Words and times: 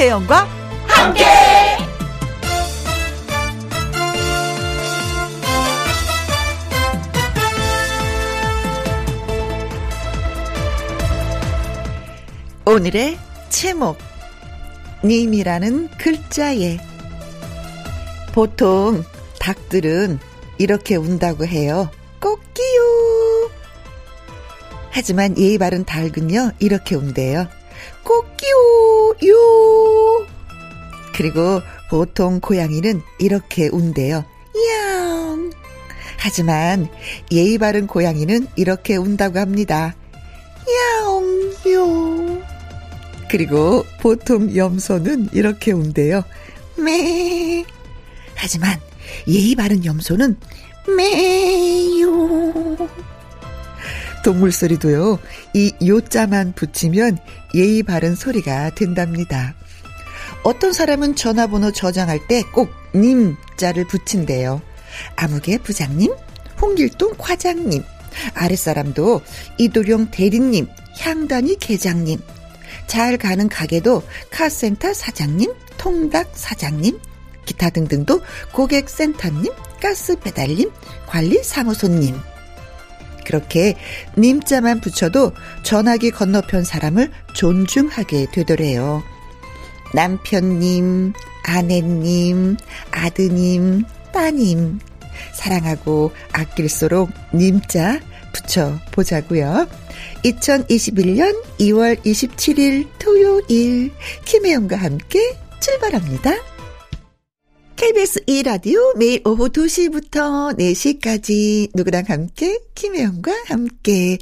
김혜영과 0.00 0.48
함께. 0.86 1.24
오늘의 12.64 13.18
제목 13.50 13.98
님이라는 15.04 15.90
글자에 15.98 16.78
보통 18.32 19.04
닭들은 19.38 20.18
이렇게 20.56 20.96
운다고 20.96 21.44
해요. 21.44 21.90
꼭끼요. 22.22 23.50
하지만 24.90 25.36
예의 25.36 25.58
바른 25.58 25.84
닭은요, 25.84 26.52
이렇게 26.58 26.94
운대요. 26.94 27.48
꼭끼요, 28.02 28.56
요. 29.10 30.26
그리고 31.14 31.60
보통 31.88 32.40
고양이는 32.40 33.02
이렇게 33.18 33.68
운대요. 33.68 34.24
양. 34.70 35.50
하지만 36.18 36.88
예의 37.32 37.58
바른 37.58 37.86
고양이는 37.86 38.46
이렇게 38.56 38.96
운다고 38.96 39.38
합니다. 39.38 39.94
야옹, 40.68 41.52
요. 41.72 42.42
그리고 43.30 43.84
보통 44.00 44.54
염소는 44.54 45.30
이렇게 45.32 45.72
운대요. 45.72 46.22
매. 46.76 47.64
하지만 48.34 48.78
예의 49.28 49.54
바른 49.54 49.84
염소는 49.84 50.36
매요. 50.96 52.76
동물 54.22 54.52
소리도요, 54.52 55.18
이 55.54 55.72
요자만 55.86 56.52
붙이면 56.54 57.18
예의 57.54 57.82
바른 57.82 58.14
소리가 58.14 58.70
된답니다. 58.74 59.54
어떤 60.42 60.72
사람은 60.72 61.16
전화번호 61.16 61.72
저장할 61.72 62.26
때 62.26 62.42
꼭 62.52 62.70
님 62.94 63.36
자를 63.56 63.86
붙인대요. 63.86 64.60
아무개 65.14 65.58
부장님, 65.58 66.12
홍길동 66.60 67.14
과장님, 67.18 67.84
아랫사람도 68.34 69.20
이도령 69.58 70.10
대리님, 70.10 70.66
향단이 70.98 71.56
계장님, 71.60 72.20
잘 72.88 73.16
가는 73.16 73.48
가게도 73.48 74.02
카센터 74.30 74.92
사장님, 74.92 75.52
통닭 75.76 76.32
사장님, 76.34 76.98
기타 77.46 77.70
등등도 77.70 78.20
고객센터님, 78.52 79.52
가스 79.80 80.18
배달님, 80.18 80.70
관리사무소님. 81.06 82.16
그렇게 83.24 83.76
님자만 84.18 84.80
붙여도 84.80 85.32
전화기 85.62 86.10
건너편 86.10 86.64
사람을 86.64 87.10
존중하게 87.34 88.26
되더래요. 88.32 89.02
남편님, 89.94 91.12
아내님, 91.44 92.56
아드님, 92.92 93.84
따님. 94.12 94.78
사랑하고 95.34 96.12
아낄수록 96.32 97.10
님자 97.34 98.00
붙여보자고요. 98.32 99.68
2021년 100.24 101.42
2월 101.58 102.00
27일 102.04 102.88
토요일 102.98 103.92
김혜영과 104.24 104.76
함께 104.76 105.36
출발합니다. 105.60 106.49
KBS 107.80 108.20
2라디오 108.26 108.94
매일 108.98 109.22
오후 109.24 109.48
2시부터 109.48 110.54
4시까지 110.58 111.70
누구랑 111.72 112.04
함께 112.08 112.58
김혜영과 112.74 113.32
함께 113.46 114.18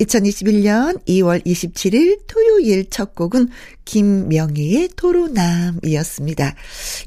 2021년 0.00 1.00
2월 1.06 1.46
27일 1.46 2.22
토요일 2.26 2.90
첫 2.90 3.14
곡은 3.14 3.50
김명희의 3.84 4.88
토로남이었습니다. 4.96 6.56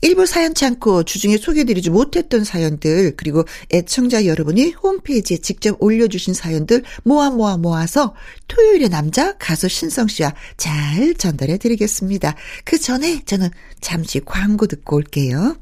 일부 0.02 0.26
사연 0.26 0.54
창고 0.54 1.04
주중에 1.04 1.36
소개드리지 1.36 1.90
못했던 1.90 2.46
사연들 2.46 3.18
그리고 3.18 3.44
애청자 3.74 4.26
여러분이 4.26 4.72
홈페이지에 4.72 5.40
직접 5.40 5.76
올려주신 5.84 6.34
사연들 6.34 6.84
모아 7.04 7.32
모아 7.32 7.58
모아서 7.58 8.16
토요일의 8.48 8.88
남자 8.88 9.36
가수 9.38 9.68
신성 9.68 10.08
씨와 10.08 10.34
잘 10.56 11.14
전달해 11.16 11.58
드리겠습니다. 11.58 12.38
그 12.64 12.80
전에 12.80 13.24
저는 13.26 13.50
잠시 13.82 14.22
광고 14.22 14.68
듣고 14.68 14.96
올게요. 14.96 15.58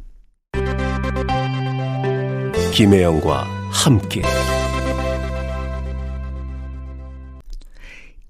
김혜영과 2.79 3.43
함께 3.71 4.21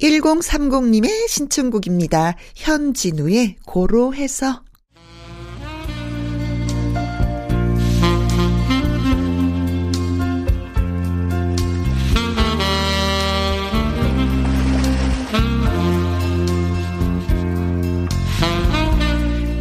1030님의 0.02 1.28
신청곡입니다. 1.28 2.35
현진우의 2.56 3.57
고로해서 3.66 4.63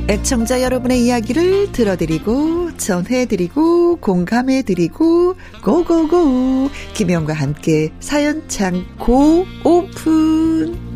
애청자 0.09 0.63
여러분의 0.63 1.05
이야기를 1.05 1.73
들어드리고 1.73 2.79
전해드리고 2.79 3.97
공감해드리고 3.97 5.35
고고고. 5.63 6.71
김영과 6.95 7.35
함께 7.35 7.91
사연창 8.01 8.87
고 8.99 9.45
오픈 9.65 10.88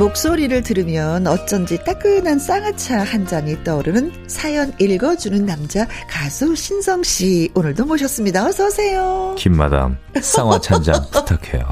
목소리를 0.00 0.62
들으면 0.62 1.26
어쩐지 1.26 1.76
따끈한 1.84 2.38
쌍화차 2.38 3.02
한 3.04 3.26
잔이 3.26 3.62
떠오르는 3.64 4.10
사연 4.28 4.72
읽어주는 4.80 5.44
남자 5.44 5.86
가수 6.08 6.56
신성 6.56 7.02
씨 7.02 7.50
오늘도 7.54 7.84
모셨습니다. 7.84 8.46
어서 8.46 8.66
오세요. 8.68 9.34
김마담 9.38 9.98
쌍화차 10.22 10.76
한 10.76 10.82
잔 10.82 10.94
부탁해요. 11.12 11.66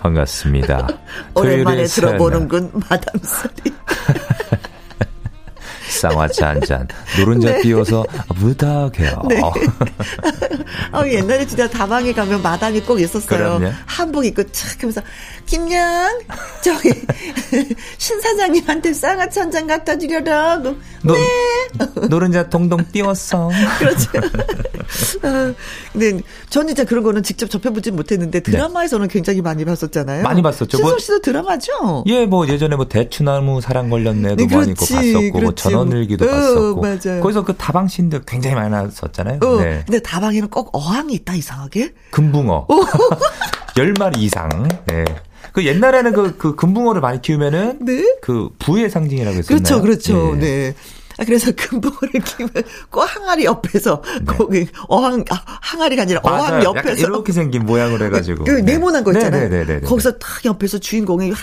반갑습니다. 0.00 0.88
오랜만에 1.34 1.84
들어보는군 1.84 2.70
마담 2.90 3.18
소리. 3.22 3.72
쌍화차 6.00 6.48
한 6.50 6.60
잔. 6.62 6.86
노른자 7.18 7.50
네. 7.50 7.60
띄워서 7.62 8.04
부탁해요. 8.36 9.22
네. 9.28 9.40
어, 10.92 11.06
옛날에 11.06 11.44
진짜 11.46 11.68
다방에 11.68 12.12
가면 12.12 12.40
마담이 12.42 12.80
꼭 12.82 13.00
있었어요. 13.00 13.58
그럼요. 13.58 13.70
한복 13.86 14.24
입고 14.24 14.44
착 14.52 14.82
하면서 14.82 15.02
김양 15.50 16.20
저기 16.62 16.92
신 17.98 18.20
사장님한테 18.20 18.94
쌍화차 18.94 19.40
한잔 19.40 19.66
갖다 19.66 19.98
주려라. 19.98 20.58
노, 20.58 20.76
네. 21.02 22.06
노른자 22.08 22.48
동동 22.48 22.84
띄웠어. 22.92 23.50
그렇죠. 23.80 24.10
어, 25.26 25.54
근데 25.92 26.20
전 26.50 26.68
진짜 26.68 26.84
그런 26.84 27.02
거는 27.02 27.24
직접 27.24 27.50
접해보지 27.50 27.90
못했는데 27.90 28.40
네. 28.40 28.52
드라마에서는 28.52 29.08
네. 29.08 29.12
굉장히 29.12 29.42
많이 29.42 29.64
봤었잖아요. 29.64 30.22
많이 30.22 30.40
봤었죠. 30.40 30.80
뭐 30.80 30.96
씨도 30.96 31.20
드라마죠? 31.20 32.04
예, 32.06 32.26
뭐 32.26 32.46
예전에 32.46 32.76
뭐 32.76 32.86
대추나무 32.86 33.60
사랑 33.60 33.90
걸렸네도 33.90 34.46
네, 34.46 34.56
많이 34.56 34.72
고 34.74 34.86
봤었고 34.86 35.40
뭐 35.40 35.52
전원일기도 35.52 36.26
어, 36.26 36.30
봤었고. 36.30 36.80
맞아요. 36.80 37.20
거기서 37.22 37.44
그 37.44 37.56
다방 37.56 37.88
신들 37.88 38.22
굉장히 38.24 38.54
많이 38.54 38.70
나왔었잖아요. 38.70 39.40
어, 39.42 39.60
네. 39.60 39.82
근데 39.84 39.98
다방에는 39.98 40.48
꼭 40.48 40.70
어항이 40.72 41.12
있다 41.14 41.34
이상하게. 41.34 41.92
금붕어. 42.12 42.68
10마리 43.74 44.18
이상. 44.18 44.68
네. 44.86 45.04
그 45.60 45.66
옛날에는 45.66 46.12
그, 46.14 46.36
그 46.38 46.56
금붕어를 46.56 47.02
많이 47.02 47.20
키우면은 47.20 47.80
네? 47.82 48.02
그 48.22 48.48
부의 48.58 48.88
상징이라고 48.88 49.36
했었나요? 49.36 49.62
그렇죠, 49.62 49.82
그렇죠. 49.82 50.34
네. 50.36 50.40
네. 50.40 50.74
아, 51.18 51.24
그래서 51.26 51.52
금붕어를 51.54 52.12
키우면 52.24 52.62
꼭 52.88 53.02
항아리 53.02 53.44
옆에서 53.44 54.02
네. 54.20 54.24
거기 54.24 54.66
어항 54.88 55.22
아, 55.30 55.42
항아리가 55.60 56.02
아니라 56.02 56.22
맞아요. 56.24 56.40
어항 56.40 56.64
옆에서 56.64 57.06
이렇게 57.06 57.32
생긴 57.32 57.66
모양을 57.66 58.02
해가지고 58.02 58.44
그 58.44 58.52
네. 58.52 58.62
네모난 58.62 59.04
거 59.04 59.12
있잖아요. 59.12 59.42
네네네네. 59.42 59.66
네, 59.66 59.80
네, 59.80 59.86
거기서 59.86 60.12
탁 60.12 60.44
옆에서 60.46 60.78
주인공이 60.78 61.30
막 61.30 61.38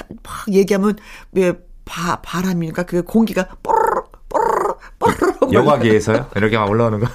얘기하면 0.52 0.96
왜 1.34 1.54
바, 1.86 2.20
바람이니까 2.22 2.84
그 2.84 3.04
공기가 3.04 3.48
뽀르르 3.62 4.02
뽀르르 4.30 4.74
뽀르르 4.98 5.54
여과기에서요? 5.54 6.32
이렇게 6.36 6.58
막 6.58 6.68
올라오는 6.72 7.00
거. 7.00 7.08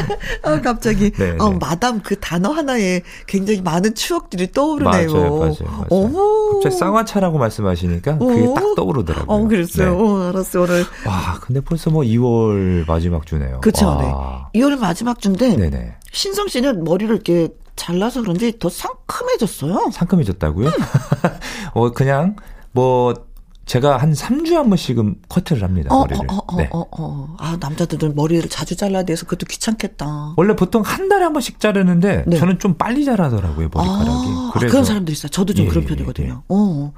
어, 0.42 0.60
갑자기 0.62 1.10
네, 1.10 1.36
어, 1.38 1.50
네. 1.50 1.58
마담 1.60 2.00
그 2.00 2.18
단어 2.18 2.50
하나에 2.50 3.02
굉장히 3.26 3.60
많은 3.60 3.94
추억들이 3.94 4.52
떠오르네요. 4.52 5.12
맞아요, 5.12 5.38
맞아요, 5.38 5.54
맞아요. 5.62 5.86
어머. 5.90 6.54
갑자기 6.54 6.76
쌍화차라고 6.76 7.38
말씀하시니까 7.38 8.18
그게 8.18 8.46
어? 8.46 8.54
딱 8.54 8.74
떠오르더라고요. 8.74 9.36
어, 9.36 9.48
그랬어요. 9.48 9.96
네. 9.96 10.02
어, 10.02 10.28
알았어요. 10.28 10.62
오늘. 10.64 10.84
와, 11.06 11.38
근데 11.40 11.60
벌써 11.60 11.90
뭐 11.90 12.02
2월 12.02 12.86
마지막 12.86 13.26
주네요. 13.26 13.60
그렇죠. 13.60 13.98
네. 14.00 14.60
2월 14.60 14.78
마지막 14.78 15.20
주인데 15.20 15.56
네네. 15.56 15.94
신성 16.12 16.48
씨는 16.48 16.84
머리를 16.84 17.14
이렇게 17.14 17.48
잘라서 17.76 18.20
그런지 18.20 18.58
더 18.58 18.68
상큼해졌어요. 18.68 19.90
상큼해졌다고요? 19.92 20.66
음. 20.68 20.72
어, 21.74 21.90
그냥 21.92 22.36
뭐 22.72 23.14
제가 23.70 23.98
한 23.98 24.12
3주에 24.12 24.54
한 24.54 24.68
번씩은 24.68 25.14
커트를 25.28 25.62
합니다. 25.62 25.94
어, 25.94 26.00
머리를. 26.00 26.26
어, 26.28 26.40
어, 26.44 26.56
네. 26.56 26.68
어, 26.72 26.80
어, 26.80 26.86
어. 26.90 27.36
아, 27.38 27.56
남자들은 27.60 28.16
머리를 28.16 28.48
자주 28.48 28.74
잘라야 28.74 29.04
돼서 29.04 29.26
그것도 29.26 29.46
귀찮겠다. 29.46 30.34
원래 30.36 30.56
보통 30.56 30.82
한 30.82 31.08
달에 31.08 31.22
한 31.22 31.32
번씩 31.32 31.60
자르는데 31.60 32.24
네. 32.26 32.36
저는 32.36 32.58
좀 32.58 32.74
빨리 32.74 33.04
자라더라고요 33.04 33.68
머리카락이. 33.72 34.08
아, 34.08 34.50
그래서 34.54 34.72
그런 34.72 34.84
사람들 34.84 35.12
있어요. 35.12 35.30
저도 35.30 35.54
좀 35.54 35.66
예, 35.66 35.68
그런 35.68 35.84
예, 35.84 35.86
편이거든요. 35.86 36.28
예. 36.28 36.34
어. 36.48 36.92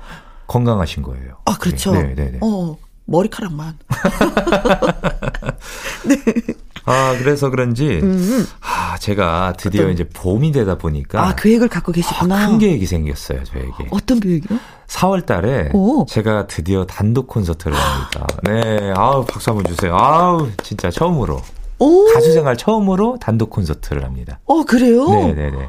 건강하신 0.46 1.02
거예요. 1.02 1.36
아, 1.44 1.58
그렇죠. 1.58 1.92
네, 1.92 2.14
네, 2.14 2.30
네. 2.30 2.38
어, 2.40 2.78
머리카락만. 3.04 3.76
아 6.84 7.14
그래서 7.18 7.48
그런지 7.50 8.00
음. 8.02 8.46
아 8.60 8.96
제가 8.98 9.54
드디어 9.56 9.82
어떤- 9.82 9.92
이제 9.92 10.08
봄이 10.08 10.52
되다 10.52 10.76
보니까 10.78 11.26
아, 11.28 11.34
계획을 11.36 11.68
갖고 11.68 11.92
계시구나. 11.92 12.48
큰 12.48 12.58
계획이 12.58 12.86
생겼어요 12.86 13.44
저에게. 13.44 13.86
어떤 13.90 14.18
계획이요? 14.20 14.58
4월 14.88 15.24
달에 15.24 15.70
오. 15.72 16.04
제가 16.06 16.46
드디어 16.48 16.84
단독 16.86 17.26
콘서트를 17.28 17.76
합니다. 17.76 18.26
네, 18.44 18.92
아우 18.96 19.24
박수 19.24 19.50
한번 19.50 19.64
주세요. 19.66 19.96
아우 19.96 20.48
진짜 20.62 20.90
처음으로 20.90 21.40
오. 21.78 22.06
가수 22.12 22.32
생활 22.32 22.56
처음으로 22.56 23.18
단독 23.20 23.50
콘서트를 23.50 24.04
합니다. 24.04 24.38
어, 24.46 24.62
그래요? 24.64 25.08
네, 25.08 25.32
네, 25.34 25.50
네. 25.50 25.68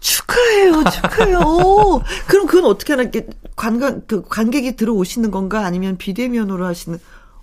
축하해요, 0.00 0.82
축하해요. 0.90 1.38
오, 1.40 2.02
그럼 2.26 2.46
그건 2.46 2.64
어떻게 2.70 2.94
하나, 2.94 3.08
관광, 3.54 4.02
그 4.06 4.22
관객이 4.22 4.76
들어오시는 4.76 5.30
건가? 5.30 5.64
아니면 5.66 5.98
비대면으로 5.98 6.64
하시는, 6.66 6.98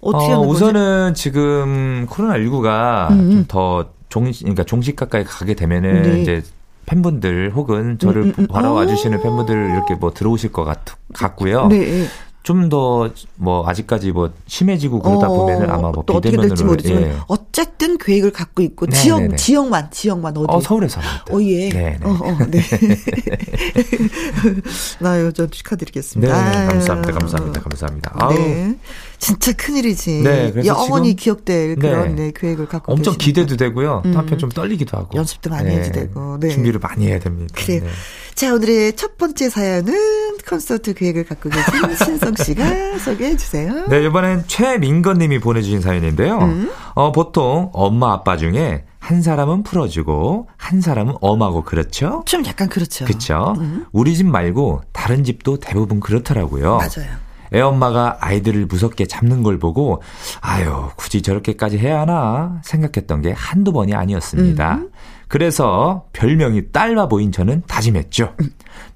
어떻게 0.08 0.32
어, 0.32 0.36
하는 0.36 0.48
거죠? 0.48 0.50
우선은 0.50 1.14
지금 1.14 2.08
코로나 2.10 2.36
19가 2.36 3.12
음. 3.12 3.32
좀더 3.32 3.90
종식, 4.10 4.44
그러니까 4.44 4.64
종식 4.64 4.96
가까이 4.96 5.24
가게 5.24 5.54
되면은 5.54 6.02
네. 6.02 6.22
이제 6.22 6.44
팬분들 6.86 7.52
혹은 7.54 8.00
저를 8.00 8.24
음, 8.24 8.30
음, 8.30 8.34
음. 8.44 8.48
바라와 8.48 8.84
아. 8.84 8.88
주시는 8.88 9.22
팬분들 9.22 9.72
이렇게 9.72 9.96
뭐 9.96 10.14
들어오실 10.14 10.54
것 10.54 10.64
같, 10.64 10.80
같고요. 11.14 11.68
네. 11.68 12.06
좀더뭐 12.44 13.66
아직까지 13.66 14.14
뭐 14.14 14.32
심해지고 14.48 15.02
그러다 15.02 15.28
어, 15.28 15.36
보면은 15.36 15.70
아마 15.70 15.92
뭐또 15.92 16.14
어떻게 16.14 16.38
될지 16.38 16.54
비대면으로 16.54 16.66
모르지만 16.66 17.02
예. 17.02 17.18
어쨌든 17.28 17.98
계획을 17.98 18.32
갖고 18.32 18.62
있고 18.62 18.86
네, 18.86 18.96
지역 18.96 19.20
네, 19.20 19.28
네. 19.28 19.36
지역만 19.36 19.92
지역만 19.92 20.38
어디 20.38 20.46
어 20.48 20.62
서울에서 20.62 21.02
합니다. 21.02 21.26
어, 21.30 21.42
예. 21.42 21.68
네, 21.68 21.98
네. 22.00 22.04
어, 22.04 22.10
어, 22.10 22.38
네. 22.50 22.62
나 25.02 25.20
요즘 25.20 25.48
네, 25.48 25.52
축하드리겠습니다. 25.52 26.34
감사합니다. 26.34 27.10
아유. 27.10 27.20
감사합니다. 27.20 27.62
감사합니다. 27.62 28.12
아우. 28.16 28.34
네. 28.34 28.78
진짜 29.20 29.52
큰일이지. 29.54 30.22
네, 30.24 30.52
그래서 30.52 30.68
영원히 30.68 31.16
기억될 31.16 31.76
그런 31.76 32.16
네. 32.16 32.26
네, 32.26 32.32
계획을 32.36 32.68
갖고 32.68 32.94
엄청 32.94 33.16
계시니까. 33.18 33.42
기대도 33.42 33.58
되고요. 33.58 34.02
또 34.04 34.10
음. 34.10 34.18
한편 34.18 34.38
좀 34.38 34.50
떨리기도 34.50 34.98
하고. 34.98 35.18
연습도 35.18 35.50
많이 35.50 35.72
해야지 35.72 35.92
되고, 35.92 36.38
네. 36.40 36.50
준비를 36.50 36.80
많이 36.80 37.08
해야 37.08 37.20
됩니다. 37.20 37.54
그래요. 37.58 37.82
네. 37.82 37.90
자, 38.36 38.54
오늘의 38.54 38.96
첫 38.96 39.18
번째 39.18 39.50
사연은 39.50 40.38
콘서트 40.48 40.94
계획을 40.94 41.26
갖고 41.26 41.50
계신 41.50 41.96
신성 42.06 42.36
씨가 42.36 43.00
소개해 43.00 43.36
주세요. 43.38 43.88
네, 43.88 44.06
이번엔 44.06 44.44
최민건 44.48 45.18
님이 45.18 45.40
보내주신 45.40 45.82
사연인데요. 45.82 46.38
음. 46.40 46.72
어, 46.94 47.12
보통 47.12 47.70
엄마 47.74 48.14
아빠 48.14 48.38
중에 48.38 48.84
한 49.00 49.22
사람은 49.22 49.64
풀어주고 49.64 50.50
한 50.58 50.82
사람은 50.82 51.16
엄하고 51.22 51.64
그렇죠? 51.64 52.24
좀 52.26 52.46
약간 52.46 52.68
그렇죠. 52.70 53.06
그쵸? 53.06 53.56
음. 53.58 53.86
우리 53.92 54.16
집 54.16 54.28
말고 54.28 54.82
다른 54.92 55.24
집도 55.24 55.58
대부분 55.60 56.00
그렇더라고요. 56.00 56.78
맞아요. 56.78 57.27
애엄마가 57.54 58.18
아이들을 58.22 58.66
무섭게 58.66 59.06
잡는 59.06 59.44
걸 59.44 59.58
보고 59.60 60.02
아유 60.42 60.90
굳이 60.96 61.22
저렇게까지 61.22 61.78
해야 61.78 62.02
하나 62.02 62.60
생각했던 62.64 63.22
게 63.22 63.32
한두 63.32 63.72
번이 63.72 63.94
아니었습니다. 63.94 64.74
음. 64.76 64.90
그래서 65.28 66.06
별명이 66.14 66.72
딸바 66.72 67.08
보인 67.08 67.32
저는 67.32 67.64
다짐했죠. 67.68 68.34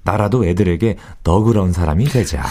나라도 0.02 0.46
애들에게 0.46 0.96
너그러운 1.24 1.72
사람이 1.72 2.04
되자. 2.06 2.42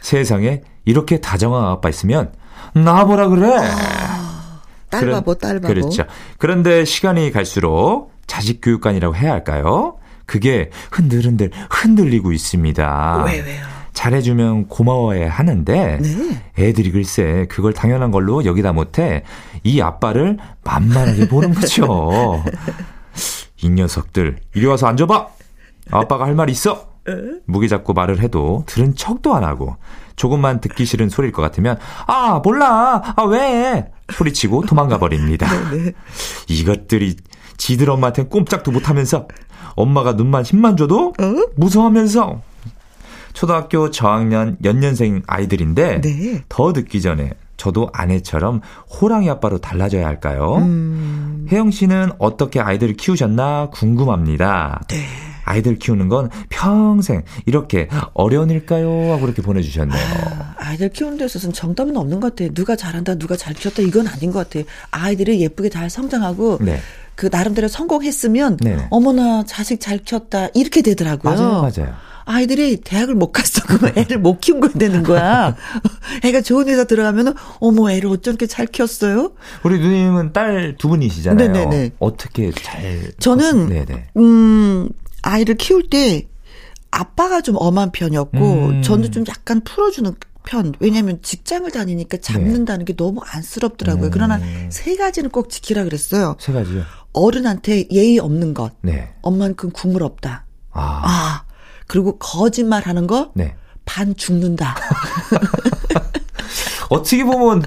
세상에 0.00 0.62
이렇게 0.84 1.20
다정한 1.20 1.64
아빠 1.66 1.88
있으면 1.88 2.32
나보라 2.74 3.28
그래. 3.28 3.58
딸바보, 4.90 5.34
그런- 5.36 5.38
딸바보. 5.38 5.66
그렇죠. 5.68 6.04
그런데 6.38 6.84
시간이 6.84 7.30
갈수록 7.30 8.12
자식 8.26 8.60
교육관이라고 8.62 9.14
해야 9.14 9.32
할까요? 9.32 9.96
그게 10.26 10.70
흔들흔들 10.90 11.50
흔들리고 11.70 12.32
있습니다. 12.32 13.24
왜, 13.26 13.40
왜요? 13.40 13.64
잘해주면 13.92 14.68
고마워해 14.68 15.26
하는데 15.26 15.98
네. 16.00 16.42
애들이 16.58 16.90
글쎄 16.92 17.46
그걸 17.50 17.72
당연한 17.72 18.10
걸로 18.10 18.44
여기다 18.44 18.72
못해 18.72 19.24
이 19.64 19.80
아빠를 19.80 20.38
만만하게 20.64 21.28
보는 21.28 21.54
거죠. 21.54 22.42
이 23.62 23.68
녀석들 23.68 24.38
이리 24.54 24.66
와서 24.66 24.86
앉아봐. 24.86 25.26
아빠가 25.90 26.24
할 26.26 26.34
말 26.34 26.48
있어. 26.50 26.88
무게 27.46 27.66
잡고 27.66 27.92
말을 27.92 28.20
해도 28.20 28.62
들은 28.66 28.94
척도 28.94 29.34
안 29.34 29.42
하고 29.42 29.76
조금만 30.14 30.60
듣기 30.60 30.84
싫은 30.84 31.08
소리일 31.08 31.32
것 31.32 31.42
같으면 31.42 31.76
아 32.06 32.40
몰라 32.44 33.02
아 33.16 33.24
왜 33.24 33.90
소리치고 34.12 34.66
도망가 34.66 34.98
버립니다. 34.98 35.48
네. 35.72 35.92
이것들이 36.48 37.16
지들 37.56 37.90
엄마한테 37.90 38.24
꼼짝도 38.26 38.70
못하면서 38.70 39.26
엄마가 39.74 40.12
눈만 40.12 40.44
힘만 40.44 40.76
줘도 40.76 41.12
무서워하면서 41.56 42.42
초등학교 43.32 43.90
저학년 43.90 44.56
연년생 44.64 45.22
아이들인데 45.26 46.00
네. 46.00 46.44
더 46.48 46.72
듣기 46.72 47.00
전에 47.00 47.32
저도 47.56 47.90
아내처럼 47.92 48.62
호랑이 48.88 49.28
아빠로 49.28 49.58
달라져야 49.58 50.06
할까요? 50.06 50.56
음. 50.56 51.46
혜영 51.52 51.70
씨는 51.70 52.12
어떻게 52.18 52.60
아이들을 52.60 52.94
키우셨나 52.94 53.68
궁금합니다. 53.70 54.80
네. 54.88 54.96
아이들 55.44 55.78
키우는 55.78 56.08
건 56.08 56.30
평생 56.48 57.22
이렇게 57.44 57.88
어려운 58.14 58.50
일까요? 58.50 59.12
하고 59.12 59.26
이렇게 59.26 59.42
보내주셨네요. 59.42 60.00
아 60.56 60.72
이들 60.74 60.90
키우는 60.90 61.18
데 61.18 61.24
있어서는 61.24 61.52
정답은 61.52 61.96
없는 61.96 62.20
것 62.20 62.30
같아요. 62.30 62.54
누가 62.54 62.76
잘한다, 62.76 63.16
누가 63.16 63.36
잘 63.36 63.54
키웠다, 63.54 63.82
이건 63.82 64.06
아닌 64.06 64.30
것 64.30 64.38
같아요. 64.38 64.64
아이들이 64.90 65.40
예쁘게 65.40 65.68
잘 65.68 65.90
성장하고, 65.90 66.58
네. 66.60 66.78
그 67.16 67.28
나름대로 67.30 67.66
성공했으면, 67.66 68.58
네. 68.58 68.86
어머나, 68.90 69.42
자식 69.44 69.80
잘 69.80 69.98
키웠다, 69.98 70.48
이렇게 70.54 70.82
되더라고요. 70.82 71.34
맞아요, 71.34 71.52
맞아요. 71.62 71.94
아이들이 72.30 72.76
대학을 72.76 73.14
못 73.16 73.32
갔어. 73.32 73.60
그러면 73.66 73.92
애를 73.96 74.18
못 74.18 74.40
키운 74.40 74.60
거야 74.60 74.70
되는 74.72 75.02
거야. 75.02 75.56
애가 76.24 76.42
좋은 76.42 76.68
회사 76.68 76.84
들어가면은, 76.84 77.34
어머, 77.58 77.90
애를 77.90 78.08
어쩜 78.08 78.32
이렇게 78.32 78.46
잘 78.46 78.66
키웠어요? 78.66 79.32
우리 79.64 79.80
누님은 79.80 80.32
딸 80.32 80.76
두 80.78 80.88
분이시잖아요. 80.88 81.52
네네네. 81.52 81.90
어떻게 81.98 82.52
잘? 82.52 83.12
저는, 83.18 83.68
네네. 83.68 84.08
음, 84.16 84.88
아이를 85.22 85.56
키울 85.56 85.88
때, 85.90 86.28
아빠가 86.92 87.40
좀 87.40 87.56
엄한 87.58 87.90
편이었고, 87.90 88.38
음. 88.38 88.82
저는 88.82 89.10
좀 89.10 89.24
약간 89.28 89.60
풀어주는 89.62 90.14
편. 90.44 90.72
왜냐면 90.80 91.18
직장을 91.22 91.70
다니니까 91.70 92.18
잡는다는 92.18 92.84
게 92.84 92.94
너무 92.96 93.20
안쓰럽더라고요. 93.24 94.06
음. 94.06 94.10
그러나 94.12 94.40
세 94.70 94.96
가지는 94.96 95.30
꼭 95.30 95.50
지키라 95.50 95.84
그랬어요. 95.84 96.36
세 96.40 96.52
가지요. 96.52 96.82
어른한테 97.12 97.88
예의 97.90 98.18
없는 98.18 98.54
것. 98.54 98.72
네. 98.82 99.10
엄만큼 99.22 99.70
국물 99.70 100.02
없다. 100.02 100.46
아, 100.72 101.02
아, 101.04 101.44
그리고 101.90 102.16
거짓말 102.18 102.84
하는 102.84 103.08
거, 103.08 103.32
네. 103.34 103.56
반 103.84 104.14
죽는다. 104.14 104.76
어떻게 106.88 107.24
보면 107.24 107.64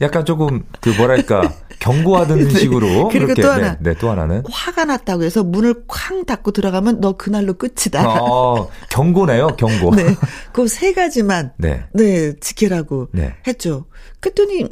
약간 0.00 0.24
조금 0.24 0.64
그 0.80 0.90
뭐랄까 0.90 1.52
경고하던 1.78 2.50
식으로 2.58 2.86
네. 2.86 3.08
그리고 3.10 3.26
그렇게 3.26 3.42
또 3.42 3.50
하나. 3.50 3.72
네, 3.78 3.92
네, 3.92 3.98
또 3.98 4.10
하나는 4.10 4.42
화가 4.50 4.84
났다고 4.84 5.22
해서 5.22 5.44
문을 5.44 5.84
쾅 5.86 6.24
닫고 6.24 6.50
들어가면 6.50 7.00
너 7.00 7.16
그날로 7.16 7.54
끝이다. 7.54 8.04
어, 8.20 8.68
경고네요, 8.90 9.48
경고. 9.56 9.94
네. 9.94 10.16
그 10.52 10.66
세 10.66 10.92
가지만, 10.92 11.52
네. 11.56 11.84
네, 11.92 12.34
지키라고 12.40 13.08
네. 13.12 13.34
했죠. 13.46 13.86
그랬더니, 14.18 14.66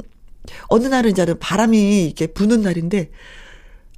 어느 0.67 0.87
날은 0.87 1.11
이제는 1.11 1.39
바람이 1.39 2.05
이렇게 2.07 2.27
부는 2.27 2.61
날인데, 2.61 3.09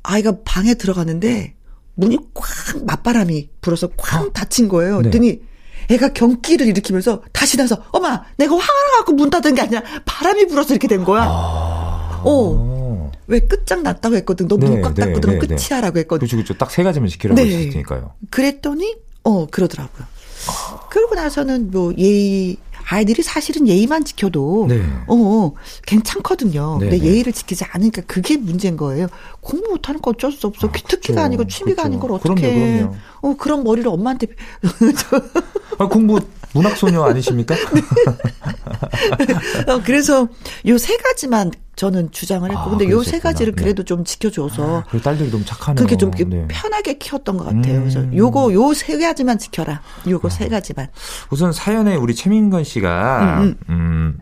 아이가 0.03 0.33
방에 0.45 0.75
들어갔는데, 0.75 1.55
문이 1.95 2.17
쾅, 2.33 2.85
맞바람이 2.85 3.49
불어서 3.61 3.89
쾅 3.97 4.31
닫힌 4.33 4.67
거예요. 4.67 4.97
네. 4.97 5.09
그랬더니, 5.09 5.41
애가 5.89 6.13
경기를 6.13 6.67
일으키면서 6.67 7.21
다시 7.31 7.57
나서, 7.57 7.83
엄마, 7.91 8.23
내가 8.37 8.55
화가 8.55 8.73
나갖고 8.91 9.13
문 9.13 9.29
닫은 9.29 9.53
게 9.55 9.61
아니라 9.61 9.83
바람이 10.05 10.47
불어서 10.47 10.73
이렇게 10.73 10.87
된 10.87 11.03
거야. 11.03 11.23
아. 11.23 12.21
어. 12.23 12.31
어. 12.57 13.11
왜 13.27 13.39
끝장 13.41 13.83
났다고 13.83 14.15
했거든. 14.17 14.47
너 14.47 14.57
네, 14.57 14.67
문꽉 14.69 14.95
닫고 14.95 15.13
네, 15.13 15.19
들으면 15.21 15.39
네, 15.39 15.47
네. 15.47 15.55
끝이야 15.55 15.81
라고 15.81 15.99
했거든. 15.99 16.19
그렇죠, 16.27 16.37
그렇죠. 16.37 16.53
딱 16.57 16.71
세 16.71 16.83
가지만 16.83 17.09
지키라고 17.09 17.41
네. 17.41 17.67
했으니까요. 17.67 18.13
그랬더니 18.29 18.95
어 19.23 19.45
그러더라고요. 19.47 20.05
그러고 20.89 21.15
나서는 21.15 21.71
뭐 21.71 21.93
예의 21.97 22.57
아이들이 22.87 23.23
사실은 23.23 23.67
예의만 23.67 24.05
지켜도 24.05 24.67
네. 24.69 24.81
어, 25.07 25.15
어 25.15 25.53
괜찮거든요. 25.85 26.77
네, 26.79 26.89
근데 26.89 27.03
네. 27.03 27.09
예의를 27.11 27.33
지키지 27.33 27.65
않으니까 27.65 28.03
그게 28.07 28.37
문제인 28.37 28.77
거예요. 28.77 29.07
공부 29.41 29.69
못하는 29.69 30.01
거 30.01 30.11
어쩔 30.11 30.31
수 30.31 30.47
없어. 30.47 30.67
아, 30.67 30.71
특기가 30.71 30.97
그렇죠. 30.99 31.19
아니고 31.21 31.47
취미가 31.47 31.83
그렇죠. 31.83 31.87
아닌 31.87 31.99
걸 31.99 32.19
그럼요, 32.19 32.39
어떻게? 32.39 32.77
그럼요. 32.77 32.95
어 33.21 33.35
그런 33.37 33.63
머리를 33.63 33.87
엄마한테 33.89 34.27
아, 35.79 35.87
공부 35.87 36.19
문학 36.53 36.77
소녀 36.77 37.03
아니십니까? 37.03 37.55
어, 39.67 39.81
그래서 39.83 40.27
요 40.67 40.77
세 40.77 40.97
가지만 40.97 41.51
저는 41.75 42.11
주장을 42.11 42.47
했고 42.49 42.61
아, 42.61 42.69
근데 42.69 42.87
요 42.89 43.01
세. 43.03 43.19
가지를 43.19 43.53
네. 43.55 43.61
그래도 43.63 43.83
좀 43.83 44.03
지켜줘서 44.03 44.83
그 44.89 45.01
딸들이 45.01 45.31
너무 45.31 45.43
착하네요. 45.45 45.75
그렇게 45.77 45.97
좀 45.97 46.11
네. 46.11 46.45
편하게 46.47 46.97
키웠던 46.99 47.37
것 47.37 47.45
같아요. 47.45 47.79
그래서 47.79 47.99
음. 47.99 48.11
요거 48.15 48.53
요 48.53 48.73
세 48.73 48.97
가지만 48.99 49.37
지켜라. 49.39 49.81
요거 50.07 50.29
세 50.29 50.47
가지만. 50.49 50.87
우선 51.31 51.51
사연에 51.53 51.95
우리 51.95 52.13
최민건 52.15 52.63
씨가 52.63 53.39
음, 53.41 53.55
음, 53.69 54.19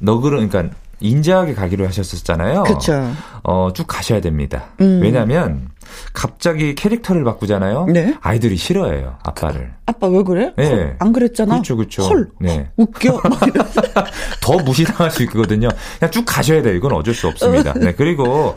너그러 0.00 0.36
그러니까 0.38 0.74
인자하게 1.00 1.54
가기로 1.54 1.86
하셨었잖아요. 1.86 2.62
그렇죠. 2.62 3.12
어, 3.42 3.68
쭉 3.74 3.86
가셔야 3.86 4.20
됩니다. 4.20 4.66
음. 4.80 5.00
왜냐면 5.02 5.68
갑자기 6.12 6.74
캐릭터를 6.74 7.24
바꾸잖아요. 7.24 7.86
네. 7.86 8.14
아이들이 8.20 8.56
싫어해요. 8.56 9.16
아빠를. 9.22 9.72
아빠 9.86 10.06
왜 10.08 10.22
그래? 10.22 10.52
네. 10.56 10.66
헐, 10.68 10.96
안 10.98 11.12
그랬잖아. 11.12 11.54
그렇죠, 11.56 11.76
그렇죠. 11.76 12.02
헐, 12.04 12.30
네. 12.40 12.70
웃겨. 12.76 13.20
더 14.40 14.56
무시당할 14.58 15.10
수 15.10 15.22
있거든요. 15.24 15.68
그냥 15.98 16.10
쭉 16.10 16.24
가셔야 16.26 16.62
돼요. 16.62 16.74
이건 16.74 16.92
어쩔 16.92 17.14
수 17.14 17.28
없습니다. 17.28 17.72
네, 17.74 17.92
그리고 17.92 18.56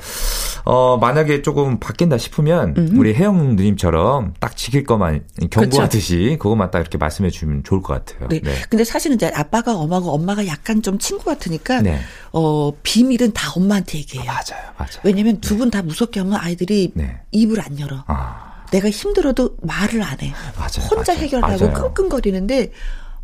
어 0.66 0.98
만약에 0.98 1.42
조금 1.42 1.80
바뀐다 1.80 2.18
싶으면 2.18 2.76
우리 2.98 3.14
혜영 3.14 3.56
누님처럼 3.56 4.34
딱 4.40 4.56
지킬 4.58 4.84
것만 4.84 5.24
경고하듯이 5.50 6.38
그것만 6.40 6.72
딱 6.72 6.80
이렇게 6.80 6.98
말씀해 6.98 7.30
주면 7.30 7.64
좋을 7.64 7.82
것 7.82 7.94
같아요. 8.06 8.28
네. 8.30 8.42
근데 8.70 8.84
사실은 8.84 9.16
이제 9.16 9.32
아빠가 9.34 9.76
엄마고 9.76 10.12
엄마가 10.12 10.46
약간 10.48 10.82
좀 10.82 10.98
친구 11.00 11.26
같으니까 11.26 11.82
네. 11.82 12.00
어 12.34 12.72
비밀은 12.84 13.34
다 13.34 13.52
엄마한테 13.56 13.98
얘기해요. 14.00 14.26
맞아요, 14.28 14.64
맞아요. 14.78 15.00
왜냐면 15.04 15.40
두 15.42 15.58
분 15.58 15.68
다 15.72 15.82
무섭게 15.82 16.20
하면 16.22 16.36
아이들이 16.40 16.92
네. 16.94 17.20
입을 17.32 17.62
안 17.62 17.80
열어. 17.80 18.04
아, 18.08 18.66
내가 18.72 18.90
힘들어도 18.90 19.58
말을 19.62 20.02
안 20.04 20.20
해. 20.22 20.34
맞아요, 20.58 20.88
혼자 20.90 21.14
맞아요. 21.14 21.26
해결하고 21.26 21.66
맞아요. 21.66 21.74
끙끙거리는데 21.94 22.72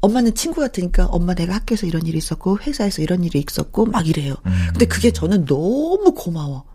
엄마는 0.02 0.36
친구 0.36 0.62
같으니까 0.62 1.06
엄마 1.08 1.34
내가 1.34 1.56
학교에서 1.56 1.88
이런 1.88 2.06
일이 2.06 2.18
있었고 2.18 2.60
회사에서 2.60 3.02
이런 3.02 3.24
일이 3.24 3.44
있었고 3.48 3.86
막 3.86 4.08
이래요. 4.08 4.36
음. 4.46 4.52
근데 4.70 4.86
그게 4.86 5.12
저는 5.12 5.46
너무 5.46 6.14
고마워. 6.14 6.66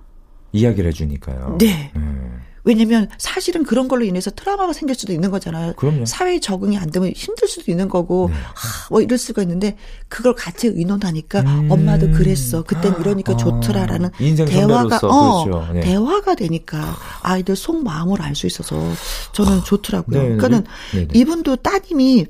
이야기를 0.53 0.89
해주니까요. 0.91 1.59
네. 1.61 1.93
음. 1.97 2.38
왜냐면 2.69 3.09
사실은 3.17 3.65
그런 3.65 3.89
걸로 3.89 4.05
인해서 4.05 4.31
트라우마가 4.31 4.75
생길 4.75 4.95
수도 4.95 5.15
있는 5.15 5.31
거잖아요. 5.31 5.73
그럼요. 5.77 6.05
사회에 6.05 6.39
적응이 6.39 6.77
안 6.77 6.91
되면 6.91 7.11
힘들 7.17 7.49
수도 7.49 7.71
있는 7.71 7.89
거고, 7.89 8.29
네. 8.31 8.37
하, 8.37 8.89
뭐 8.91 9.01
이럴 9.01 9.17
수가 9.17 9.41
있는데, 9.41 9.79
그걸 10.09 10.35
같이 10.35 10.67
의논하니까, 10.67 11.41
음. 11.41 11.71
엄마도 11.71 12.11
그랬어. 12.11 12.63
그땐 12.65 12.95
이러니까 13.01 13.33
아, 13.33 13.37
좋더라라는 13.39 14.11
대화가, 14.47 15.01
어, 15.03 15.45
그렇죠. 15.45 15.73
네. 15.73 15.81
대화가 15.81 16.35
되니까 16.35 16.95
아이들 17.23 17.57
속 17.57 17.83
마음을 17.83 18.21
알 18.21 18.35
수 18.35 18.47
있어서 18.47 18.77
저는 19.33 19.65
좋더라고요. 19.65 20.17
네, 20.17 20.23
그러니까는 20.37 20.65
네, 20.93 21.09
네. 21.09 21.19
이분도 21.19 21.57
따님이 21.57 22.27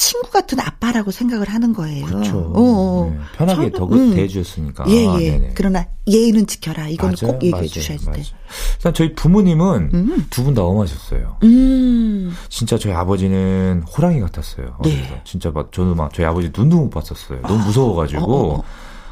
친구 0.00 0.30
같은 0.30 0.58
아빠라고 0.58 1.10
생각을 1.10 1.50
하는 1.50 1.74
거예요. 1.74 2.06
그렇죠. 2.06 2.38
어, 2.38 2.52
어. 2.54 3.10
네, 3.12 3.20
편하게 3.36 3.70
저는, 3.70 3.72
더 3.72 3.94
음. 3.94 4.14
대해주셨으니까. 4.14 4.86
예, 4.88 5.06
아, 5.06 5.20
예. 5.20 5.32
네네. 5.32 5.52
그러나 5.54 5.86
예의는 6.06 6.46
지켜라. 6.46 6.88
이건 6.88 7.14
맞아요, 7.20 7.34
꼭 7.34 7.42
얘기해 7.42 7.52
맞아요, 7.52 7.68
주셔야지 7.68 8.06
맞아요. 8.06 8.22
돼. 8.22 8.28
일단 8.76 8.94
저희 8.94 9.14
부모님은 9.14 9.90
음. 9.92 10.26
두분 10.30 10.54
다 10.54 10.62
엄하셨어요. 10.62 11.36
음. 11.42 12.34
진짜 12.48 12.78
저희 12.78 12.94
아버지는 12.94 13.82
호랑이 13.94 14.20
같았어요. 14.20 14.78
네. 14.82 15.20
진짜 15.24 15.50
막 15.50 15.70
저도 15.70 15.94
막 15.94 16.14
저희 16.14 16.24
아버지 16.24 16.50
눈도 16.56 16.78
못 16.78 16.88
봤었어요. 16.88 17.42
너무 17.42 17.62
무서워가지고. 17.66 18.24
어, 18.24 18.54
어, 18.56 18.64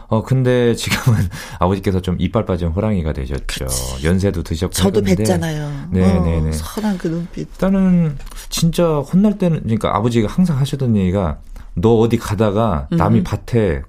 어. 0.09 0.19
어, 0.19 0.23
근데 0.23 0.75
지금은 0.75 1.19
아버지께서 1.59 2.01
좀 2.01 2.17
이빨 2.19 2.45
빠진 2.45 2.69
호랑이가 2.69 3.13
되셨죠. 3.13 3.67
연세도 4.05 4.43
드셨고. 4.43 4.73
저도 4.73 5.01
했는데 5.07 5.25
뵀잖아요. 5.25 5.91
네, 5.91 6.17
어, 6.17 6.25
네, 6.25 6.41
네. 6.41 6.53
선한 6.53 6.99
그 6.99 7.09
눈빛. 7.09 7.41
일단은 7.41 8.17
진짜 8.49 8.99
혼날 8.99 9.39
때는 9.39 9.63
그러니까 9.63 9.95
아버지가 9.97 10.29
항상 10.29 10.59
하시던 10.59 10.97
얘기가 10.97 11.39
너 11.75 11.95
어디 11.99 12.17
가다가 12.17 12.89
남이 12.91 13.21
음. 13.21 13.25
밭에 13.25 13.83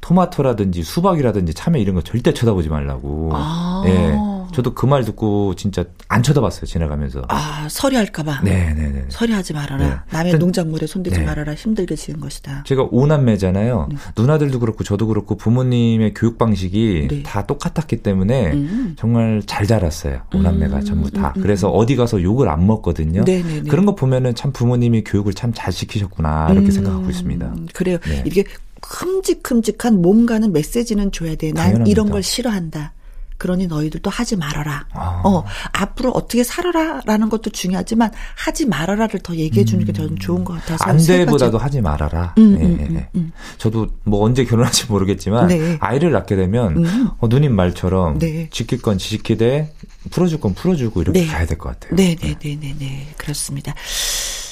토마토라든지 0.00 0.82
수박이라든지 0.82 1.52
참외 1.54 1.80
이런 1.80 1.94
거 1.94 2.02
절대 2.02 2.32
쳐다보지 2.32 2.68
말라고. 2.68 3.30
아. 3.32 3.82
예. 3.86 4.35
저도 4.56 4.74
그 4.74 4.86
말 4.86 5.04
듣고 5.04 5.54
진짜 5.54 5.84
안 6.08 6.22
쳐다봤어요 6.22 6.66
지나가면서. 6.66 7.22
아, 7.28 7.66
서리할까봐. 7.70 8.40
네, 8.42 8.72
네, 8.74 8.88
네. 8.90 9.04
서리하지 9.08 9.52
말아라. 9.52 9.78
네. 9.88 9.94
남의 10.10 10.32
일단- 10.32 10.38
농작물에 10.38 10.86
손대지 10.86 11.18
네. 11.20 11.24
말아라. 11.26 11.54
힘들게 11.54 11.94
지은 11.94 12.20
것이다. 12.20 12.64
제가 12.66 12.88
오남매잖아요. 12.90 13.88
네. 13.90 13.96
누나들도 14.16 14.58
그렇고 14.60 14.84
저도 14.84 15.06
그렇고 15.08 15.36
부모님의 15.36 16.14
교육 16.14 16.38
방식이 16.38 17.08
네. 17.10 17.22
다 17.22 17.44
똑같았기 17.46 17.98
때문에 18.02 18.52
음. 18.52 18.94
정말 18.98 19.42
잘 19.46 19.66
자랐어요. 19.66 20.22
오남매가 20.34 20.76
음, 20.78 20.84
전부 20.84 21.10
다. 21.10 21.32
음, 21.36 21.40
음, 21.40 21.42
그래서 21.42 21.68
어디 21.70 21.94
가서 21.96 22.22
욕을 22.22 22.48
안 22.48 22.66
먹거든요. 22.66 23.24
네네네. 23.24 23.68
그런 23.68 23.84
거 23.86 23.94
보면은 23.94 24.34
참 24.34 24.52
부모님이 24.52 25.04
교육을 25.04 25.34
참 25.34 25.52
잘 25.54 25.72
시키셨구나 25.72 26.48
이렇게 26.52 26.68
음, 26.68 26.70
생각하고 26.70 27.08
있습니다. 27.10 27.54
그래요. 27.72 27.98
네. 28.06 28.22
이게 28.26 28.44
큼직큼직한 28.80 30.00
몸가는 30.02 30.52
메시지는 30.52 31.12
줘야 31.12 31.34
돼. 31.34 31.48
난 31.48 31.54
당연합니다. 31.64 31.90
이런 31.90 32.10
걸 32.10 32.22
싫어한다. 32.22 32.92
그러니 33.38 33.66
너희들도 33.66 34.08
하지 34.10 34.34
말아라. 34.36 34.86
아. 34.92 35.20
어, 35.24 35.44
앞으로 35.72 36.10
어떻게 36.12 36.42
살아라라는 36.42 37.28
것도 37.28 37.50
중요하지만 37.50 38.10
하지 38.34 38.64
말아라를 38.66 39.20
더 39.20 39.36
얘기해 39.36 39.64
주는 39.64 39.84
게 39.84 39.92
저는 39.92 40.16
좋은 40.18 40.42
것 40.44 40.54
같아서 40.54 40.84
안세 40.84 41.18
돼보다도 41.18 41.58
가지. 41.58 41.62
하지 41.76 41.80
말아라. 41.82 42.34
음, 42.38 42.56
예, 42.60 42.64
음, 42.64 42.78
예, 42.80 42.84
음, 42.86 42.96
예. 42.96 43.08
음. 43.14 43.32
저도 43.58 43.88
뭐 44.04 44.24
언제 44.24 44.44
결혼할지 44.44 44.86
모르겠지만 44.86 45.48
네. 45.48 45.76
아이를 45.80 46.12
낳게 46.12 46.34
되면 46.36 46.84
음. 46.84 47.08
어, 47.18 47.28
누님 47.28 47.54
말처럼 47.54 48.18
네. 48.18 48.48
지킬 48.50 48.80
건 48.80 48.96
지키되 48.98 49.74
풀어줄 50.10 50.40
건 50.40 50.54
풀어주고 50.54 51.02
이렇게 51.02 51.20
네. 51.20 51.26
가야 51.26 51.44
될 51.46 51.58
것 51.58 51.68
같아요. 51.78 51.94
네 51.96 52.14
네 52.16 52.36
네 52.38 52.56
네 52.58 52.74
네. 52.78 53.08
그렇습니다. 53.18 53.74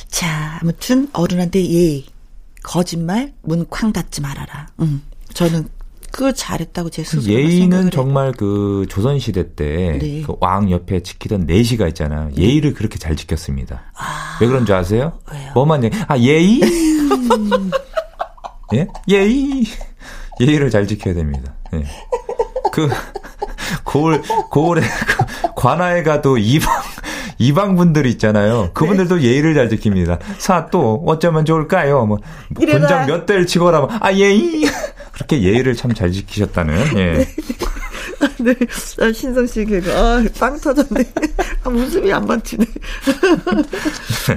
자, 0.09 0.59
아무튼 0.63 1.09
어른한테 1.13 1.65
예의, 1.65 2.07
거짓말, 2.63 3.33
문 3.43 3.67
쾅 3.69 3.93
닫지 3.93 4.21
말아라. 4.21 4.69
음, 4.81 5.03
저는 5.33 5.69
그걸 6.15 6.33
잘했다고 6.33 6.91
제 6.91 7.03
스스로 7.03 7.35
예의는 7.35 7.91
정말 7.91 8.31
그 8.31 8.87
조선 8.89 9.19
시대 9.19 9.53
때 9.57 9.99
네. 10.01 10.23
그왕 10.23 10.71
옆에 10.71 11.03
지키던 11.03 11.41
내시가 11.41 11.89
있잖아요. 11.89 12.31
예의를 12.37 12.73
그렇게 12.75 13.01
잘 13.01 13.17
지켰습니다. 13.17 13.83
왜 14.41 14.47
그런 14.47 14.65
줄 14.65 14.77
아세요? 14.77 15.15
왜요? 15.33 15.51
뭐만 15.55 15.83
얘기? 15.83 15.99
아 16.07 16.17
예의? 16.17 16.61
예? 18.75 18.87
예의. 19.09 19.65
예의를 20.41 20.71
잘 20.71 20.87
지켜야 20.87 21.15
됩니다. 21.15 21.53
예. 21.75 21.83
그 22.71 22.89
고을 23.83 24.23
고을에 24.53 24.83
그 24.83 25.53
관아에 25.57 26.05
가도 26.05 26.39
이방 26.39 26.73
이방 27.39 27.75
분들 27.75 28.07
있잖아요. 28.07 28.71
그분들도 28.73 29.17
네. 29.17 29.23
예의를 29.23 29.55
잘 29.55 29.69
지킵니다. 29.69 30.21
사 30.39 30.69
또 30.71 31.03
어쩌면 31.07 31.45
좋을까요? 31.45 32.07
뭐 32.07 32.19
이래라. 32.61 32.79
군장 32.79 33.07
몇 33.07 33.27
대를 33.27 33.49
치거라 33.49 33.81
뭐, 33.81 33.89
아 34.01 34.13
예의 34.13 34.63
그렇게 35.15 35.43
예의를 35.43 35.75
참 35.75 35.95
잘 35.95 36.11
지키셨다는 36.11 36.99
예. 36.99 37.29
네, 38.41 38.55
아, 39.01 39.13
신성 39.13 39.47
씨 39.47 39.65
개그, 39.65 39.93
아, 39.93 40.25
빵 40.39 40.59
터졌네. 40.59 41.05
아, 41.63 41.69
웃음이 41.69 42.13
안 42.13 42.27
맞히네. 42.27 42.65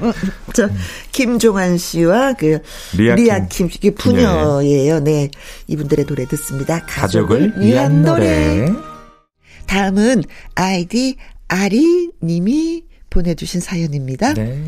음, 0.04 0.14
자, 0.54 0.70
김종환 1.12 1.78
씨와 1.78 2.34
그, 2.34 2.60
리아 2.96 3.16
리아 3.16 3.48
씨, 3.50 3.64
이게 3.66 3.92
부녀예요. 3.92 5.00
네. 5.00 5.30
이분들의 5.68 6.06
노래 6.06 6.26
듣습니다. 6.28 6.86
가족을 6.86 7.54
위한 7.60 8.04
노래. 8.04 8.72
다음은 9.66 10.24
아이디 10.56 11.16
아리 11.48 12.10
님이 12.22 12.84
보내주신 13.10 13.62
사연입니다. 13.62 14.34
네. 14.36 14.64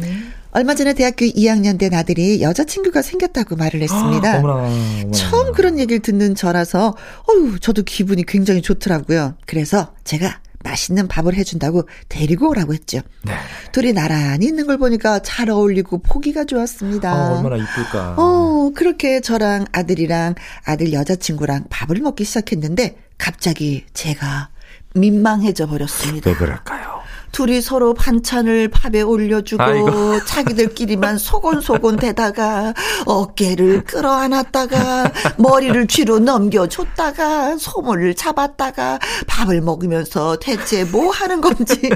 얼마 0.51 0.73
전에 0.73 0.93
대학교 0.93 1.25
2학년 1.25 1.77
된 1.77 1.93
아들이 1.93 2.41
여자친구가 2.41 3.01
생겼다고 3.01 3.55
말을 3.55 3.81
했습니다. 3.81 4.39
어머나, 4.39 4.53
어머나. 4.65 5.11
처음 5.11 5.53
그런 5.53 5.77
얘기를 5.79 6.01
듣는 6.01 6.35
저라서 6.35 6.95
어유 7.29 7.59
저도 7.59 7.83
기분이 7.83 8.25
굉장히 8.25 8.61
좋더라고요. 8.61 9.35
그래서 9.45 9.93
제가 10.03 10.39
맛있는 10.63 11.07
밥을 11.07 11.35
해준다고 11.35 11.87
데리고 12.09 12.49
오라고 12.49 12.73
했죠. 12.73 12.99
네. 13.23 13.33
둘이 13.71 13.93
나란히 13.93 14.47
있는 14.47 14.67
걸 14.67 14.77
보니까 14.77 15.19
잘 15.19 15.49
어울리고 15.49 15.99
보기가 15.99 16.43
좋았습니다. 16.45 17.11
아, 17.11 17.37
얼마나 17.37 17.55
이쁠까. 17.55 18.15
어, 18.17 18.71
그렇게 18.75 19.21
저랑 19.21 19.65
아들이랑 19.71 20.35
아들 20.65 20.91
여자친구랑 20.91 21.65
밥을 21.69 21.97
먹기 22.01 22.25
시작했는데 22.25 22.97
갑자기 23.17 23.85
제가 23.93 24.49
민망해져 24.95 25.67
버렸습니다. 25.67 26.29
왜 26.29 26.35
그럴까요? 26.35 26.98
둘이 27.31 27.61
서로 27.61 27.93
반찬을 27.93 28.67
밥에 28.69 29.01
올려주고 29.01 29.61
아이고. 29.63 30.23
자기들끼리만 30.25 31.17
소곤소곤 31.17 31.97
대다가 31.97 32.73
어깨를 33.05 33.83
끌어안았다가 33.85 35.11
머리를 35.37 35.87
뒤로 35.87 36.19
넘겨줬다가 36.19 37.57
소문을 37.57 38.15
잡았다가 38.15 38.99
밥을 39.27 39.61
먹으면서 39.61 40.37
대체 40.37 40.83
뭐 40.85 41.11
하는 41.11 41.41
건지 41.41 41.89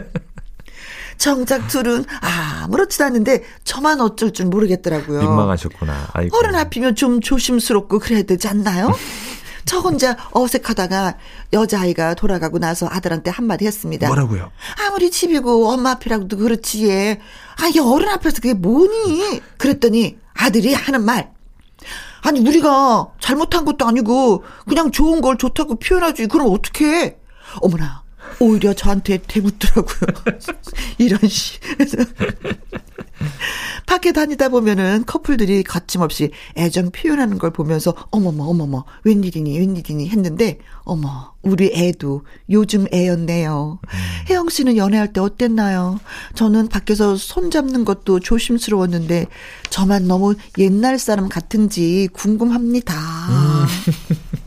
정작 1.18 1.68
둘은 1.68 2.06
아무렇지도 2.22 3.06
않은데 3.06 3.44
저만 3.64 4.02
어쩔 4.02 4.32
줄 4.34 4.48
모르겠더라고요. 4.48 5.20
민망하셨구나. 5.22 6.10
아이고. 6.14 6.38
어른 6.38 6.56
앞이면 6.56 6.96
좀 6.96 7.22
조심스럽고 7.22 8.00
그래야 8.00 8.24
되지 8.24 8.48
않나요? 8.48 8.92
저 9.66 9.80
혼자 9.80 10.18
어색하다가 10.32 11.18
여자아이가 11.54 12.14
돌아가고 12.16 12.60
나서 12.60 12.88
아들한테 12.90 13.32
한마디 13.32 13.66
했습니다. 13.66 14.08
뭐라고요? 14.08 14.52
아무리 14.86 15.10
집이고 15.10 15.70
엄마 15.70 15.92
앞이라고도 15.92 16.38
그렇지. 16.38 16.88
예. 16.90 17.20
아, 17.62 17.68
이 17.68 17.80
어른 17.80 18.10
앞에서 18.10 18.38
그게 18.38 18.54
뭐니? 18.54 19.42
그랬더니 19.58 20.18
아들이 20.34 20.74
하는 20.74 21.04
말. 21.04 21.32
아니 22.22 22.40
우리가 22.40 23.10
잘못한 23.20 23.66
것도 23.66 23.86
아니고 23.86 24.44
그냥 24.68 24.92
좋은 24.92 25.22
걸 25.22 25.38
좋다고 25.38 25.76
표현하지. 25.76 26.28
그럼 26.28 26.52
어떻게? 26.52 27.18
어머나 27.62 28.03
오히려 28.40 28.74
저한테 28.74 29.20
대묻더라고요. 29.28 30.08
이런 30.98 31.20
씨. 31.28 31.60
밖에 33.86 34.12
다니다 34.12 34.50
보면은 34.50 35.04
커플들이 35.06 35.64
거침없이 35.64 36.32
애정 36.58 36.92
표현하는 36.92 37.38
걸 37.38 37.52
보면서 37.52 37.94
어머머 38.12 38.46
어머머 38.46 38.86
웬일이니 39.04 39.58
웬일이니 39.60 40.10
했는데 40.10 40.58
어머 40.84 41.34
우리 41.42 41.72
애도 41.74 42.24
요즘 42.50 42.88
애였네요. 42.94 43.80
음. 43.82 44.00
혜영 44.30 44.50
씨는 44.50 44.78
연애할 44.78 45.14
때 45.14 45.22
어땠나요? 45.22 46.00
저는 46.36 46.70
밖에서 46.70 47.16
손 47.16 47.52
잡는 47.52 47.86
것도 47.86 48.20
조심스러웠는데 48.20 49.28
저만 49.70 50.08
너무 50.08 50.36
옛날 50.58 50.98
사람 50.98 51.30
같은지 51.30 52.10
궁금합니다. 52.14 52.94
음. 53.30 53.66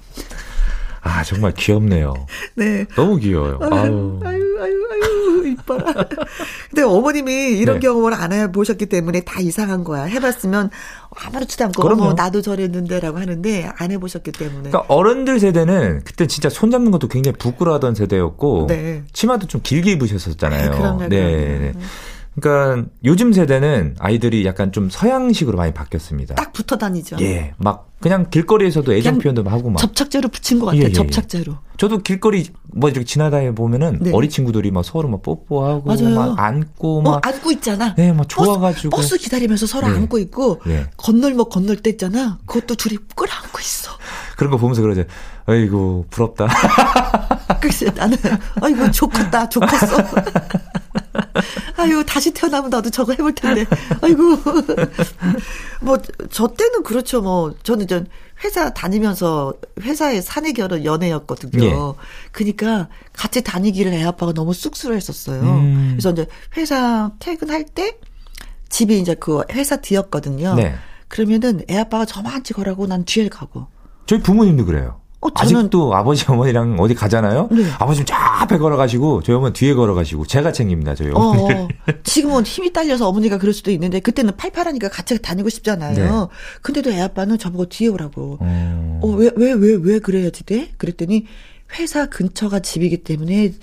아, 1.07 1.23
정말 1.23 1.53
귀엽네요. 1.53 2.27
네. 2.57 2.85
너무 2.97 3.17
귀여워요. 3.17 3.59
아유, 3.63 4.21
아유, 4.25 4.59
아유, 4.61 4.89
아유, 4.93 5.47
이뻐라. 5.47 5.95
근데 6.71 6.83
어머님이 6.83 7.33
이런 7.59 7.77
네. 7.77 7.87
경험을 7.87 8.13
안 8.15 8.33
해보셨기 8.33 8.87
때문에 8.87 9.21
다 9.21 9.41
이상한 9.41 9.85
거야. 9.85 10.03
해봤으면 10.05 10.71
아무렇지도 11.11 11.65
않고, 11.67 11.83
그럼요. 11.83 12.03
어머, 12.03 12.13
나도 12.15 12.43
저랬는데라고 12.43 13.19
하는데 13.19 13.71
안 13.77 13.91
해보셨기 13.93 14.33
때문에. 14.33 14.71
그러니까 14.71 14.85
어른들 14.89 15.39
세대는 15.39 16.03
그때 16.05 16.27
진짜 16.27 16.49
손 16.49 16.71
잡는 16.71 16.91
것도 16.91 17.09
굉장히 17.09 17.37
부끄러워하던 17.39 17.95
세대였고, 17.95 18.67
네. 18.69 19.05
치마도 19.13 19.47
좀 19.47 19.61
길게 19.63 19.93
입으셨었잖아요. 19.93 20.73
그럼요, 20.73 21.09
네. 21.09 21.73
네. 21.73 21.73
그러니까 22.41 22.89
요즘 23.05 23.33
세대는 23.33 23.97
아이들이 23.99 24.45
약간 24.45 24.71
좀 24.73 24.91
서양식으로 24.91 25.57
많이 25.57 25.73
바뀌었습니다. 25.73 26.35
딱 26.35 26.53
붙어 26.53 26.77
다니죠. 26.77 27.17
예, 27.21 27.55
막 27.57 27.89
그냥 28.01 28.29
길거리에서도 28.29 28.93
애정 28.93 29.19
표현도 29.19 29.43
하고 29.45 29.71
막 29.71 29.79
접착제로 29.79 30.29
붙인 30.29 30.59
것 30.59 30.67
같아요. 30.67 30.83
예, 30.83 30.85
예, 30.85 30.89
예. 30.91 30.93
접착제로. 30.93 31.55
저도 31.79 31.99
길거리 31.99 32.47
뭐 32.65 32.91
이렇게 32.91 33.05
지나다니 33.05 33.55
보면은 33.55 33.99
네. 34.03 34.11
어린 34.13 34.29
친구들이 34.29 34.71
막 34.71 34.85
서로 34.85 35.09
막 35.09 35.23
뽀뽀하고 35.23 35.85
맞아요. 35.87 36.15
막 36.15 36.39
안고 36.39 36.99
어, 36.99 37.03
막 37.03 37.11
어, 37.15 37.21
안고 37.23 37.53
있잖아. 37.53 37.95
네, 37.95 38.13
막 38.13 38.29
좋아 38.29 38.59
가지고 38.59 38.91
버스, 38.91 39.11
버스 39.11 39.23
기다리면서 39.23 39.67
서로 39.67 39.89
네. 39.89 39.95
안고 39.95 40.19
있고 40.19 40.61
네. 40.67 40.87
건널목 40.99 41.49
건널 41.49 41.77
때 41.77 41.91
있잖아. 41.91 42.39
그것도 42.45 42.75
둘이 42.75 42.99
끌어안고 43.15 43.59
있어. 43.61 43.93
그런 44.37 44.51
거 44.51 44.59
보면서 44.59 44.83
그러죠. 44.83 45.05
아이고 45.47 46.07
부럽다. 46.11 46.49
글쎄 47.67 47.91
나는 47.97 48.17
아이고 48.61 48.91
좋겠다 48.93 49.49
좋겠어. 49.49 49.97
아유, 51.77 52.05
다시 52.07 52.33
태어나면 52.33 52.71
나도 52.71 52.91
저거 52.91 53.13
해볼 53.13 53.35
텐데. 53.35 53.67
아이고. 54.01 54.37
뭐, 55.83 55.99
저 56.31 56.47
때는 56.49 56.83
그렇죠. 56.83 57.21
뭐, 57.21 57.55
저는 57.63 57.87
전 57.87 58.07
회사 58.45 58.73
다니면서 58.73 59.55
회사에 59.83 60.21
사내 60.21 60.53
결혼 60.53 60.85
연애였거든요. 60.85 61.65
예. 61.65 61.75
그니까 62.33 62.89
같이 63.13 63.43
다니기를 63.43 63.93
애 63.93 64.05
아빠가 64.05 64.33
너무 64.33 64.55
쑥스러워 64.55 64.95
했었어요. 64.95 65.43
음. 65.43 65.89
그래서 65.93 66.13
이제 66.13 66.27
회사 66.57 67.11
퇴근할 67.19 67.65
때 67.65 67.99
집이 68.69 68.99
이제 68.99 69.15
그 69.15 69.43
회사 69.53 69.77
뒤였거든요. 69.77 70.55
네. 70.55 70.75
그러면은 71.09 71.63
애 71.69 71.79
아빠가 71.79 72.05
저만치 72.05 72.55
걸어가고 72.55 72.87
난 72.87 73.05
뒤에 73.05 73.29
가고. 73.29 73.67
저희 74.07 74.21
부모님도 74.21 74.65
그래요. 74.65 75.01
어, 75.21 75.31
저는... 75.33 75.57
아직도 75.57 75.95
아버지 75.95 76.25
어머니랑 76.29 76.77
어디 76.79 76.95
가잖아요. 76.95 77.49
네. 77.51 77.65
아버지 77.79 78.05
저 78.05 78.15
앞에 78.15 78.59
걸어가시고 78.59 79.23
저희 79.23 79.37
어머니 79.37 79.53
뒤에 79.55 79.75
걸어가시고 79.75 80.27
제가 80.27 80.53
챙깁니다. 80.53 80.95
저희 80.95 81.11
어머니. 81.11 81.53
어, 81.53 81.63
어. 81.63 81.69
지금은 82.05 82.45
힘이 82.45 82.73
딸려서 82.73 83.09
어머니가 83.09 83.39
그럴 83.39 83.55
수도 83.55 83.71
있는데 83.71 84.01
그때는 84.01 84.37
팔팔하니까 84.37 84.89
같이 84.89 85.21
다니고 85.21 85.49
싶잖아요. 85.49 85.95
네. 85.95 86.27
근데도 86.63 86.91
애 86.91 87.01
아빠는 87.01 87.39
저보고 87.39 87.67
뒤에 87.67 87.89
오라고. 87.89 88.39
어. 88.41 89.01
어, 89.03 89.09
왜, 89.09 89.31
왜, 89.37 89.53
왜, 89.53 89.79
왜 89.81 89.99
그래야지 89.99 90.45
돼? 90.45 90.73
그랬더니 90.77 91.27
회사 91.79 92.07
근처가 92.07 92.61
집이기 92.61 92.99
때문에 92.99 93.55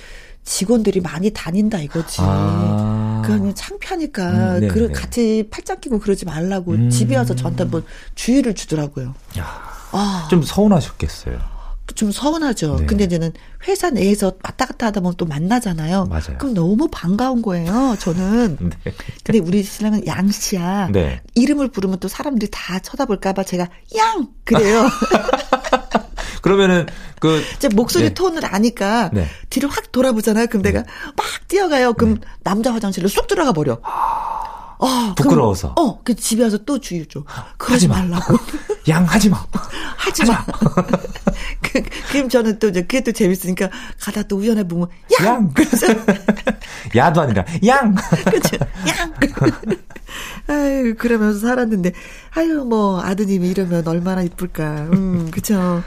직원들이 0.43 0.99
많이 0.99 1.29
다닌다 1.31 1.79
이거지. 1.79 2.17
아. 2.19 3.21
그러니 3.25 3.53
창피하니까 3.55 4.55
음, 4.55 4.59
네, 4.59 4.67
그 4.67 4.79
네. 4.79 4.91
같이 4.91 5.47
팔짱 5.49 5.79
끼고 5.79 5.99
그러지 5.99 6.25
말라고 6.25 6.73
음. 6.73 6.89
집에 6.89 7.15
와서 7.15 7.33
저한테 7.33 7.63
한번 7.63 7.85
주의를 8.15 8.53
주더라고요. 8.53 9.13
야. 9.37 9.82
아. 9.93 10.27
좀 10.29 10.43
서운하셨겠어요. 10.43 11.53
좀 11.95 12.11
서운하죠. 12.11 12.77
네. 12.77 12.85
근데 12.85 13.03
이제는 13.03 13.33
회사 13.67 13.89
내에서 13.89 14.33
왔다 14.43 14.65
갔다 14.65 14.87
하다 14.87 15.01
보면 15.01 15.15
또 15.17 15.25
만나잖아요. 15.25 16.05
맞아요. 16.05 16.37
그럼 16.39 16.53
너무 16.53 16.87
반가운 16.89 17.41
거예요, 17.41 17.95
저는. 17.99 18.57
네. 18.83 18.93
근데 19.23 19.39
우리 19.39 19.63
신랑은 19.63 20.07
양 20.07 20.31
씨야. 20.31 20.89
네. 20.91 21.21
이름을 21.35 21.69
부르면 21.69 21.99
또 21.99 22.07
사람들이 22.07 22.49
다 22.51 22.79
쳐다볼까봐 22.79 23.43
제가 23.43 23.67
양! 23.97 24.27
그래요. 24.43 24.87
그러면은 26.41 26.87
그제 27.19 27.69
목소리 27.69 28.05
네. 28.05 28.13
톤을 28.13 28.45
아니까 28.45 29.09
네. 29.13 29.27
뒤를 29.49 29.69
확 29.69 29.91
돌아보잖아요. 29.91 30.47
그럼 30.47 30.61
내가 30.61 30.81
네. 30.81 30.87
막 31.15 31.25
뛰어가요. 31.47 31.93
그럼 31.93 32.15
네. 32.15 32.21
남자 32.43 32.73
화장실로 32.73 33.07
쑥 33.07 33.27
들어가 33.27 33.53
버려. 33.53 33.79
어, 34.79 35.15
부끄러워서. 35.15 35.75
그럼, 35.75 35.89
어, 35.89 35.99
그 36.03 36.15
집에 36.15 36.43
와서 36.43 36.57
또 36.65 36.79
주의 36.79 37.05
줘. 37.07 37.23
그러지 37.57 37.87
말라고. 37.87 38.37
양 38.87 39.03
하지 39.05 39.29
마. 39.29 39.45
하지 39.97 40.25
마. 40.25 40.45
그, 41.61 41.81
그럼 42.11 42.29
저는 42.29 42.59
또 42.59 42.69
이제 42.69 42.81
그게 42.81 43.01
또 43.01 43.11
재밌으니까 43.11 43.69
가다 43.99 44.23
또 44.23 44.37
우연해 44.37 44.67
보면 44.67 44.87
양. 45.21 45.25
양. 45.27 45.53
야도 46.95 47.21
아니라 47.21 47.45
양. 47.65 47.95
그렇죠. 48.25 48.57
양. 48.87 49.13
아유 50.47 50.95
그러면서 50.97 51.39
살았는데 51.39 51.93
아유 52.31 52.65
뭐 52.65 53.01
아드님이 53.01 53.49
이러면 53.49 53.87
얼마나 53.87 54.21
이쁠까. 54.21 54.89
음 54.93 55.31
그쵸. 55.31 55.81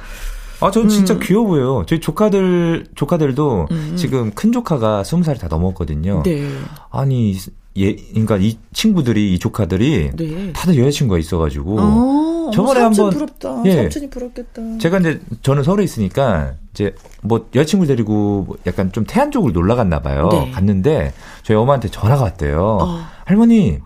아, 0.61 0.70
저는 0.70 0.88
진짜 0.88 1.14
음. 1.14 1.20
귀여워 1.22 1.46
보여요. 1.46 1.85
저희 1.87 2.00
조카들, 2.00 2.87
조카들도 2.94 3.68
음. 3.70 3.96
지금 3.96 4.32
큰 4.32 4.52
조카가 4.52 5.04
스무 5.04 5.22
살이 5.22 5.38
다 5.38 5.48
넘었거든요. 5.48 6.22
네. 6.24 6.48
아니, 6.90 7.37
예, 7.78 7.94
그러니까 7.94 8.36
이 8.36 8.58
친구들이 8.72 9.34
이 9.34 9.38
조카들이 9.38 10.10
네. 10.16 10.52
다들 10.52 10.78
여자친구가 10.78 11.18
있어가지고 11.18 11.76
어, 11.78 12.50
저번에 12.52 12.80
한번 12.80 13.10
부럽다. 13.10 13.62
예, 13.66 13.74
삼촌이 13.74 14.10
부럽겠다. 14.10 14.78
제가 14.78 14.98
이제 14.98 15.20
저는 15.42 15.62
서울에 15.62 15.84
있으니까 15.84 16.54
이제 16.72 16.94
뭐 17.22 17.48
여자친구 17.54 17.86
데리고 17.86 18.56
약간 18.66 18.92
좀 18.92 19.04
태안 19.06 19.30
쪽으로 19.30 19.52
놀러 19.52 19.76
갔나 19.76 20.00
봐요. 20.00 20.28
네. 20.30 20.50
갔는데 20.52 21.12
저희 21.42 21.56
어머한테 21.56 21.88
전화가 21.88 22.22
왔대요. 22.22 22.78
어. 22.80 23.00
할머니 23.24 23.78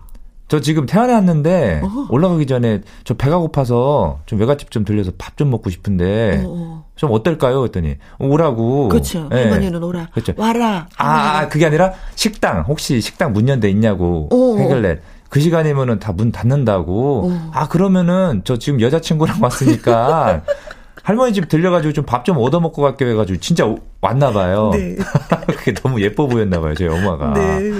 저 0.51 0.59
지금 0.59 0.85
태안에 0.85 1.13
왔는데 1.13 1.79
어 1.81 2.07
올라가기 2.09 2.45
전에 2.45 2.81
저 3.05 3.13
배가 3.13 3.37
고파서 3.37 4.19
좀 4.25 4.37
외갓집 4.37 4.69
좀 4.69 4.83
들려서 4.83 5.11
밥 5.17 5.37
좀 5.37 5.49
먹고 5.49 5.69
싶은데 5.69 6.43
어어. 6.45 6.83
좀 6.97 7.09
어떨까요? 7.13 7.63
했더니 7.63 7.95
오라고. 8.19 8.89
그렇죠. 8.89 9.29
네. 9.29 9.43
할머니는 9.43 9.81
오라. 9.81 10.09
그렇죠. 10.11 10.33
와라. 10.35 10.89
아 10.97 11.47
그게 11.47 11.65
아니라 11.67 11.93
식당 12.15 12.65
혹시 12.67 12.99
식당 12.99 13.31
문 13.31 13.47
연대 13.47 13.69
있냐고 13.69 14.27
해결래. 14.59 14.99
그 15.29 15.39
시간이면은 15.39 15.99
다 15.99 16.11
문 16.11 16.33
닫는다고. 16.33 17.29
어. 17.31 17.51
아 17.53 17.69
그러면은 17.69 18.41
저 18.43 18.57
지금 18.59 18.81
여자친구랑 18.81 19.37
왔으니까 19.41 20.41
할머니 21.03 21.33
집 21.33 21.47
들려가지고 21.47 21.93
좀밥좀 21.93 22.37
얻어먹고 22.37 22.81
갈게 22.81 23.05
해가지고 23.05 23.39
진짜 23.39 23.73
왔나 24.01 24.31
봐요. 24.31 24.71
네. 24.73 24.95
그게 25.47 25.73
너무 25.73 26.01
예뻐 26.01 26.27
보였나 26.27 26.59
봐요, 26.61 26.73
저희 26.75 26.87
엄마가. 26.87 27.33
네. 27.33 27.71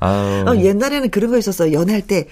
어, 0.00 0.54
옛날에는 0.56 1.10
그런 1.10 1.30
거 1.30 1.38
있었어요. 1.38 1.72
연애할 1.72 2.02
때 2.02 2.28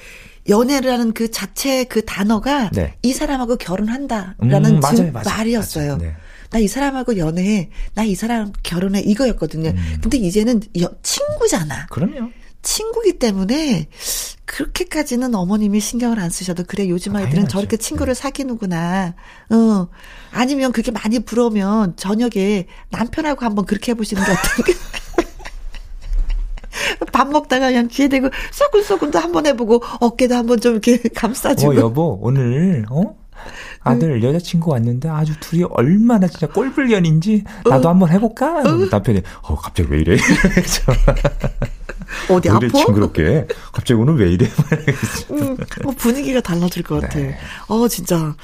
연애라는 0.48 1.12
그 1.12 1.30
자체 1.30 1.84
그 1.84 2.04
단어가 2.04 2.70
네. 2.70 2.94
이 3.02 3.12
사람하고 3.12 3.56
결혼한다라는 3.56 4.76
음, 4.76 4.80
맞아요, 4.80 5.10
맞아요, 5.12 5.24
말이었어요. 5.24 5.96
네. 5.98 6.14
나이 6.50 6.68
사람하고 6.68 7.16
연애해. 7.18 7.70
나 7.94 8.04
이 8.04 8.14
사람 8.14 8.52
결혼해. 8.62 9.00
이거였거든요. 9.00 9.70
음. 9.70 9.98
근데 10.00 10.16
이제는 10.18 10.60
여, 10.80 10.88
친구잖아. 11.02 11.86
그럼요. 11.90 12.30
친구기 12.66 13.18
때문에 13.18 13.88
그렇게까지는 14.44 15.34
어머님이 15.34 15.78
신경을 15.80 16.18
안 16.18 16.30
쓰셔도 16.30 16.64
그래 16.66 16.88
요즘 16.88 17.14
아이들은 17.14 17.44
아, 17.44 17.48
저렇게 17.48 17.76
친구를 17.76 18.14
네. 18.14 18.20
사귀는구나. 18.20 19.14
어. 19.50 19.88
아니면 20.32 20.72
그게 20.72 20.90
많이 20.90 21.20
부러우면 21.20 21.94
저녁에 21.96 22.66
남편하고 22.90 23.44
한번 23.44 23.66
그렇게 23.66 23.92
해보시는 23.92 24.22
게 24.24 24.30
어떨까? 24.32 24.72
밥 27.12 27.28
먹다가 27.30 27.68
그냥 27.68 27.88
귀에 27.88 28.08
대고 28.08 28.30
쏘근쏘근도 28.52 29.18
한번 29.18 29.46
해보고 29.46 29.82
어깨도 30.00 30.34
한번 30.34 30.60
좀 30.60 30.72
이렇게 30.72 30.98
감싸주고. 31.14 31.72
어 31.72 31.76
여보 31.76 32.18
오늘 32.20 32.84
어 32.90 33.16
아들 33.80 34.22
여자친구 34.22 34.72
왔는데 34.72 35.08
아주 35.08 35.38
둘이 35.40 35.64
얼마나 35.70 36.26
진짜 36.26 36.48
꼴불견인지 36.48 37.44
나도 37.64 37.88
어. 37.88 37.90
한번 37.92 38.10
해볼까? 38.10 38.60
어. 38.60 38.74
남편이 38.90 39.22
어 39.42 39.54
갑자기 39.56 39.88
왜 39.90 40.00
이래? 40.00 40.16
어디 42.30 42.48
아파? 42.48 42.66
징그럽게 42.68 43.46
갑자기 43.72 44.00
오늘 44.00 44.16
왜 44.18 44.30
이래? 44.32 44.46
음, 45.30 45.56
뭐 45.82 45.92
분위기가 45.96 46.40
달라질 46.40 46.82
것 46.82 47.00
같아. 47.00 47.18
네. 47.18 47.36
어 47.68 47.88
진짜 47.88 48.34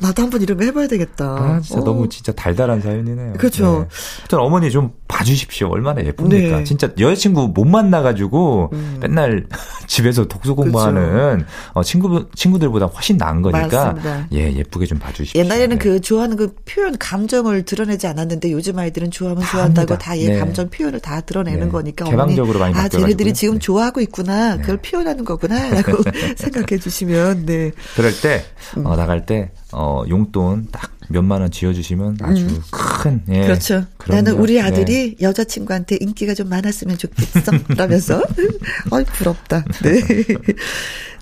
나도 0.00 0.22
한번 0.22 0.42
이런 0.42 0.58
거 0.58 0.64
해봐야 0.64 0.86
되겠다. 0.88 1.24
아 1.24 1.60
진짜 1.60 1.80
어. 1.80 1.84
너무 1.84 2.08
진짜 2.08 2.32
달달한 2.32 2.80
사연이네요. 2.80 3.34
그렇죠. 3.34 3.86
네. 4.30 4.36
어머니 4.36 4.70
좀 4.70 4.92
봐주십시오. 5.08 5.68
얼마나 5.68 6.04
예쁩니까? 6.04 6.58
네. 6.58 6.64
진짜 6.64 6.90
여자친구 6.98 7.52
못 7.54 7.64
만나가지고 7.64 8.70
음. 8.72 8.98
맨날 9.00 9.46
집에서 9.86 10.26
독서 10.26 10.54
공부하는 10.54 11.44
어, 11.74 11.82
친구 11.82 12.26
친구들보다 12.34 12.86
훨씬 12.86 13.16
나은 13.16 13.42
거니까 13.42 13.92
맞습니다. 13.92 14.26
예 14.32 14.52
예쁘게 14.52 14.86
좀 14.86 14.98
봐주십시오. 14.98 15.40
옛날에는 15.40 15.78
네. 15.78 15.82
그 15.82 16.00
좋아하는 16.00 16.36
그 16.36 16.54
표현 16.64 16.96
감정을 16.98 17.64
드러내지 17.64 18.06
않았는데 18.06 18.52
요즘 18.52 18.78
아이들은 18.78 19.10
좋아하면 19.10 19.42
다 19.42 19.50
좋아한다고 19.52 19.94
합니다. 19.94 19.98
다예 19.98 20.28
네. 20.28 20.38
감정 20.38 20.68
표현을 20.68 21.00
다 21.00 21.20
드러내는 21.20 21.66
네. 21.66 21.68
거니까 21.68 22.04
개방적으로 22.04 22.58
많이 22.58 22.72
어머니, 22.72 22.78
아 22.78 22.82
바뀌 22.88 22.96
어가지고요. 23.12 23.16
쟤네들이 23.16 23.34
지금 23.34 23.54
네. 23.54 23.60
좋아하고 23.60 24.00
있구나 24.00 24.56
그걸 24.58 24.78
표현하는 24.78 25.24
거구나라고 25.24 26.02
생각해 26.36 26.78
주시면 26.78 27.46
네 27.46 27.72
그럴 27.96 28.12
때 28.20 28.44
음. 28.76 28.86
어, 28.86 28.96
나갈 28.96 29.26
때 29.26 29.50
어, 29.72 30.02
용돈 30.08 30.68
딱 30.70 30.92
몇만 31.08 31.40
원 31.40 31.50
지어주시면 31.50 32.18
아주 32.22 32.60
큰 32.70 33.22
예. 33.28 33.40
음. 33.40 33.42
그렇죠. 33.42 33.84
나는 34.08 34.32
우리 34.34 34.54
네. 34.54 34.60
아들이 34.60 35.16
여자친구한테 35.20 35.98
인기가 36.00 36.34
좀 36.34 36.48
많았으면 36.48 36.98
좋겠어. 36.98 37.52
라면서. 37.76 38.22
어이, 38.90 39.04
부럽다. 39.04 39.64
네. 39.82 40.00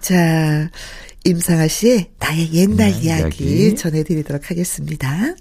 자, 0.01 0.71
임상아 1.25 1.69
씨의 1.69 2.11
나의 2.19 2.53
옛날 2.53 2.93
네, 2.93 3.01
이야기, 3.01 3.45
이야기. 3.45 3.77
전해드리도록 3.77 4.51
하겠습니다. 4.51 5.35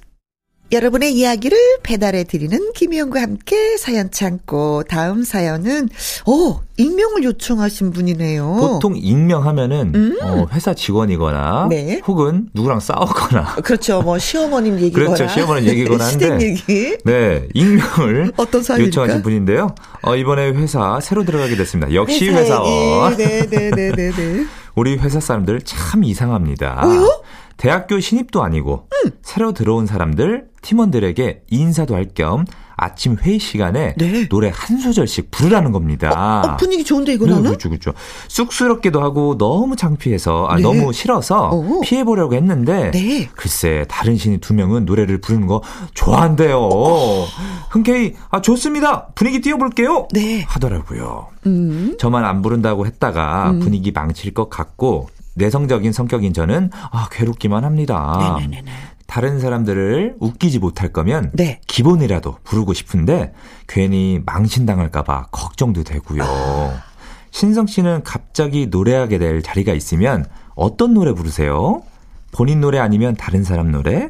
여러분의 0.72 1.14
이야기를 1.16 1.58
배달해 1.82 2.24
드리는 2.24 2.72
김희영과 2.74 3.22
함께 3.22 3.76
사연 3.78 4.12
참고 4.12 4.84
다음 4.84 5.24
사연은 5.24 5.90
오 6.28 6.60
익명을 6.78 7.24
요청하신 7.24 7.92
분이네요. 7.92 8.56
보통 8.60 8.96
익명하면은 8.96 10.18
어, 10.22 10.48
회사 10.54 10.74
직원이거나 10.76 11.64
음. 11.66 11.70
네. 11.70 12.02
혹은 12.08 12.50
누구랑 12.54 12.80
싸웠거나 12.80 13.56
그렇죠. 13.66 14.02
뭐 14.04 14.20
시어머님 14.20 14.80
얘기거나 14.80 15.14
그렇죠. 15.16 15.28
시어머님 15.34 15.70
얘기거나 15.70 16.06
한데. 16.08 16.40
얘기. 16.42 16.98
네, 17.04 17.48
익명을 17.56 18.34
어떤? 18.38 18.64
요청하신 18.80 19.24
분인데요. 19.24 19.74
어, 20.04 20.16
이번에 20.16 20.52
회사 20.52 21.00
새로 21.02 21.24
들어가게 21.26 21.56
됐습니다. 21.56 21.94
역시 21.96 22.30
회사 22.30 22.42
회사원. 22.42 23.14
얘기. 23.14 23.24
네, 23.24 23.46
네, 23.50 23.72
네, 23.72 23.92
네, 23.92 24.12
네. 24.12 24.46
우리 24.76 24.98
회사 24.98 25.20
사람들 25.20 25.62
참 25.64 26.04
이상합니다. 26.04 26.86
왜요? 26.88 27.22
대학교 27.60 28.00
신입도 28.00 28.42
아니고 28.42 28.88
새로 29.22 29.52
들어온 29.54 29.86
사람들 29.86 30.48
팀원들에게 30.62 31.44
인사도 31.50 31.94
할 31.96 32.10
겸 32.16 32.46
아침 32.82 33.18
회의 33.22 33.40
시간에 33.40 33.94
네. 33.98 34.28
노래 34.30 34.50
한 34.54 34.78
소절씩 34.80 35.32
부르라는 35.32 35.74
겁니다. 35.74 36.42
어, 36.42 36.56
분위기 36.58 36.86
좋은데 36.86 37.14
이거 37.14 37.26
네, 37.26 37.32
나는? 37.32 37.48
그렇죠, 37.48 37.68
그렇죠. 37.68 37.92
쑥스럽기도 38.30 39.02
하고 39.02 39.38
너무 39.38 39.76
창피해서 39.76 40.48
아, 40.48 40.56
네. 40.56 40.62
너무 40.62 40.94
싫어서 40.94 41.50
어. 41.50 41.82
피해 41.84 42.06
보려고 42.06 42.36
했는데 42.36 42.92
네. 42.92 43.28
글쎄 43.36 43.86
다른 43.90 44.16
신입 44.16 44.40
두 44.40 44.54
명은 44.54 44.86
노래를 44.86 45.20
부르는 45.20 45.46
거 45.48 45.62
좋아한대요. 45.94 46.70
흔쾌히 47.70 48.16
아 48.30 48.40
좋습니다. 48.42 49.08
분위기 49.14 49.42
띄워볼게요. 49.42 50.08
네. 50.14 50.44
하더라고요. 50.48 51.28
음. 51.48 51.98
저만 52.00 52.24
안 52.24 52.42
부른다고 52.42 52.86
했다가 52.86 53.56
분위기 53.62 53.92
망칠 53.92 54.34
것 54.34 54.50
같고 54.50 55.10
내성적인 55.40 55.92
성격인 55.92 56.34
저는 56.34 56.70
아 56.92 57.08
괴롭기만 57.12 57.64
합니다. 57.64 58.36
네네네네. 58.38 58.72
다른 59.08 59.40
사람들을 59.40 60.18
웃기지 60.20 60.60
못할 60.60 60.94
거면 60.94 61.32
네. 61.34 61.60
기본이라도 61.66 62.38
부르고 62.44 62.74
싶은데 62.74 63.34
괜히 63.68 64.22
망신당할까봐 64.24 65.30
걱정도 65.32 65.84
되고요. 65.84 66.24
신성 67.32 67.66
씨는 67.66 68.04
갑자기 68.04 68.68
노래하게 68.68 69.18
될 69.18 69.42
자리가 69.42 69.74
있으면 69.74 70.26
어떤 70.54 70.94
노래 70.94 71.14
부르세요? 71.14 71.82
본인 72.32 72.62
노래 72.62 72.78
아니면 72.78 73.16
다른 73.16 73.44
사람 73.44 73.72
노래? 73.72 74.10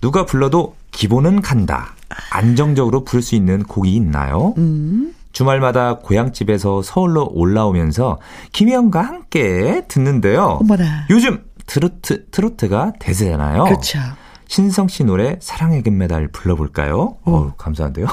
누가 0.00 0.24
불러도 0.24 0.76
기본은 0.92 1.42
간다. 1.42 1.94
안정적으로 2.30 3.02
부를 3.04 3.22
수 3.22 3.34
있는 3.34 3.64
곡이 3.64 3.92
있나요? 3.92 4.54
음. 4.58 5.14
주말마다 5.38 5.98
고향집에서 5.98 6.82
서울로 6.82 7.28
올라오면서 7.32 8.18
김혜영과 8.52 9.00
함께 9.02 9.82
듣는데요. 9.86 10.58
어머나. 10.60 11.06
요즘 11.10 11.44
트로트, 11.64 12.30
트로트가 12.30 12.94
대세잖아요. 12.98 13.62
그렇죠. 13.62 14.00
신성 14.48 14.88
씨 14.88 15.04
노래 15.04 15.36
사랑의 15.40 15.84
금메달 15.84 16.26
불러볼까요? 16.32 17.18
어 17.22 17.52
감사한데요. 17.56 18.08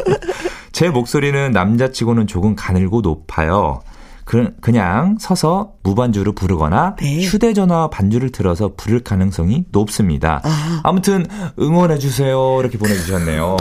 제 0.72 0.90
목소리는 0.90 1.50
남자치고는 1.50 2.26
조금 2.26 2.54
가늘고 2.54 3.00
높아요. 3.00 3.80
그, 4.26 4.54
그냥 4.60 5.16
서서 5.18 5.72
무반주로 5.82 6.34
부르거나 6.34 6.96
네. 7.00 7.22
휴대전화 7.22 7.88
반주를 7.88 8.30
틀어서 8.32 8.72
부를 8.76 9.00
가능성이 9.00 9.64
높습니다. 9.72 10.42
아. 10.44 10.80
아무튼 10.84 11.26
응원해주세요. 11.58 12.60
이렇게 12.60 12.76
보내주셨네요. 12.76 13.56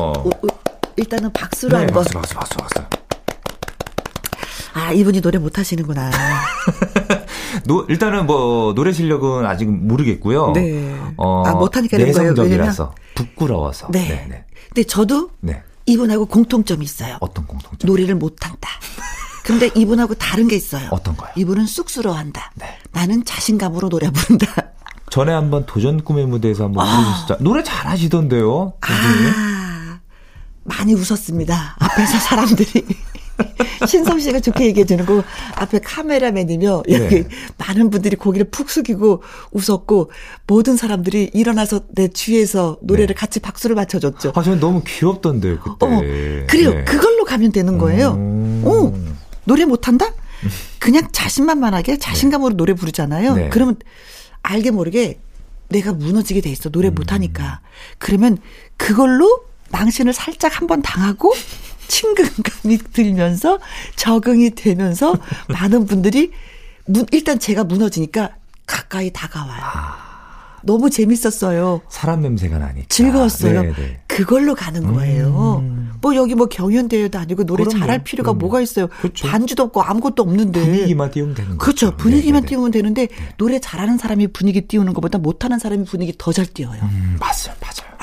일단은 1.00 1.32
박수로 1.32 1.78
네, 1.78 1.86
한번. 1.86 2.04
박수, 2.04 2.14
박수, 2.14 2.36
박수, 2.36 2.58
박수. 2.58 3.00
아, 4.74 4.92
이분이 4.92 5.22
노래 5.22 5.40
못 5.40 5.58
하시는구나. 5.58 6.12
노, 7.66 7.86
일단은 7.90 8.26
뭐 8.26 8.74
노래 8.76 8.92
실력은 8.92 9.46
아직 9.46 9.70
모르겠고요. 9.70 10.52
네. 10.52 10.96
어, 11.18 11.44
아, 11.46 11.54
못하니까 11.54 11.98
이런 11.98 12.12
거예요. 12.12 12.32
내성적이라서 12.32 12.96
부끄러워서. 13.16 13.88
네. 13.92 14.08
네, 14.08 14.28
네. 14.30 14.46
근데 14.68 14.84
저도 14.84 15.32
네. 15.40 15.64
이분하고 15.86 16.28
공통점이 16.28 16.84
있어요. 16.84 17.18
어떤 17.22 17.48
공통점? 17.48 17.88
노래를 17.88 18.16
못한다. 18.16 18.70
근데 19.44 19.72
이분하고 19.76 20.14
다른 20.16 20.48
게 20.48 20.56
있어요. 20.56 20.88
어떤 20.92 21.18
거요? 21.18 21.30
이분은 21.36 21.66
쑥스러워한다. 21.66 22.52
네. 22.56 22.78
나는 22.92 23.26
자신감으로 23.26 23.90
노래 23.90 24.12
부른다. 24.12 24.48
전에 25.10 25.34
한번 25.34 25.66
도전 25.66 26.04
꿈의 26.04 26.28
무대에서 26.28 26.66
한번 26.66 26.86
부르셨죠. 26.86 27.44
노래 27.44 27.64
잘하시던데요. 27.64 28.74
그분이? 28.80 29.28
아, 29.36 29.69
많이 30.70 30.94
웃었습니다. 30.94 31.76
앞에서 31.80 32.18
사람들이. 32.20 32.86
신성 33.88 34.20
씨가 34.20 34.42
좋게 34.42 34.66
얘기해 34.68 34.86
주는 34.86 35.06
거 35.06 35.24
앞에 35.56 35.80
카메라맨이며 35.80 36.84
여기 36.90 37.24
네. 37.24 37.28
많은 37.58 37.90
분들이 37.90 38.18
고개를 38.18 38.50
푹 38.50 38.70
숙이고 38.70 39.24
웃었고 39.52 40.12
모든 40.46 40.76
사람들이 40.76 41.32
일어나서 41.34 41.82
내 41.96 42.10
주위에서 42.10 42.78
노래를 42.82 43.08
네. 43.08 43.14
같이 43.14 43.40
박수를 43.40 43.76
맞춰줬죠. 43.76 44.34
아, 44.36 44.44
저는 44.44 44.60
너무 44.60 44.82
귀엽던데요, 44.86 45.60
그때. 45.60 45.86
어머, 45.86 46.02
그래요. 46.02 46.74
네. 46.74 46.84
그걸로 46.84 47.24
가면 47.24 47.54
되는 47.54 47.78
거예요. 47.78 48.12
음. 48.16 48.64
어, 48.66 48.94
노래 49.46 49.66
못한다? 49.66 50.14
그냥 50.80 51.08
자신만만하게 51.12 51.98
자신감으로 51.98 52.56
노래 52.56 52.74
부르잖아요. 52.74 53.36
네. 53.36 53.50
그러면 53.50 53.78
알게 54.44 54.72
모르게 54.72 55.20
내가 55.70 55.94
무너지게 55.94 56.42
돼 56.42 56.50
있어. 56.50 56.70
음. 56.70 56.72
노래 56.72 56.90
못하니까. 56.90 57.62
그러면 57.98 58.38
그걸로 58.78 59.49
망신을 59.72 60.14
살짝 60.14 60.60
한번 60.60 60.82
당하고 60.82 61.34
친근감이 61.88 62.78
들면서 62.94 63.60
적응이 63.96 64.52
되면서 64.52 65.16
많은 65.48 65.86
분들이 65.86 66.32
무- 66.86 67.06
일단 67.12 67.40
제가 67.40 67.64
무너지니까 67.64 68.32
가까이 68.66 69.12
다가와요. 69.12 69.62
너무 70.62 70.90
재밌었어요. 70.90 71.82
사람 71.90 72.22
냄새가 72.22 72.58
나니까. 72.58 72.86
즐거웠어요. 72.90 73.62
네, 73.62 73.74
네. 73.74 74.00
그걸로 74.08 74.54
가는 74.56 74.94
거예요. 74.94 75.60
음. 75.64 75.94
뭐 76.02 76.16
여기 76.16 76.36
뭐 76.36 76.48
경연대회도 76.48 77.18
아니고 77.18 77.46
노래 77.46 77.64
그럼요. 77.64 77.80
잘할 77.80 78.04
필요가 78.04 78.32
그럼요. 78.32 78.40
뭐가 78.40 78.62
있어요. 78.62 78.88
그렇죠. 78.88 79.28
반주도 79.28 79.64
없고 79.64 79.82
아무것도 79.82 80.22
없는데. 80.24 80.60
분위기만 80.62 81.12
띄우면 81.12 81.36
되는 81.36 81.50
거죠. 81.52 81.60
그렇죠. 81.60 81.98
분위기만 81.98 82.42
네, 82.42 82.46
네, 82.46 82.46
네. 82.46 82.48
띄우면 82.50 82.72
되는데 82.72 83.08
노래 83.38 83.60
잘하는 83.60 83.98
사람이 83.98 84.28
분위기 84.28 84.62
띄우는 84.62 84.94
것보다 84.94 85.18
못하는 85.18 85.58
사람이 85.60 85.86
분위기 85.86 86.14
더 86.18 86.34
잘 86.34 86.46
띄워요. 86.46 86.82
음, 86.84 87.16
맞아요, 87.20 87.56
맞아요. 87.62 87.98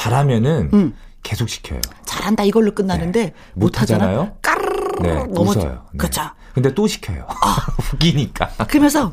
잘하면은 0.00 0.70
음. 0.72 0.94
계속 1.22 1.48
시켜요. 1.50 1.80
잘한다 2.06 2.44
이걸로 2.44 2.74
끝나는데 2.74 3.20
네. 3.26 3.34
못하잖아. 3.52 4.06
못하잖아요? 4.06 4.36
까르르 4.40 5.02
네, 5.02 5.14
넘어져. 5.26 5.60
웃어요. 5.60 5.82
네. 5.92 5.98
그렇죠. 5.98 6.22
근데 6.54 6.74
또 6.74 6.86
시켜요. 6.86 7.26
웃기니까. 7.94 8.48
그러면서 8.66 9.12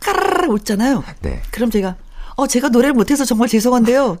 까르르 0.00 0.48
웃잖아요. 0.48 1.04
네. 1.20 1.42
그럼 1.50 1.70
제가 1.70 1.96
어 2.36 2.46
제가 2.46 2.70
노래를 2.70 2.94
못해서 2.94 3.26
정말 3.26 3.48
죄송한데요. 3.48 4.16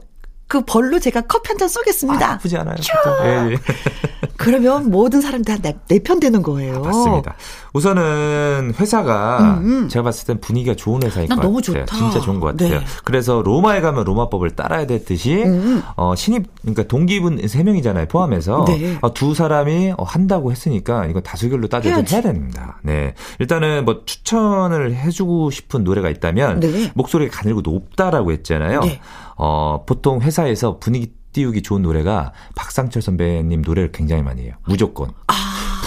그 0.48 0.62
벌로 0.64 0.98
제가 1.00 1.22
커피 1.22 1.48
한 1.48 1.58
잔 1.58 1.68
쏘겠습니다. 1.68 2.24
아, 2.26 2.30
나쁘지 2.32 2.56
않아요. 2.58 2.76
예, 3.24 3.52
예. 3.52 3.56
그러면 4.36 4.90
모든 4.90 5.22
사람들 5.22 5.60
다내편 5.62 6.20
되는 6.20 6.42
거예요. 6.42 6.80
맞습니다. 6.82 7.34
우선은 7.72 8.74
회사가 8.78 9.60
제가 9.88 10.02
봤을 10.02 10.26
땐 10.26 10.40
분위기가 10.40 10.74
좋은 10.76 11.02
회사인 11.02 11.28
난것 11.28 11.42
너무 11.44 11.60
같아요. 11.62 11.84
좋다. 11.86 11.96
진짜 11.96 12.20
좋은 12.20 12.38
것 12.40 12.48
같아요. 12.48 12.80
네. 12.80 12.86
그래서 13.04 13.40
로마에 13.42 13.80
가면 13.80 14.04
로마법을 14.04 14.50
따라야 14.50 14.86
됐듯이 14.86 15.44
어, 15.96 16.14
신입 16.14 16.46
그러니까 16.60 16.82
동기분 16.84 17.48
세 17.48 17.62
명이잖아요. 17.62 18.06
포함해서 18.08 18.66
네. 18.68 18.98
어, 19.00 19.14
두 19.14 19.34
사람이 19.34 19.94
어, 19.96 20.02
한다고 20.04 20.50
했으니까 20.52 21.06
이거 21.06 21.20
다수결로 21.20 21.68
따져서. 21.68 22.02
해야 22.10 22.20
됩니다. 22.22 22.78
네. 22.82 23.14
일단은 23.40 23.84
뭐 23.86 24.02
추천을 24.04 24.94
해주고 24.94 25.50
싶은 25.50 25.84
노래가 25.84 26.10
있다면 26.10 26.60
네. 26.60 26.92
목소리가 26.94 27.38
가늘고 27.38 27.62
높다라고 27.62 28.32
했잖아요. 28.32 28.80
네. 29.38 29.44
어, 29.44 29.84
보통 29.86 30.20
회사에서 30.20 30.78
분위기 30.78 31.12
띄우기 31.32 31.62
좋은 31.62 31.82
노래가 31.82 32.32
박상철 32.54 33.02
선배님 33.02 33.62
노래를 33.62 33.92
굉장히 33.92 34.22
많이 34.22 34.42
해요. 34.42 34.54
무조건. 34.66 35.10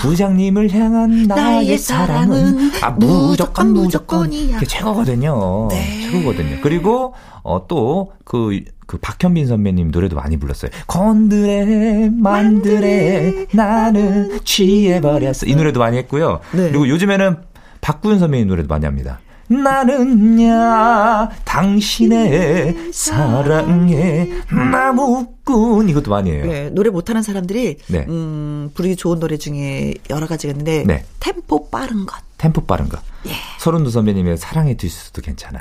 부장님을 0.02 0.72
향한 0.72 1.24
나의, 1.24 1.32
아. 1.32 1.36
나의 1.52 1.78
사랑은 1.78 2.70
사랑은 2.70 2.84
아, 2.84 2.92
무조건 2.92 3.28
무조건 3.32 3.68
무조건 3.74 4.20
무조건이야. 4.30 4.56
그게 4.56 4.66
최고거든요. 4.66 5.68
네. 5.72 6.10
최고거든요. 6.12 6.58
그리고 6.62 7.14
어, 7.44 7.66
또 7.68 8.12
그 8.24 8.64
그 8.90 8.98
박현빈 8.98 9.46
선배님 9.46 9.92
노래도 9.92 10.16
많이 10.16 10.38
불렀어요. 10.38 10.72
건드레 10.88 12.10
만드레 12.12 13.46
나는 13.54 14.40
취해버렸어. 14.44 15.46
이 15.46 15.56
노래도 15.56 15.80
많이 15.80 15.96
했고요. 16.00 16.40
네. 16.54 16.70
그리고 16.70 16.90
요즘에는 16.90 17.38
박구윤 17.82 18.18
선배님 18.18 18.48
노래도 18.48 18.68
많이 18.68 18.86
합니다. 18.86 19.20
나는야 19.50 21.30
당신의 21.44 22.92
사랑의 22.94 24.32
나무꾼 24.52 25.90
이것도 25.90 26.12
많이 26.12 26.32
해요. 26.32 26.46
네, 26.46 26.70
노래 26.70 26.90
못하는 26.90 27.24
사람들이 27.24 27.78
네. 27.88 28.06
음, 28.08 28.70
부르기 28.74 28.96
좋은 28.96 29.20
노래 29.20 29.38
중에 29.38 29.96
여러 30.10 30.28
가지가 30.28 30.52
있는데 30.52 30.84
네. 30.86 31.04
템포 31.20 31.70
빠른 31.70 32.06
것. 32.06 32.16
템포 32.38 32.66
빠른 32.66 32.88
거. 32.88 33.00
예. 33.28 33.34
서른도 33.58 33.90
선배님의 33.90 34.38
사랑의 34.38 34.78
뒤수도 34.78 35.22
괜찮아요. 35.22 35.60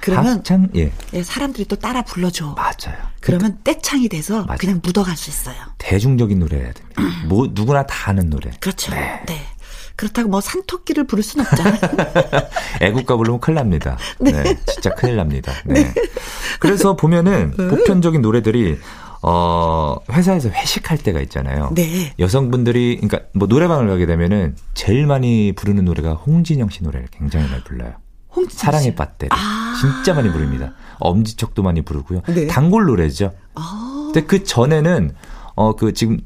그러면 0.00 0.38
합창 0.38 0.68
예 0.74 0.90
예, 1.12 1.22
사람들이 1.22 1.64
또 1.66 1.76
따라 1.76 2.02
불러줘. 2.02 2.56
맞아요. 2.56 2.98
그러면 3.20 3.58
떼창이 3.62 4.08
돼서 4.08 4.44
맞아요. 4.44 4.58
그냥 4.58 4.80
묻어갈 4.82 5.16
수 5.16 5.30
있어요. 5.30 5.54
대중적인 5.78 6.40
노래 6.40 6.56
해야 6.56 6.72
됩니다. 6.72 7.02
뭐 7.26 7.48
누구나 7.52 7.86
다 7.86 8.10
아는 8.10 8.28
노래. 8.28 8.50
그렇죠. 8.58 8.90
네. 8.92 9.22
그렇다고 9.96 10.28
뭐 10.28 10.40
산토끼를 10.40 11.04
부를 11.06 11.22
순 11.22 11.40
없잖아요. 11.40 11.78
애국가 12.80 13.16
부르면 13.16 13.40
큰일 13.40 13.56
납니다. 13.56 13.96
네. 14.18 14.56
진짜 14.66 14.90
큰일 14.94 15.16
납니다. 15.16 15.52
네. 15.66 15.92
그래서 16.60 16.96
보면은 16.96 17.52
보편적인 17.56 18.22
노래들이 18.22 18.78
어 19.22 19.96
회사에서 20.10 20.48
회식할 20.48 20.98
때가 20.98 21.20
있잖아요. 21.22 21.70
네. 21.74 22.12
여성분들이 22.18 22.98
그러니까 23.00 23.28
뭐 23.34 23.46
노래방을 23.46 23.88
가게 23.88 24.06
되면은 24.06 24.56
제일 24.74 25.06
많이 25.06 25.52
부르는 25.52 25.84
노래가 25.84 26.14
홍진영 26.14 26.70
씨 26.70 26.82
노래를 26.82 27.06
굉장히 27.12 27.48
많이 27.48 27.62
불러요. 27.62 27.92
홍진영 28.34 28.58
사랑의 28.58 28.90
씨. 28.90 28.94
밧데리 28.94 29.28
아. 29.32 29.78
진짜 29.80 30.14
많이 30.14 30.30
부릅니다. 30.32 30.74
엄지척도 30.98 31.62
많이 31.62 31.82
부르고요. 31.82 32.22
네. 32.28 32.46
단골 32.48 32.86
노래죠. 32.86 33.32
아. 33.54 34.10
근데 34.12 34.26
그 34.26 34.42
전에는 34.44 35.14
어 35.54 35.76
그 35.76 35.92
지금 35.92 36.18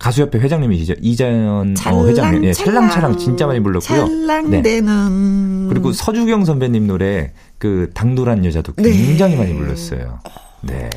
가수협회 0.00 0.38
회장님이시죠 0.40 0.94
이자연 1.00 1.76
어, 1.86 2.06
회장님, 2.06 2.44
예, 2.44 2.52
찰랑 2.52 2.90
찰랑 2.90 3.18
진짜 3.18 3.46
많이 3.46 3.60
불렀고요. 3.60 4.06
네. 4.06 4.26
찰랑대는 4.26 5.68
그리고 5.68 5.92
서주경 5.92 6.46
선배님 6.46 6.86
노래 6.86 7.32
그 7.58 7.90
당돌한 7.94 8.44
여자도 8.44 8.72
네. 8.76 8.90
굉장히 8.90 9.36
많이 9.36 9.54
불렀어요. 9.54 10.20
네. 10.62 10.88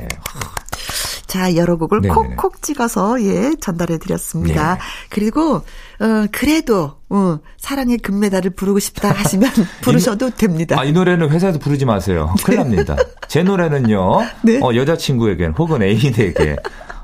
자, 1.27 1.55
여러 1.55 1.77
곡을 1.77 2.01
네네네. 2.01 2.35
콕콕 2.35 2.61
찍어서 2.61 3.21
예, 3.23 3.55
전달해 3.59 3.97
드렸습니다. 3.97 4.75
네. 4.75 4.79
그리고 5.09 5.55
어 5.55 6.27
그래도 6.31 6.93
어, 7.09 7.39
사랑의 7.57 7.97
금메달을 7.97 8.51
부르고 8.51 8.79
싶다 8.79 9.11
하시면 9.11 9.49
부르셔도 9.81 10.29
됩니다. 10.29 10.79
아, 10.79 10.83
이 10.83 10.91
노래는 10.91 11.29
회사에서 11.29 11.59
부르지 11.59 11.85
마세요. 11.85 12.33
큰일 12.43 12.59
납니다. 12.59 12.95
제 13.27 13.41
노래는요. 13.41 14.19
네. 14.43 14.59
어, 14.61 14.75
여자친구에게 14.75 15.47
혹은 15.57 15.81
애인에게 15.81 16.55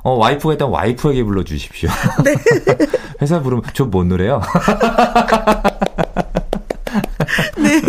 어, 0.03 0.11
와이프가 0.15 0.53
있다면 0.55 0.73
와이프에게 0.73 1.23
불러주십시오. 1.23 1.89
네. 2.23 2.35
회사 3.21 3.41
부르면 3.41 3.63
저 3.73 3.85
뭔 3.89 4.07
노래요? 4.09 4.41
네. 7.57 7.81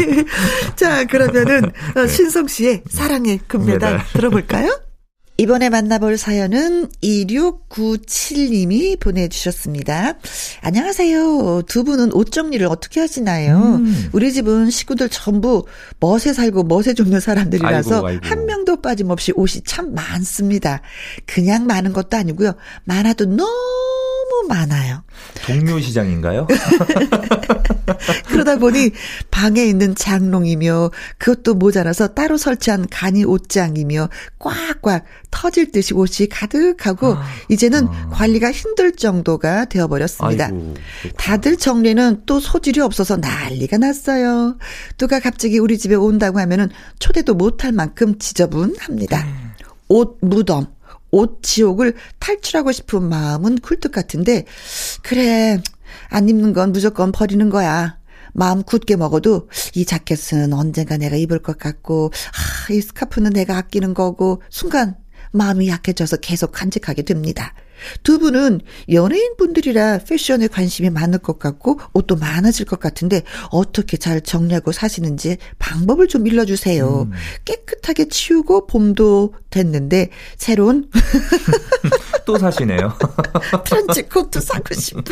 자, 0.77 1.05
그러면은 1.05 1.71
어, 1.97 2.07
신성 2.07 2.47
씨의 2.49 2.83
사랑의 2.89 3.39
금메달. 3.47 4.01
들어볼까요? 4.13 4.79
이번에 5.41 5.71
만나볼 5.71 6.19
사연은 6.19 6.89
2697님이 7.03 9.01
보내주셨습니다. 9.01 10.19
안녕하세요. 10.61 11.63
두 11.67 11.83
분은 11.83 12.13
옷 12.13 12.31
정리를 12.31 12.67
어떻게 12.67 13.01
하시나요? 13.01 13.77
음. 13.77 14.11
우리 14.13 14.35
집은 14.35 14.69
식구들 14.69 15.09
전부 15.09 15.65
멋에 15.99 16.35
살고 16.35 16.65
멋에 16.65 16.93
죽는 16.95 17.21
사람들이라서 17.21 17.95
아이고, 17.95 18.07
아이고. 18.07 18.27
한 18.27 18.45
명도 18.45 18.83
빠짐없이 18.83 19.33
옷이 19.35 19.63
참 19.65 19.95
많습니다. 19.95 20.83
그냥 21.25 21.65
많은 21.65 21.95
것도 21.95 22.19
아니고요. 22.19 22.53
많아도 22.85 23.25
너무 23.25 23.49
많아요. 24.49 25.03
동료 25.45 25.81
시장인가요? 25.81 26.47
그러다 28.29 28.57
보니 28.57 28.91
방에 29.31 29.65
있는 29.65 29.95
장롱이며 29.95 30.91
그것도 31.19 31.55
모자라서 31.55 32.09
따로 32.09 32.37
설치한 32.37 32.87
간이 32.91 33.25
옷장이며 33.25 34.09
꽉꽉 34.39 35.05
터질 35.31 35.71
듯이 35.73 35.95
옷이 35.95 36.29
가득하고 36.31 37.15
아. 37.15 37.25
이제는 37.49 37.87
아. 37.89 38.09
관리가 38.11 38.51
힘들 38.53 38.93
정도가 38.93 39.67
되어버렸습니다. 39.67 40.47
아이고. 40.47 40.75
다들 41.17 41.57
정리는 41.57 42.23
또 42.27 42.41
소질이 42.41 42.81
없어서 42.81 43.17
난리가 43.17 43.79
났어요. 43.79 44.57
누가 44.99 45.21
갑자기 45.21 45.59
우리 45.59 45.79
집에 45.79 45.95
온다고 45.95 46.39
하면은 46.41 46.69
초대도 46.99 47.35
못할 47.35 47.73
만큼 47.73 48.19
지저분합니다. 48.19 49.27
옷 49.89 50.19
무덤, 50.23 50.67
옷 51.11 51.43
지옥을 51.43 51.95
탈출하고 52.19 52.73
싶은 52.73 53.03
마음은 53.03 53.59
굴뚝 53.59 53.93
같은데, 53.93 54.45
그래, 55.03 55.61
안 56.09 56.29
입는 56.29 56.53
건 56.53 56.73
무조건 56.73 57.13
버리는 57.13 57.49
거야. 57.51 57.99
마음 58.33 58.63
굳게 58.63 58.97
먹어도 58.97 59.49
이 59.75 59.85
자켓은 59.85 60.53
언젠가 60.53 60.97
내가 60.97 61.17
입을 61.17 61.41
것 61.41 61.59
같고, 61.59 62.13
아, 62.15 62.73
이 62.73 62.81
스카프는 62.81 63.33
내가 63.33 63.57
아끼는 63.57 63.95
거고, 63.95 64.43
순간 64.51 64.97
마음이 65.33 65.69
약해져서 65.69 66.19
계속 66.19 66.53
간직하게 66.53 67.03
됩니다. 67.03 67.55
두 68.03 68.19
분은 68.19 68.61
연예인 68.93 69.37
분들이라 69.37 69.99
패션에 69.99 70.49
관심이 70.49 70.91
많을 70.91 71.19
것 71.19 71.39
같고 71.39 71.81
옷도 71.93 72.17
많아질 72.17 72.67
것 72.67 72.81
같은데 72.81 73.23
어떻게 73.51 73.97
잘 73.97 74.21
정리하고 74.21 74.73
사시는지 74.73 75.37
방법을 75.59 76.09
좀 76.09 76.27
일러주세요. 76.27 77.09
깨끗하게 77.45 78.09
치우고 78.09 78.67
봄도 78.67 79.35
됐는데 79.51 80.11
새로운 80.37 80.89
또 82.27 82.39
사시네요. 82.39 82.93
트렌치 83.65 84.03
코트 84.03 84.41
사고 84.41 84.75
싶어요. 84.75 85.03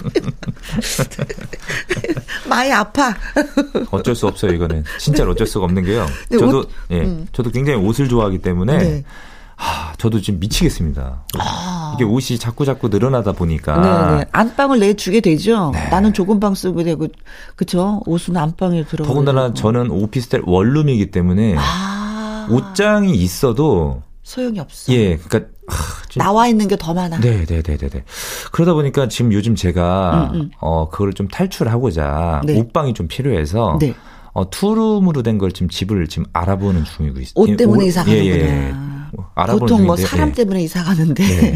많이 2.48 2.72
아파. 2.72 3.14
어쩔 3.90 4.14
수 4.14 4.26
없어요, 4.26 4.52
이거는. 4.52 4.84
진짜 4.98 5.24
로 5.24 5.32
어쩔 5.32 5.46
수가 5.46 5.64
없는 5.64 5.84
게요. 5.84 6.06
네, 6.30 6.38
저도, 6.38 6.58
옷- 6.60 6.70
예, 6.90 7.00
음. 7.00 7.26
저도 7.32 7.50
굉장히 7.50 7.78
옷을 7.84 8.08
좋아하기 8.08 8.38
때문에, 8.38 8.78
네. 8.78 9.04
하, 9.60 9.92
저도 9.98 10.20
지금 10.20 10.38
미치겠습니다. 10.38 11.24
아. 11.38 11.92
이게 11.96 12.04
옷이 12.04 12.38
자꾸 12.38 12.64
자꾸 12.64 12.88
늘어나다 12.88 13.32
보니까. 13.32 14.08
네네. 14.10 14.26
안방을 14.30 14.78
내주게 14.78 15.20
되죠. 15.20 15.72
네. 15.74 15.88
나는 15.88 16.12
좁은 16.12 16.38
방 16.38 16.54
쓰고 16.54 16.84
되고, 16.84 17.08
그쵸? 17.56 18.00
옷은 18.06 18.36
안방에 18.36 18.84
들어. 18.84 19.04
더군다나 19.04 19.52
저는 19.54 19.90
오피스텔 19.90 20.42
원룸이기 20.46 21.10
때문에 21.10 21.56
아. 21.58 22.46
옷장이 22.50 23.12
있어도 23.16 24.02
소용이 24.22 24.60
없어. 24.60 24.92
예, 24.92 25.16
그러니까 25.16 25.50
하, 25.66 26.06
좀 26.08 26.22
나와 26.22 26.46
있는 26.46 26.68
게 26.68 26.76
더 26.76 26.94
많아. 26.94 27.18
네, 27.18 27.44
네, 27.44 27.60
네, 27.62 27.76
네, 27.76 27.88
네. 27.88 28.04
그러다 28.52 28.74
보니까 28.74 29.08
지금 29.08 29.32
요즘 29.32 29.56
제가 29.56 30.30
음, 30.34 30.40
음. 30.40 30.50
어 30.60 30.88
그걸 30.88 31.12
좀 31.14 31.26
탈출하고자 31.28 32.42
네. 32.44 32.58
옷방이 32.60 32.94
좀 32.94 33.08
필요해서 33.08 33.78
네. 33.80 33.92
어 34.34 34.48
투룸으로 34.48 35.22
된 35.24 35.38
걸 35.38 35.50
지금 35.52 35.68
집을 35.68 36.06
지금 36.06 36.26
알아보는 36.32 36.84
중이고 36.84 37.18
있어요. 37.20 37.32
옷 37.36 37.56
때문에 37.56 37.84
예, 37.84 37.88
이사 37.88 38.04
예, 38.08 38.12
예. 38.24 38.38
가는구나. 38.38 38.78
뭐 38.78 38.97
알아보는 39.34 39.58
보통 39.60 39.86
뭐 39.86 39.96
중인데, 39.96 40.10
사람 40.10 40.28
예. 40.30 40.32
때문에 40.32 40.62
이사 40.62 40.82
가는데. 40.84 41.22
네. 41.24 41.54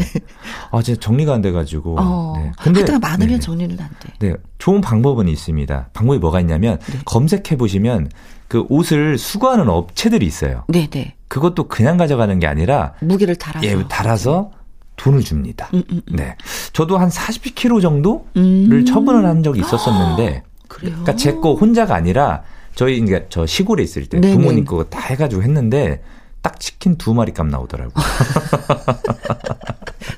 아, 0.71 0.81
진짜 0.81 0.99
정리가 0.99 1.33
안 1.33 1.41
돼가지고. 1.41 1.95
어. 1.99 2.33
네. 2.37 2.51
하여튼 2.57 2.99
많으면 2.99 3.35
네. 3.35 3.39
정리는 3.39 3.79
안 3.79 3.89
돼. 3.99 4.09
네, 4.19 4.33
좋은 4.57 4.81
방법은 4.81 5.27
있습니다. 5.27 5.89
방법이 5.93 6.19
뭐가 6.19 6.39
있냐면 6.41 6.79
네. 6.91 6.99
검색해 7.05 7.57
보시면 7.57 8.09
그 8.47 8.65
옷을 8.69 9.17
수거하는 9.17 9.69
업체들이 9.69 10.25
있어요. 10.25 10.63
네네. 10.67 11.15
그것도 11.27 11.67
그냥 11.67 11.97
가져가는 11.97 12.37
게 12.39 12.45
아니라 12.47 12.93
무게를 13.01 13.35
달아서. 13.35 13.65
예, 13.65 13.83
달아서 13.89 14.51
돈을 14.97 15.21
줍니다. 15.21 15.69
음, 15.73 15.81
음, 15.91 16.01
음. 16.09 16.15
네. 16.15 16.35
저도 16.73 16.97
한 16.99 17.09
40kg 17.09 17.81
정도를 17.81 18.21
음. 18.37 18.85
처분을 18.85 19.25
한 19.25 19.41
적이 19.41 19.61
있었었는데 19.61 20.43
그래요. 20.67 20.91
그러니까 21.01 21.15
제 21.15 21.33
거 21.33 21.55
혼자가 21.55 21.95
아니라 21.95 22.43
저희 22.75 22.99
그러니까 22.99 23.27
저 23.29 23.45
시골에 23.47 23.81
있을 23.83 24.05
때 24.05 24.19
네네. 24.19 24.35
부모님 24.35 24.65
거 24.65 24.83
다 24.83 24.99
해가지고 24.99 25.41
했는데 25.43 26.03
딱 26.43 26.59
치킨 26.59 26.95
두 26.97 27.13
마리 27.15 27.31
값 27.33 27.47
나오더라고요. 27.47 27.93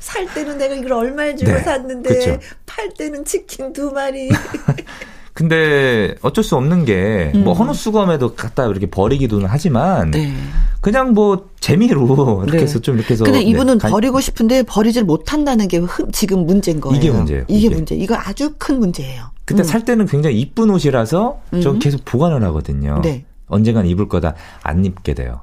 살 0.01 0.25
때는 0.33 0.57
내가 0.57 0.73
이걸 0.75 0.93
얼마에 0.93 1.35
주고 1.35 1.51
네, 1.51 1.59
샀는데 1.59 2.09
그쵸. 2.15 2.38
팔 2.65 2.91
때는 2.93 3.23
치킨 3.23 3.71
두 3.71 3.91
마리. 3.91 4.29
근데 5.33 6.15
어쩔 6.21 6.43
수 6.45 6.55
없는 6.55 6.85
게뭐 6.85 7.53
헌옷 7.53 7.75
수거함에도 7.75 8.35
갖다 8.35 8.65
이렇게 8.67 8.89
버리기도는 8.89 9.47
하지만 9.49 10.07
음. 10.07 10.11
네. 10.11 10.33
그냥 10.79 11.11
뭐 11.13 11.49
재미로 11.59 12.41
이렇게 12.43 12.57
네. 12.57 12.63
해서 12.63 12.79
좀 12.79 12.95
이렇게 12.97 13.13
해서 13.13 13.25
근데 13.25 13.39
네, 13.39 13.43
이분은 13.45 13.77
간- 13.77 13.91
버리고 13.91 14.19
싶은데 14.21 14.63
버리질 14.63 15.03
못한다는 15.03 15.67
게 15.67 15.77
흠- 15.77 16.11
지금 16.11 16.45
문제인 16.45 16.79
거예요. 16.79 16.97
이게 16.97 17.11
문제예요, 17.11 17.43
이게 17.49 17.67
이게. 17.67 17.75
문제. 17.75 17.95
이거 17.95 18.15
아주 18.15 18.53
큰 18.57 18.79
문제예요. 18.79 19.25
그때 19.43 19.61
음. 19.61 19.63
살 19.65 19.83
때는 19.85 20.05
굉장히 20.07 20.39
이쁜 20.39 20.69
옷이라서 20.71 21.41
저 21.61 21.71
음. 21.71 21.79
계속 21.79 22.03
보관을 22.05 22.41
하거든요. 22.45 23.01
네. 23.03 23.25
언젠간 23.47 23.85
입을 23.88 24.07
거다 24.07 24.33
안 24.63 24.83
입게 24.85 25.13
돼요. 25.13 25.41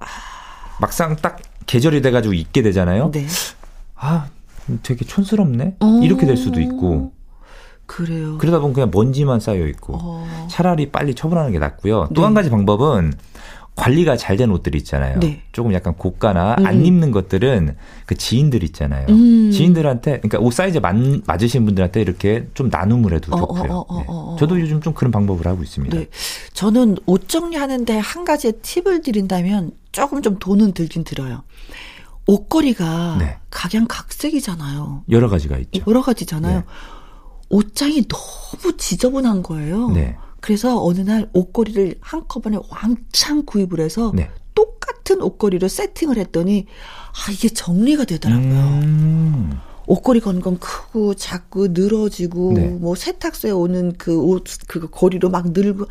막상 0.83 1.15
딱 1.15 1.39
계절이 1.67 2.03
돼가지고 2.03 2.35
입게 2.35 2.61
되잖아요. 2.61 3.13
네. 3.13 3.25
아, 3.95 4.27
되게 4.83 5.05
촌스럽네. 5.05 5.77
어. 5.79 6.01
이렇게 6.03 6.27
될 6.27 6.37
수도 6.37 6.61
있고. 6.61 7.13
그래요. 7.87 8.37
그러다 8.39 8.59
보면 8.59 8.75
그냥 8.75 8.91
먼지만 8.93 9.39
쌓여 9.39 9.65
있고. 9.69 9.95
어. 9.97 10.49
차라리 10.51 10.91
빨리 10.91 11.15
처분하는 11.15 11.53
게 11.53 11.61
낫고요. 11.61 12.09
또 12.15 12.23
네. 12.23 12.25
한 12.25 12.35
가지 12.35 12.51
방법은 12.51 13.13
관리가 13.77 14.17
잘 14.17 14.37
된 14.37 14.51
옷들 14.51 14.75
있잖아요. 14.75 15.21
네. 15.21 15.43
조금 15.53 15.73
약간 15.73 15.95
고가나 15.95 16.57
음. 16.59 16.67
안 16.67 16.85
입는 16.85 17.13
것들은 17.13 17.77
그 18.07 18.17
지인들 18.17 18.65
있잖아요. 18.65 19.07
음. 19.09 19.53
지인들한테 19.53 20.19
그러니까 20.19 20.41
옷 20.41 20.53
사이즈 20.53 20.79
맞, 20.79 20.97
맞으신 21.27 21.65
분들한테 21.65 22.01
이렇게 22.01 22.49
좀 22.55 22.71
나눔을 22.71 23.15
해도 23.15 23.33
어, 23.37 23.39
좋고요. 23.39 23.73
어, 23.73 23.85
어, 23.89 23.99
네. 24.01 24.05
어, 24.09 24.33
어. 24.33 24.37
저도 24.37 24.61
요즘 24.61 24.81
좀 24.81 24.95
그런 24.95 25.13
방법을 25.13 25.47
하고 25.47 25.63
있습니다. 25.63 25.97
네. 25.97 26.09
저는 26.55 26.97
옷 27.07 27.29
정리하는데 27.29 27.99
한 27.99 28.25
가지 28.25 28.51
팁을 28.51 29.03
드린다면 29.03 29.73
조금 29.93 30.23
좀 30.23 30.39
돈은 30.39 30.73
들긴 30.73 31.05
들어요. 31.05 31.43
옷걸이가 32.27 33.17
네. 33.19 33.39
각양각색이잖아요. 33.51 35.05
여러 35.11 35.29
가지가 35.29 35.59
있죠. 35.59 35.83
여러 35.87 36.03
가지잖아요. 36.03 36.59
네. 36.61 36.65
옷장이 37.51 38.05
너무 38.09 38.77
지저분한 38.77 39.43
거예요. 39.43 39.91
네. 39.91 40.17
그래서 40.41 40.83
어느 40.83 41.01
날 41.01 41.29
옷걸이를 41.35 41.97
한꺼번에 42.01 42.59
왕창 42.71 43.45
구입을 43.45 43.81
해서 43.81 44.13
네. 44.15 44.31
똑같은 44.55 45.21
옷걸이를 45.23 45.69
세팅을 45.69 46.17
했더니 46.19 46.67
아 47.29 47.31
이게 47.31 47.49
정리가 47.49 48.05
되더라고요. 48.05 48.51
음. 48.83 49.59
옷걸이 49.87 50.21
건건 50.21 50.59
크고 50.59 51.15
작고 51.15 51.69
늘어지고 51.69 52.53
네. 52.55 52.69
뭐 52.69 52.95
세탁소에 52.95 53.51
오는 53.51 53.93
그 53.99 54.17
옷 54.25 54.45
그 54.69 54.89
거리로 54.89 55.29
막 55.29 55.51
늘고 55.53 55.87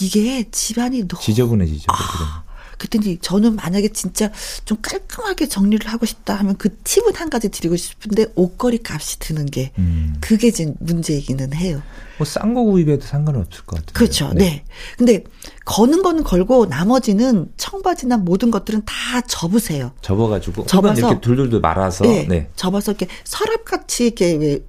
이게 0.00 0.48
집안이 0.50 1.06
너무 1.08 1.20
지저분해지죠. 1.22 1.86
되면. 1.86 2.45
그랬더니 2.78 3.18
저는 3.20 3.56
만약에 3.56 3.88
진짜 3.88 4.30
좀 4.64 4.78
깔끔하게 4.82 5.48
정리를 5.48 5.86
하고 5.88 6.06
싶다 6.06 6.34
하면 6.34 6.56
그 6.56 6.76
팁은 6.84 7.14
한 7.14 7.30
가지 7.30 7.48
드리고 7.48 7.76
싶은데 7.76 8.26
옷걸이 8.34 8.80
값이 8.84 9.18
드는 9.18 9.46
게 9.46 9.72
음. 9.78 10.14
그게 10.20 10.50
지금 10.50 10.74
문제이기는 10.80 11.54
해요. 11.54 11.82
뭐싼 12.18 12.54
거 12.54 12.62
구입해도 12.64 13.04
상관은 13.06 13.40
없을 13.40 13.64
것 13.64 13.76
같아요. 13.76 13.92
그렇죠. 13.94 14.32
네. 14.34 14.64
근데 14.96 15.22
거는 15.66 16.02
거는 16.02 16.24
걸고 16.24 16.66
나머지는 16.66 17.50
청바지나 17.56 18.18
모든 18.18 18.50
것들은 18.50 18.82
다 18.86 19.20
접으세요. 19.22 19.92
접어가지고 20.00 20.64
접어서- 20.66 20.98
이렇게 20.98 21.20
둘둘둘 21.20 21.60
말아서 21.60 22.04
네. 22.04 22.26
네. 22.28 22.48
접어서 22.56 22.92
이렇게 22.92 23.06
서랍같이 23.24 24.04
이렇게 24.06 24.34
왜 24.36 24.60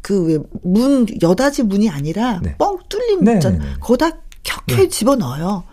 그왜문 0.00 1.06
여닫이 1.22 1.62
문이 1.62 1.88
아니라 1.90 2.40
네. 2.42 2.54
뻥 2.58 2.78
뚫린 2.88 3.24
네, 3.24 3.34
있잖아요. 3.34 3.58
네, 3.60 3.64
네. 3.66 3.74
거기다 3.80 4.10
켜켜이 4.42 4.88
집어 4.90 5.16
넣어요. 5.16 5.64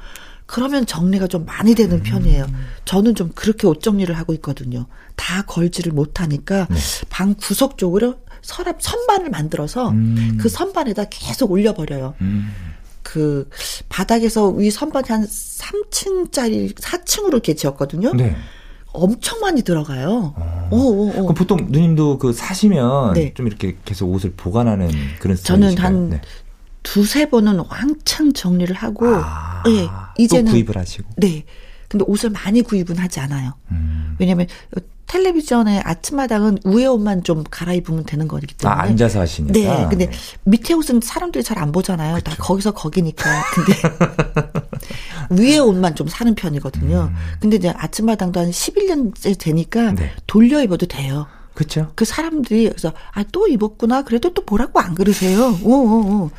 그러면 0.51 0.85
정리가 0.85 1.27
좀 1.27 1.45
많이 1.45 1.73
되는 1.75 1.97
음. 1.97 2.03
편이에요. 2.03 2.45
저는 2.83 3.15
좀 3.15 3.31
그렇게 3.33 3.67
옷 3.67 3.81
정리를 3.81 4.13
하고 4.17 4.33
있거든요. 4.33 4.85
다 5.15 5.43
걸지를 5.43 5.93
못하니까 5.93 6.67
네. 6.69 6.75
방 7.09 7.35
구석 7.35 7.77
쪽으로 7.77 8.15
서랍 8.41 8.81
선반을 8.81 9.29
만들어서 9.29 9.91
음. 9.91 10.37
그 10.41 10.49
선반에다 10.49 11.05
계속 11.05 11.51
올려버려요. 11.51 12.15
음. 12.19 12.49
그 13.01 13.49
바닥에서 13.87 14.49
위 14.49 14.69
선반이 14.71 15.05
한 15.07 15.25
3층짜리 15.25 16.75
4층으로 16.75 17.29
이렇게 17.29 17.55
지었거든요. 17.55 18.13
네. 18.13 18.35
엄청 18.93 19.39
많이 19.39 19.61
들어가요. 19.61 20.35
오, 20.69 20.75
오, 20.75 21.07
오. 21.07 21.11
그럼 21.13 21.33
보통 21.33 21.67
누님도 21.69 22.17
그 22.17 22.33
사시면 22.33 23.13
네. 23.13 23.33
좀 23.33 23.47
이렇게 23.47 23.77
계속 23.85 24.11
옷을 24.11 24.33
보관하는 24.35 24.89
그런 25.19 25.37
저는 25.37 25.71
스타일이신가요? 25.71 25.85
한 25.85 26.09
네. 26.09 26.21
두세 26.83 27.29
번은 27.29 27.59
왕창 27.69 28.33
정리를 28.33 28.75
하고, 28.75 29.05
아, 29.07 29.63
예, 29.67 29.87
이제는, 30.17 30.45
또 30.45 30.51
구입을 30.51 30.77
하시고. 30.77 31.09
네. 31.17 31.45
근데 31.87 32.05
옷을 32.07 32.29
많이 32.29 32.61
구입은 32.61 32.97
하지 32.97 33.19
않아요. 33.19 33.53
음. 33.71 34.15
왜냐면, 34.19 34.47
텔레비전의 35.07 35.81
아침마당은 35.83 36.59
위에 36.63 36.85
옷만 36.85 37.23
좀 37.23 37.43
갈아입으면 37.51 38.05
되는 38.05 38.29
거기 38.29 38.47
때문에. 38.47 38.79
아, 38.79 38.83
앉아서 38.83 39.19
하시니까. 39.19 39.51
네. 39.59 39.87
근데 39.89 40.09
밑에 40.45 40.73
옷은 40.73 41.01
사람들이 41.03 41.43
잘 41.43 41.57
안 41.59 41.73
보잖아요. 41.73 42.21
다 42.21 42.33
거기서 42.39 42.71
거기니까. 42.71 43.25
근데 43.53 43.73
위에 45.43 45.57
옷만 45.59 45.95
좀 45.95 46.07
사는 46.07 46.33
편이거든요. 46.33 47.11
근데 47.41 47.57
이제 47.57 47.73
아침마당도 47.75 48.39
한 48.39 48.51
11년째 48.51 49.37
되니까 49.37 49.89
음. 49.91 49.95
네. 49.95 50.11
돌려 50.27 50.61
입어도 50.63 50.85
돼요. 50.85 51.27
그렇죠. 51.53 51.91
그 51.95 52.05
사람들이 52.05 52.69
그래서 52.69 52.93
아 53.11 53.23
또 53.33 53.47
입었구나 53.49 54.03
그래도 54.03 54.33
또 54.33 54.43
뭐라고 54.47 54.79
안 54.79 54.95
그러세요. 54.95 55.57
오, 55.63 55.73
오, 55.73 56.23
오. 56.23 56.31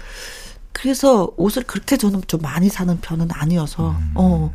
그래서 0.72 1.30
옷을 1.37 1.64
그렇게 1.64 1.96
저는 1.96 2.22
좀 2.26 2.40
많이 2.40 2.68
사는 2.68 2.98
편은 3.00 3.28
아니어서 3.30 3.94
어 4.14 4.52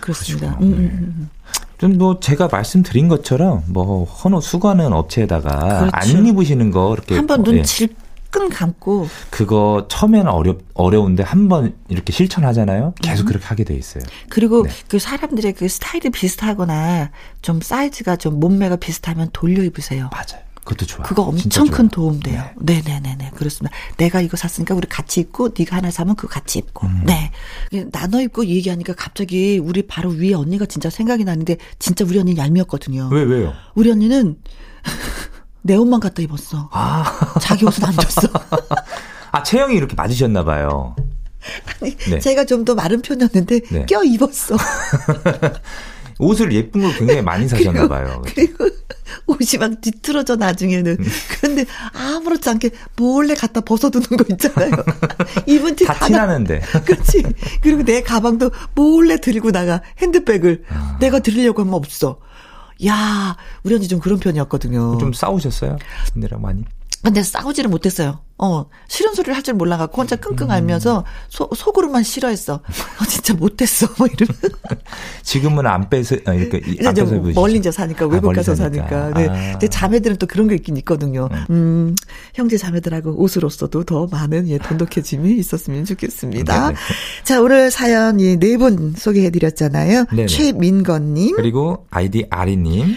그렇습니다. 0.00 0.58
음, 0.60 0.72
음, 0.72 0.78
음. 0.78 1.30
좀뭐 1.78 2.20
제가 2.20 2.48
말씀드린 2.48 3.08
것처럼 3.08 3.64
뭐 3.66 4.04
헌옷 4.04 4.42
수거하는 4.42 4.92
업체에다가 4.92 5.90
그렇죠. 5.90 5.90
안 5.92 6.26
입으시는 6.26 6.70
거 6.70 6.92
이렇게 6.94 7.16
한번 7.16 7.42
눈 7.42 7.56
예, 7.56 7.62
질끈 7.62 8.50
감고 8.50 9.08
그거 9.30 9.86
처음에는 9.88 10.28
어렵 10.28 10.60
어려운데 10.74 11.24
한번 11.24 11.74
이렇게 11.88 12.12
실천하잖아요. 12.12 12.94
계속 13.02 13.26
그렇게 13.26 13.44
하게 13.46 13.64
돼 13.64 13.74
있어요. 13.74 14.04
그리고 14.28 14.62
네. 14.62 14.70
그 14.88 14.98
사람들의 15.00 15.54
그 15.54 15.68
스타일이 15.68 16.10
비슷하거나 16.10 17.10
좀 17.42 17.60
사이즈가 17.60 18.16
좀 18.16 18.38
몸매가 18.38 18.76
비슷하면 18.76 19.30
돌려 19.32 19.64
입으세요. 19.64 20.08
맞아요. 20.12 20.42
그것도 20.64 20.86
좋아요. 20.86 21.02
그거 21.06 21.22
엄청. 21.22 21.66
큰 21.68 21.88
도움 21.88 22.20
돼요. 22.20 22.44
네, 22.56 22.80
네, 22.82 23.00
네, 23.00 23.16
네. 23.18 23.30
그렇습니다. 23.34 23.74
내가 23.96 24.20
이거 24.20 24.36
샀으니까 24.36 24.74
우리 24.74 24.86
같이 24.88 25.20
입고 25.20 25.50
네가 25.58 25.76
하나 25.76 25.90
사면 25.90 26.14
그거 26.14 26.28
같이 26.28 26.58
입고. 26.60 26.86
음. 26.86 27.04
네. 27.04 27.32
나눠 27.90 28.20
입고 28.20 28.44
이 28.44 28.54
얘기하니까 28.56 28.94
갑자기 28.94 29.58
우리 29.58 29.82
바로 29.86 30.10
위에 30.10 30.34
언니가 30.34 30.66
진짜 30.66 30.88
생각이 30.90 31.24
나는데 31.24 31.56
진짜 31.78 32.04
우리 32.04 32.18
언니 32.18 32.36
얄미웠거든요. 32.36 33.08
왜 33.10 33.22
왜요? 33.22 33.52
우리 33.74 33.90
언니는 33.90 34.36
내 35.62 35.74
옷만 35.76 36.00
갖다 36.00 36.22
입었어. 36.22 36.68
아, 36.72 37.04
자기 37.40 37.64
옷은 37.64 37.84
안 37.84 37.92
줬어. 37.94 38.28
아 39.32 39.42
체형이 39.42 39.74
이렇게 39.76 39.94
맞으셨나 39.96 40.44
봐요. 40.44 40.94
아니, 41.80 41.96
네. 41.96 42.18
제가 42.20 42.44
좀 42.44 42.64
더 42.64 42.74
마른 42.76 43.02
편이었는데 43.02 43.60
네. 43.70 43.86
껴 43.86 44.04
입었어. 44.04 44.56
옷을 46.18 46.52
예쁜 46.52 46.82
걸 46.82 46.92
굉장히 46.96 47.22
많이 47.22 47.48
사셨나 47.48 47.88
봐요. 47.88 48.22
그리고 48.26 48.68
옷이 49.26 49.58
막 49.58 49.80
뒤틀어져 49.80 50.36
나중에는. 50.36 50.96
음. 50.98 51.04
그런데 51.30 51.64
아무렇지 51.92 52.48
않게 52.48 52.70
몰래 52.96 53.34
갖다 53.34 53.60
벗어두는 53.60 54.06
거 54.06 54.24
있잖아요. 54.30 54.70
입은 55.46 55.76
티다 55.76 55.92
하나 55.92 56.06
티나는데. 56.06 56.60
그렇지. 56.84 57.22
그리고 57.60 57.82
내 57.82 58.02
가방도 58.02 58.50
몰래 58.74 59.18
들고 59.18 59.50
나가 59.50 59.82
핸드백을 59.98 60.64
아. 60.68 60.96
내가 61.00 61.18
들으려고 61.18 61.62
하면 61.62 61.74
없어. 61.74 62.18
야, 62.86 63.36
우리 63.62 63.74
언니 63.74 63.86
좀 63.86 64.00
그런 64.00 64.18
편이었거든요. 64.18 64.98
좀 64.98 65.12
싸우셨어요? 65.12 65.78
언니랑 66.16 66.40
많이? 66.42 66.64
근데 67.02 67.22
싸우지를 67.22 67.68
못했어요. 67.70 68.20
어, 68.38 68.66
싫은 68.88 69.14
소리를 69.14 69.34
할 69.34 69.42
줄 69.42 69.54
몰라갖고 69.54 70.00
혼자 70.00 70.14
끙끙 70.16 70.50
앓면서 70.52 71.04
소, 71.28 71.48
속으로만 71.54 72.02
싫어했어. 72.04 72.54
어, 73.00 73.04
진짜 73.08 73.34
못했어. 73.34 73.86
뭐 73.98 74.06
이러면. 74.06 74.36
지금은 75.22 75.66
안 75.66 75.88
빼서 75.90 76.16
아, 76.26 76.34
이렇게 76.34 76.58
이제 76.66 76.86
안 76.86 76.94
빼서? 76.94 77.14
멀리 77.34 77.56
이제 77.58 77.70
사니까 77.72 78.04
아, 78.04 78.08
외국 78.08 78.26
멀리 78.26 78.36
가서 78.36 78.54
사니까. 78.54 78.88
사니까. 78.88 79.18
네. 79.20 79.28
아. 79.28 79.50
근데 79.52 79.68
자매들은 79.68 80.16
또 80.18 80.26
그런 80.26 80.46
게 80.46 80.54
있긴 80.54 80.76
있거든요. 80.78 81.28
음, 81.50 81.94
형제 82.34 82.56
자매들하고 82.56 83.20
옷으로서도 83.20 83.82
더 83.84 84.06
많은 84.06 84.48
예, 84.48 84.58
돈독해짐이 84.58 85.32
있었으면 85.38 85.84
좋겠습니다. 85.84 86.66
네네. 86.68 86.76
자, 87.24 87.40
오늘 87.40 87.70
사연 87.72 88.20
예, 88.20 88.36
네분 88.36 88.94
소개해드렸잖아요. 88.96 90.04
네네. 90.10 90.26
최민건님, 90.26 91.34
그리고 91.36 91.86
아이디 91.90 92.26
아리님, 92.30 92.94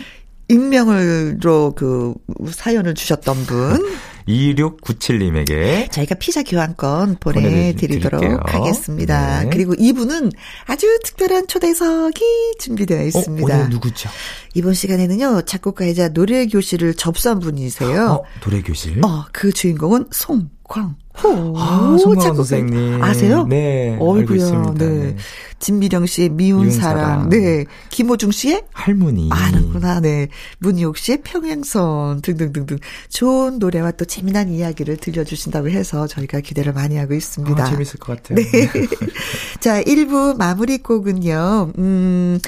익명으로 0.48 1.74
그 1.76 2.14
사연을 2.52 2.94
주셨던 2.94 3.46
분. 3.46 3.96
2697님에게 4.28 5.92
저희가 5.92 6.16
피자 6.16 6.42
교환권 6.42 7.18
보내드리도록 7.20 8.22
보내드릴게요. 8.22 8.40
하겠습니다. 8.46 9.44
네. 9.44 9.50
그리고 9.52 9.76
이분은 9.78 10.32
아주 10.66 10.88
특별한 11.04 11.48
초대석이 11.48 12.56
준비되어 12.60 13.02
어, 13.02 13.04
있습니다. 13.04 13.56
오늘 13.56 13.70
누구죠? 13.70 14.10
이번 14.56 14.74
시간에는요, 14.74 15.44
작곡가이자 15.44 16.10
노래 16.10 16.48
교실을 16.48 16.96
접수한 16.96 17.40
분이세요. 17.40 18.04
어, 18.04 18.24
노래 18.42 18.62
교실. 18.62 19.04
어, 19.06 19.26
그 19.32 19.52
주인공은 19.54 20.08
송광 20.12 20.96
호. 21.23 21.54
아, 21.58 21.97
작곡가. 21.97 22.34
선생님. 22.34 23.01
아세요? 23.01 23.45
네, 23.47 23.97
어이구야. 23.99 24.73
네. 24.78 24.86
네. 24.86 25.15
진미령 25.60 26.06
씨의 26.06 26.30
미운, 26.30 26.62
미운 26.62 26.71
사랑. 26.71 27.06
사랑. 27.06 27.30
네. 27.30 27.65
김호중 27.89 28.32
씨의 28.32 28.63
할머니. 28.73 29.30
아는구나, 29.32 29.99
네. 29.99 30.28
문희옥 30.60 30.97
씨의 30.97 31.21
평행선 31.23 32.21
등등등등. 32.21 32.78
좋은 33.10 33.60
노래와 33.60 33.91
또 33.91 34.06
재미난 34.06 34.49
이야기를 34.49 34.97
들려주신다고 34.97 35.69
해서 35.69 36.08
저희가 36.08 36.41
기대를 36.41 36.73
많이 36.73 36.97
하고 36.97 37.13
있습니다. 37.13 37.63
아, 37.63 37.69
재밌을 37.69 37.99
것 37.99 38.21
같아요. 38.21 38.36
네. 38.36 38.69
자, 39.60 39.82
1부 39.82 40.38
마무리 40.38 40.78
곡은요, 40.78 41.71
음, 41.78 42.39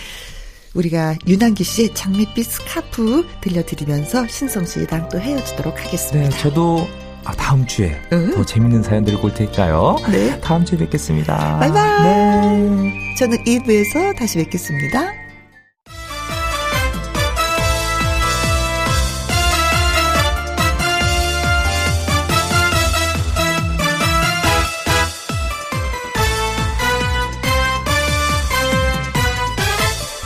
우리가 0.73 1.15
윤한기 1.25 1.63
씨의 1.63 1.95
장밋빛 1.95 2.45
스카프 2.45 3.25
들려드리면서 3.41 4.27
신성 4.27 4.65
씨랑 4.65 5.09
또 5.09 5.19
헤어지도록 5.19 5.75
네, 5.75 5.83
하겠습니다. 5.83 6.37
저도 6.37 6.87
아, 6.87 7.06
다음 7.35 7.65
주에 7.65 7.99
응? 8.13 8.33
더 8.35 8.45
재밌는 8.45 8.83
사연 8.83 9.03
들고 9.03 9.27
올 9.27 9.33
테니까요. 9.33 9.97
네. 10.11 10.39
다음 10.41 10.65
주에 10.65 10.77
뵙겠습니다. 10.77 11.59
바이바이. 11.59 12.03
네. 12.03 13.15
저는 13.17 13.37
2부에서 13.43 14.15
다시 14.17 14.37
뵙겠습니다. 14.37 15.11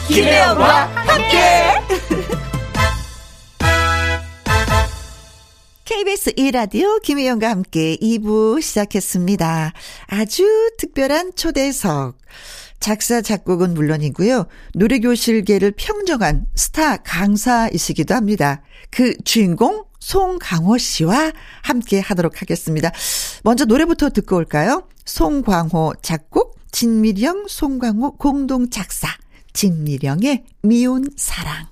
김혜영과 0.08 1.01
KBS 6.02 6.32
1라디오 6.34 7.00
김혜영과 7.04 7.48
함께 7.48 7.96
2부 7.98 8.60
시작했습니다. 8.60 9.72
아주 10.08 10.72
특별한 10.80 11.34
초대석. 11.36 12.18
작사, 12.80 13.22
작곡은 13.22 13.76
물론이고요. 13.76 14.48
노래교실계를 14.74 15.74
평정한 15.78 16.48
스타 16.56 16.98
강사이시기도 16.98 18.16
합니다. 18.16 18.64
그 18.90 19.16
주인공 19.26 19.84
송강호 20.00 20.80
씨와 20.80 21.34
함께 21.62 22.00
하도록 22.00 22.42
하겠습니다. 22.42 22.92
먼저 23.44 23.66
노래부터 23.66 24.10
듣고 24.10 24.38
올까요? 24.38 24.88
송광호 25.06 25.94
작곡, 26.02 26.58
진미령, 26.72 27.46
송광호 27.48 28.18
공동 28.18 28.72
작사. 28.72 29.08
진미령의 29.54 30.46
미운 30.64 31.06
사랑. 31.16 31.68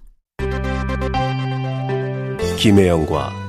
김혜영과 2.59 3.48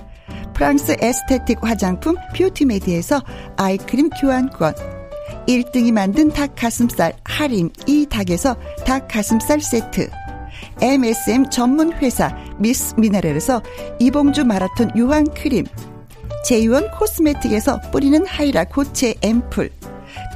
프랑스 0.53 0.95
에스테틱 0.99 1.59
화장품 1.61 2.15
뷰티메디에서 2.35 3.21
아이크림 3.57 4.09
교환권. 4.09 4.73
1등이 5.47 5.91
만든 5.91 6.29
닭 6.29 6.55
가슴살 6.55 7.13
할인 7.23 7.71
이 7.87 8.05
닭에서 8.09 8.55
닭 8.85 9.07
가슴살 9.07 9.61
세트. 9.61 10.09
MSM 10.81 11.49
전문 11.49 11.93
회사 11.93 12.35
미스 12.57 12.93
미네랄에서 12.97 13.61
이봉주 13.99 14.45
마라톤 14.45 14.91
유황 14.95 15.25
크림. 15.25 15.65
제이원 16.45 16.89
코스메틱에서 16.91 17.79
뿌리는 17.91 18.25
하이라 18.25 18.65
고체 18.65 19.13
앰플. 19.21 19.69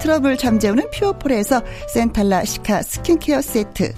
트러블 0.02 0.38
잠재우는 0.38 0.90
퓨어폴에서 0.92 1.62
센텔라 1.94 2.46
시카 2.46 2.82
스킨케어 2.82 3.42
세트. 3.42 3.94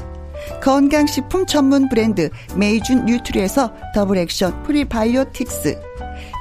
건강식품 0.62 1.46
전문 1.46 1.90
브랜드 1.90 2.30
메이준 2.56 3.06
뉴트리에서 3.06 3.74
더블 3.94 4.18
액션 4.18 4.64
프리바이오틱스. 4.64 5.87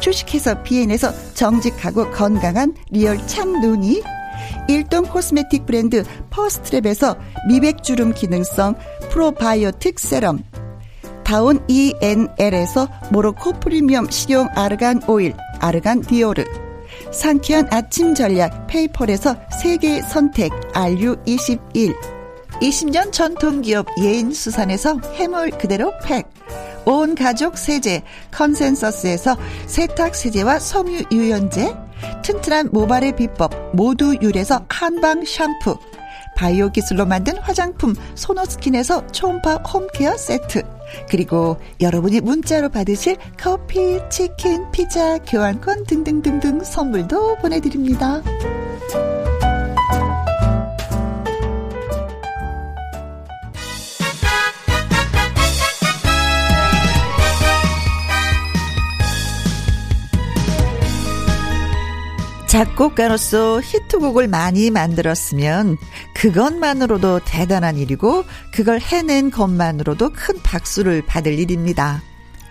주식회사 0.00 0.62
비엔에서 0.62 1.34
정직하고 1.34 2.10
건강한 2.10 2.74
리얼 2.90 3.18
참 3.26 3.60
눈이. 3.60 4.02
일동 4.68 5.04
코스메틱 5.04 5.66
브랜드 5.66 6.04
퍼스트랩에서 6.30 7.18
미백주름 7.48 8.14
기능성 8.14 8.74
프로바이오틱 9.10 9.98
세럼. 9.98 10.42
다운 11.24 11.64
ENL에서 11.68 12.88
모로코 13.10 13.58
프리미엄 13.60 14.10
식용 14.10 14.48
아르간 14.54 15.00
오일, 15.08 15.34
아르간 15.60 16.00
디오르. 16.02 16.44
상쾌한 17.10 17.68
아침 17.70 18.14
전략 18.14 18.66
페이펄에서 18.66 19.36
세계 19.62 20.00
선택 20.02 20.52
RU21. 20.72 21.94
20년 22.60 23.12
전통기업 23.12 23.86
예인수산에서 23.98 25.00
해물 25.14 25.50
그대로 25.50 25.92
팩. 26.04 26.26
온 26.84 27.14
가족 27.14 27.58
세제 27.58 28.02
컨센서스에서 28.30 29.36
세탁 29.66 30.14
세제와 30.14 30.58
섬유 30.58 31.04
유연제. 31.12 31.74
튼튼한 32.22 32.70
모발의 32.72 33.16
비법 33.16 33.52
모두 33.74 34.16
유래서 34.20 34.64
한방 34.68 35.24
샴푸. 35.24 35.78
바이오 36.36 36.70
기술로 36.70 37.04
만든 37.06 37.36
화장품 37.38 37.94
소노스킨에서 38.14 39.06
초음파 39.08 39.56
홈케어 39.56 40.16
세트. 40.16 40.62
그리고 41.08 41.58
여러분이 41.80 42.20
문자로 42.20 42.70
받으실 42.70 43.16
커피, 43.38 44.00
치킨, 44.10 44.70
피자, 44.72 45.18
교환권 45.18 45.84
등등등등 45.84 46.64
선물도 46.64 47.36
보내드립니다. 47.36 48.22
작곡가로서 62.52 63.62
히트곡을 63.62 64.28
많이 64.28 64.70
만들었으면 64.70 65.78
그것만으로도 66.12 67.20
대단한 67.24 67.78
일이고 67.78 68.26
그걸 68.52 68.78
해낸 68.78 69.30
것만으로도 69.30 70.10
큰 70.10 70.38
박수를 70.42 71.00
받을 71.06 71.38
일입니다. 71.38 72.02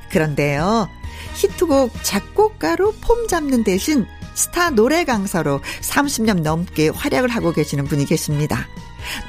그런데요, 0.09 0.89
히트곡 1.35 1.91
작곡가로 2.01 2.95
폼 2.99 3.27
잡는 3.27 3.63
대신 3.63 4.07
스타 4.33 4.71
노래 4.71 5.05
강사로 5.05 5.61
30년 5.81 6.41
넘게 6.41 6.89
활약을 6.89 7.29
하고 7.29 7.53
계시는 7.53 7.85
분이 7.85 8.05
계십니다. 8.05 8.65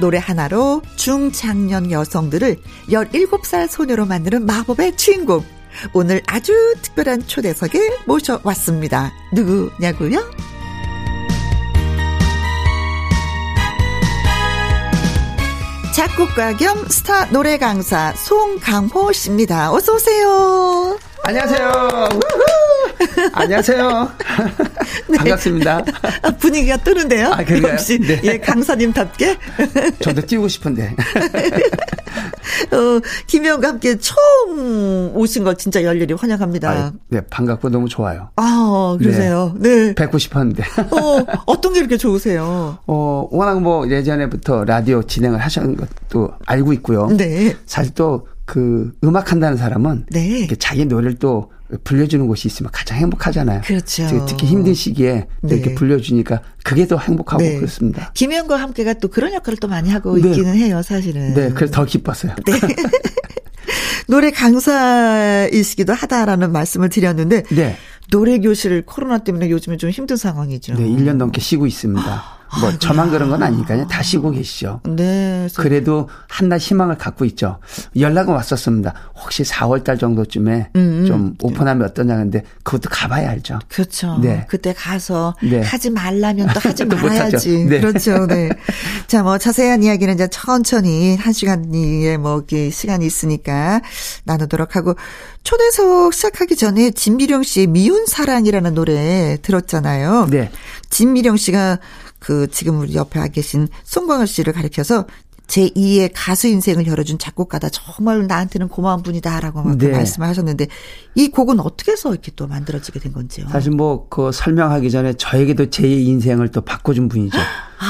노래 0.01 0.17
하나로 0.17 0.81
중장년 0.97 1.91
여성들을 1.91 2.57
17살 2.89 3.69
소녀로 3.69 4.07
만드는 4.07 4.47
마법의 4.47 4.97
주인공. 4.97 5.45
오늘 5.93 6.23
아주 6.27 6.55
특별한 6.81 7.27
초대석에 7.27 7.79
모셔왔습니다. 8.07 9.13
누구냐고요? 9.35 10.52
작곡가 15.93 16.57
겸 16.57 16.89
스타 16.89 17.27
노래 17.27 17.59
강사 17.59 18.15
송강호 18.15 19.13
씨입니다. 19.13 19.71
어서 19.73 19.93
오세요. 19.93 20.99
안녕하세요. 21.23 22.09
안녕하세요. 23.33 24.13
네. 25.09 25.19
반갑습니다. 25.19 25.85
아, 26.23 26.31
분위기가 26.33 26.77
뜨는데요. 26.77 27.29
아? 27.33 27.39
역시 27.63 27.99
네. 27.99 28.21
예, 28.25 28.39
강사님답게. 28.39 29.39
저도 30.01 30.23
띄우고 30.27 30.49
싶은데. 30.49 30.95
어, 32.73 33.01
김혜영과 33.27 33.69
함께 33.69 33.97
처음 33.99 35.13
오신 35.15 35.45
걸 35.45 35.57
진짜 35.57 35.83
열렬히 35.83 36.15
환영합니다. 36.15 36.71
아, 36.71 36.93
네, 37.09 37.21
반갑고 37.29 37.71
너무 37.71 37.89
좋아요. 37.89 38.31
아, 38.37 38.97
그러세요. 38.99 39.55
네. 39.59 39.87
네. 39.87 39.95
뵙고 39.95 40.19
싶었는데. 40.19 40.63
어, 40.91 41.27
어떤 41.47 41.73
게 41.73 41.81
이렇게 41.81 41.97
좋으세요? 41.97 42.79
어, 42.87 43.29
워낙 43.31 43.61
뭐 43.61 43.89
예전에부터 43.89 44.65
라디오 44.65 45.03
진행을 45.03 45.39
하시는 45.39 45.77
것도 45.77 46.33
알고 46.47 46.73
있고요. 46.75 47.07
네. 47.09 47.57
사실 47.67 47.95
또 47.95 48.27
그 48.45 48.93
음악 49.05 49.33
한다는 49.33 49.57
사람은 49.57 50.07
네. 50.11 50.47
자기 50.59 50.85
노래를 50.85 51.15
또 51.19 51.51
불려주는 51.85 52.27
곳이 52.27 52.49
있으면 52.49 52.71
가장 52.73 52.99
행복하잖아요. 52.99 53.63
그렇죠. 53.63 54.27
특히 54.27 54.47
힘든 54.47 54.75
시기에 54.75 55.27
네. 55.41 55.55
이렇게 55.55 55.75
불려주니까 55.75 56.43
그게 56.65 56.87
더 56.87 56.99
행복하고 56.99 57.43
네. 57.43 57.57
그렇습니다. 57.57 58.11
김혜영과 58.15 58.57
함께가 58.57 58.95
또 58.95 59.09
그런 59.09 59.33
역할을 59.33 59.59
또 59.59 59.69
많이 59.69 59.91
하고 59.91 60.19
네. 60.19 60.29
있기는 60.29 60.55
해요, 60.57 60.83
사실은. 60.83 61.35
네, 61.35 61.51
그래서 61.51 61.73
더 61.73 61.85
기뻤어요. 61.85 62.35
네. 62.47 62.53
노래 64.09 64.31
강사이시기도 64.31 65.95
하다라는 65.95 66.53
말씀을 66.53 66.89
드렸는데 66.89 67.45
네. 67.45 67.77
노래 68.11 68.39
교실 68.39 68.83
코로나 68.85 69.19
때문에 69.19 69.49
요즘에 69.49 69.77
좀 69.77 69.91
힘든 69.91 70.17
상황이죠. 70.17 70.75
네, 70.75 70.85
1년 70.85 71.17
넘게 71.17 71.41
쉬고 71.41 71.67
있습니다. 71.67 72.42
뭐 72.61 72.69
아이고야. 72.69 72.79
저만 72.79 73.11
그런 73.11 73.31
건 73.31 73.43
아니니까요. 73.43 73.87
다 73.89 74.03
쉬고 74.03 74.31
계시죠. 74.31 74.81
네. 74.85 75.49
그래도 75.57 76.09
한낱 76.29 76.61
희망을 76.61 76.99
갖고 76.99 77.25
있죠. 77.25 77.59
연락은 77.99 78.35
왔었습니다. 78.35 78.95
혹시 79.23 79.43
4월 79.43 79.85
달 79.85 79.97
정도쯤에 79.99 80.71
음, 80.77 81.05
좀 81.07 81.35
오픈하면 81.43 81.87
어떠냐 81.89 82.17
근데 82.17 82.43
그것도 82.63 82.91
가봐야 82.91 83.31
알죠. 83.31 83.59
그렇죠. 83.69 84.19
네. 84.21 84.45
그때 84.49 84.75
가서 84.75 85.35
네. 85.43 85.63
하지 85.63 85.91
말라면 85.91 86.49
또 86.55 86.61
하지 86.61 86.85
또. 86.89 86.97
말아야지. 86.97 87.65
네. 87.65 87.81
그렇죠. 87.81 88.27
네. 88.27 88.51
자, 89.09 89.23
뭐 89.23 89.39
자세한 89.39 89.83
이야기는 89.83 90.15
이제 90.15 90.29
천천히 90.29 91.17
한 91.17 91.33
시간의 91.33 92.19
뭐 92.19 92.43
시간이 92.71 93.07
있으니까 93.07 93.81
나누도록 94.25 94.77
하고 94.77 94.95
초대석 95.43 96.13
시작하기 96.15 96.57
전에 96.57 96.91
진미령 96.91 97.43
씨의 97.43 97.67
미운 97.69 98.07
사랑이라는 98.07 98.75
노래 98.75 99.39
들었잖아요. 99.43 100.29
네. 100.31 100.51
진미령 100.91 101.37
씨가 101.37 101.79
그 102.23 102.47
지금 102.53 102.79
우리 102.79 102.95
옆에 102.95 103.19
와 103.19 103.27
계신 103.27 103.67
송광을 103.83 104.29
씨를 104.29 104.53
가리켜서 104.53 105.07
제2의 105.49 106.13
가수 106.15 106.47
인생을 106.47 106.87
열어준 106.87 107.19
작곡가다. 107.19 107.69
정말 107.71 108.29
나한테는 108.29 108.69
고마운 108.69 109.03
분이다라고 109.03 109.63
막 109.65 109.77
네. 109.77 109.89
말씀을 109.89 110.29
하셨는데 110.29 110.69
이 111.17 111.29
곡은 111.29 111.59
어떻게 111.59 111.91
해서 111.93 112.13
이렇게 112.13 112.31
또 112.37 112.47
만들어지게 112.47 113.01
된 113.01 113.13
건지요? 113.13 113.49
사실 113.49 113.73
뭐 113.73 114.07
그 114.09 114.31
설명하기 114.33 114.89
전에 114.93 115.15
저에게도 115.15 115.71
제 115.71 115.87
인생을 115.89 116.49
또 116.51 116.61
바꿔준 116.61 117.09
분이죠. 117.09 117.37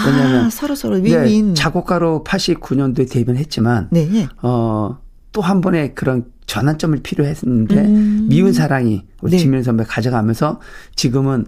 왜냐하면 0.06 0.46
아, 0.46 0.50
서로 0.50 0.74
서로 0.74 0.96
윈윈. 0.96 1.48
네, 1.48 1.54
작곡가로 1.54 2.24
89년도에 2.26 3.10
데뷔를 3.12 3.38
했지만 3.38 3.88
네. 3.92 4.26
어, 4.40 4.98
또 5.32 5.42
한 5.42 5.60
번의 5.60 5.94
그런 5.94 6.24
전환점을 6.46 6.98
필요했는데 7.02 7.76
음. 7.76 8.26
미운 8.30 8.54
사랑이 8.54 9.04
우리 9.20 9.32
네. 9.32 9.38
지민 9.38 9.62
선배 9.62 9.84
가져가면서 9.84 10.58
지금은 10.96 11.46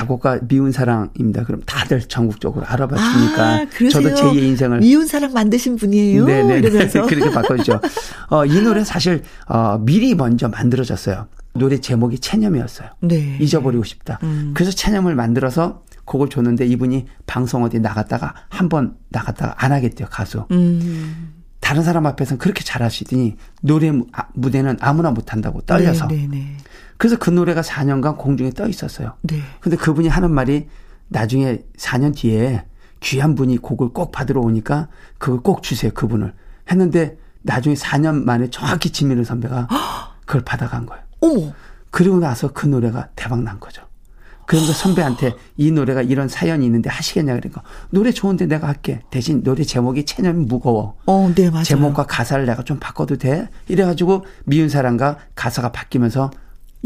작곡가 0.00 0.38
미운 0.46 0.72
사랑입니다. 0.72 1.44
그럼 1.44 1.62
다들 1.64 2.02
전국적으로 2.02 2.66
알아봐 2.66 2.96
주니까 2.96 3.42
아? 3.44 3.66
저도 3.90 4.10
제2의 4.14 4.42
인생을 4.42 4.80
미운 4.80 5.06
사랑 5.06 5.32
만드신 5.32 5.76
분이에요. 5.76 6.26
네네 6.26 6.58
이러면서. 6.58 7.06
그렇게 7.08 7.30
바꿔주죠. 7.30 7.80
어, 8.28 8.44
이 8.44 8.60
노래 8.60 8.84
사실 8.84 9.22
어, 9.48 9.78
미리 9.80 10.14
먼저 10.14 10.48
만들어졌어요. 10.48 11.28
노래 11.54 11.78
제목이 11.80 12.18
체념이었어요. 12.18 12.90
네. 13.00 13.38
잊어버리고 13.40 13.84
싶다. 13.84 14.18
음. 14.22 14.52
그래서 14.54 14.70
체념을 14.70 15.14
만들어서 15.14 15.82
곡을 16.04 16.28
줬는데 16.28 16.66
이분이 16.66 17.06
방송 17.26 17.62
어디 17.64 17.80
나갔다가 17.80 18.34
한 18.50 18.68
번 18.68 18.96
나갔다가 19.08 19.54
안 19.56 19.72
하겠대요 19.72 20.08
가수. 20.10 20.44
음. 20.50 21.32
다른 21.60 21.82
사람 21.82 22.04
앞에서는 22.06 22.38
그렇게 22.38 22.62
잘하시더니 22.62 23.36
노래 23.62 23.90
무- 23.90 24.06
아, 24.12 24.24
무대는 24.34 24.76
아무나 24.80 25.10
못한다고 25.10 25.62
떨려서. 25.62 26.06
네, 26.08 26.28
네, 26.30 26.56
그래서 26.98 27.16
그 27.18 27.30
노래가 27.30 27.60
4년간 27.60 28.16
공중에 28.18 28.50
떠 28.50 28.68
있었어요. 28.68 29.14
네. 29.22 29.40
근데 29.60 29.76
그분이 29.76 30.08
하는 30.08 30.32
말이 30.32 30.68
나중에 31.08 31.60
4년 31.76 32.14
뒤에 32.14 32.64
귀한 33.00 33.34
분이 33.34 33.58
곡을 33.58 33.90
꼭 33.90 34.12
받으러 34.12 34.40
오니까 34.40 34.88
그걸 35.18 35.40
꼭 35.40 35.62
주세요 35.62 35.92
그분을 35.92 36.32
했는데 36.70 37.16
나중에 37.42 37.74
4년 37.74 38.24
만에 38.24 38.50
정확히 38.50 38.90
지민우 38.90 39.24
선배가 39.24 39.68
그걸 40.24 40.42
받아간 40.42 40.86
거예요. 40.86 41.02
어머. 41.20 41.52
그리고 41.90 42.18
나서 42.18 42.52
그 42.52 42.66
노래가 42.66 43.08
대박 43.14 43.42
난 43.42 43.60
거죠. 43.60 43.82
그러면서 44.46 44.72
선배한테 44.72 45.34
이 45.56 45.72
노래가 45.72 46.02
이런 46.02 46.28
사연이 46.28 46.64
있는데 46.66 46.88
하시겠냐 46.88 47.34
그러니까 47.34 47.62
노래 47.90 48.12
좋은데 48.12 48.46
내가 48.46 48.68
할게. 48.68 49.00
대신 49.10 49.42
노래 49.42 49.64
제목이 49.64 50.04
체념이 50.04 50.46
무거워. 50.46 50.96
어, 51.06 51.32
네, 51.34 51.50
맞아요. 51.50 51.64
제목과 51.64 52.04
가사를 52.04 52.46
내가 52.46 52.62
좀 52.62 52.78
바꿔도 52.78 53.16
돼? 53.18 53.48
이래가지고 53.68 54.24
미운 54.44 54.68
사랑과 54.68 55.18
가사가 55.34 55.72
바뀌면서 55.72 56.30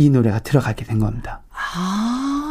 이 0.00 0.08
노래가 0.08 0.38
들어가게 0.38 0.86
된 0.86 0.98
겁니다. 0.98 1.42
아. 1.52 2.50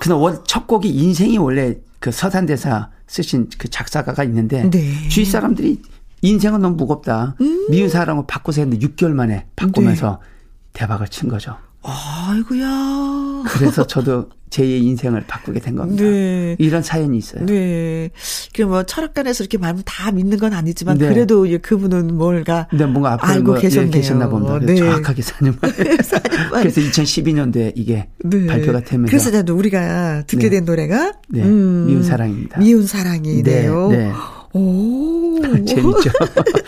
그래서 0.00 0.18
원- 0.18 0.44
첫 0.46 0.66
곡이 0.66 0.86
인생이 0.90 1.38
원래 1.38 1.76
그 1.98 2.12
서산대사 2.12 2.90
쓰신 3.06 3.48
그 3.58 3.68
작사가가 3.70 4.22
있는데 4.24 4.68
네. 4.68 5.08
주위 5.08 5.24
사람들이 5.24 5.80
인생은 6.20 6.60
너무 6.60 6.76
무겁다. 6.76 7.36
음. 7.40 7.66
미운 7.70 7.88
사랑을 7.88 8.24
바꾸서 8.26 8.60
했는데 8.60 8.86
6개월 8.86 9.12
만에 9.12 9.46
바꾸면서 9.56 10.20
네. 10.22 10.28
대박을 10.74 11.08
친 11.08 11.30
거죠. 11.30 11.56
아이고야. 11.82 13.44
그래서 13.46 13.86
저도 13.86 14.28
제2의 14.50 14.82
인생을 14.82 15.24
바꾸게 15.26 15.60
된 15.60 15.76
겁니다. 15.76 16.02
네. 16.02 16.56
이런 16.58 16.82
사연이 16.82 17.16
있어요. 17.16 17.46
네. 17.46 18.10
그뭐 18.54 18.82
철학관에서 18.82 19.44
이렇게 19.44 19.58
말하면 19.58 19.84
다 19.86 20.10
믿는 20.10 20.38
건 20.38 20.52
아니지만 20.52 20.98
네. 20.98 21.08
그래도 21.08 21.46
이 21.46 21.56
그분은 21.58 22.16
뭔가 22.16 22.66
근데 22.68 22.84
뭔가 22.84 23.16
알고 23.20 23.44
뭐, 23.44 23.56
예, 23.58 23.60
계셨네요. 23.62 23.92
계셨나 23.92 24.28
봅니다. 24.28 24.58
네. 24.58 24.76
정확하게 24.76 25.22
4년 25.22 25.56
만에. 25.60 25.74
그래서 26.60 26.80
2012년도에 26.80 27.72
이게 27.76 28.08
네. 28.24 28.46
발표가 28.46 28.80
되면서 28.80 29.10
그래서 29.10 29.54
우리가 29.54 30.24
듣게 30.26 30.48
네. 30.48 30.56
된 30.56 30.64
노래가 30.64 31.12
네. 31.28 31.42
음, 31.44 31.86
미운 31.86 32.02
사랑입니다. 32.02 32.58
미운 32.58 32.86
사랑이네요. 32.86 33.88
네, 33.88 33.96
네. 33.96 34.12
오. 34.52 35.38
재밌죠. 35.64 36.10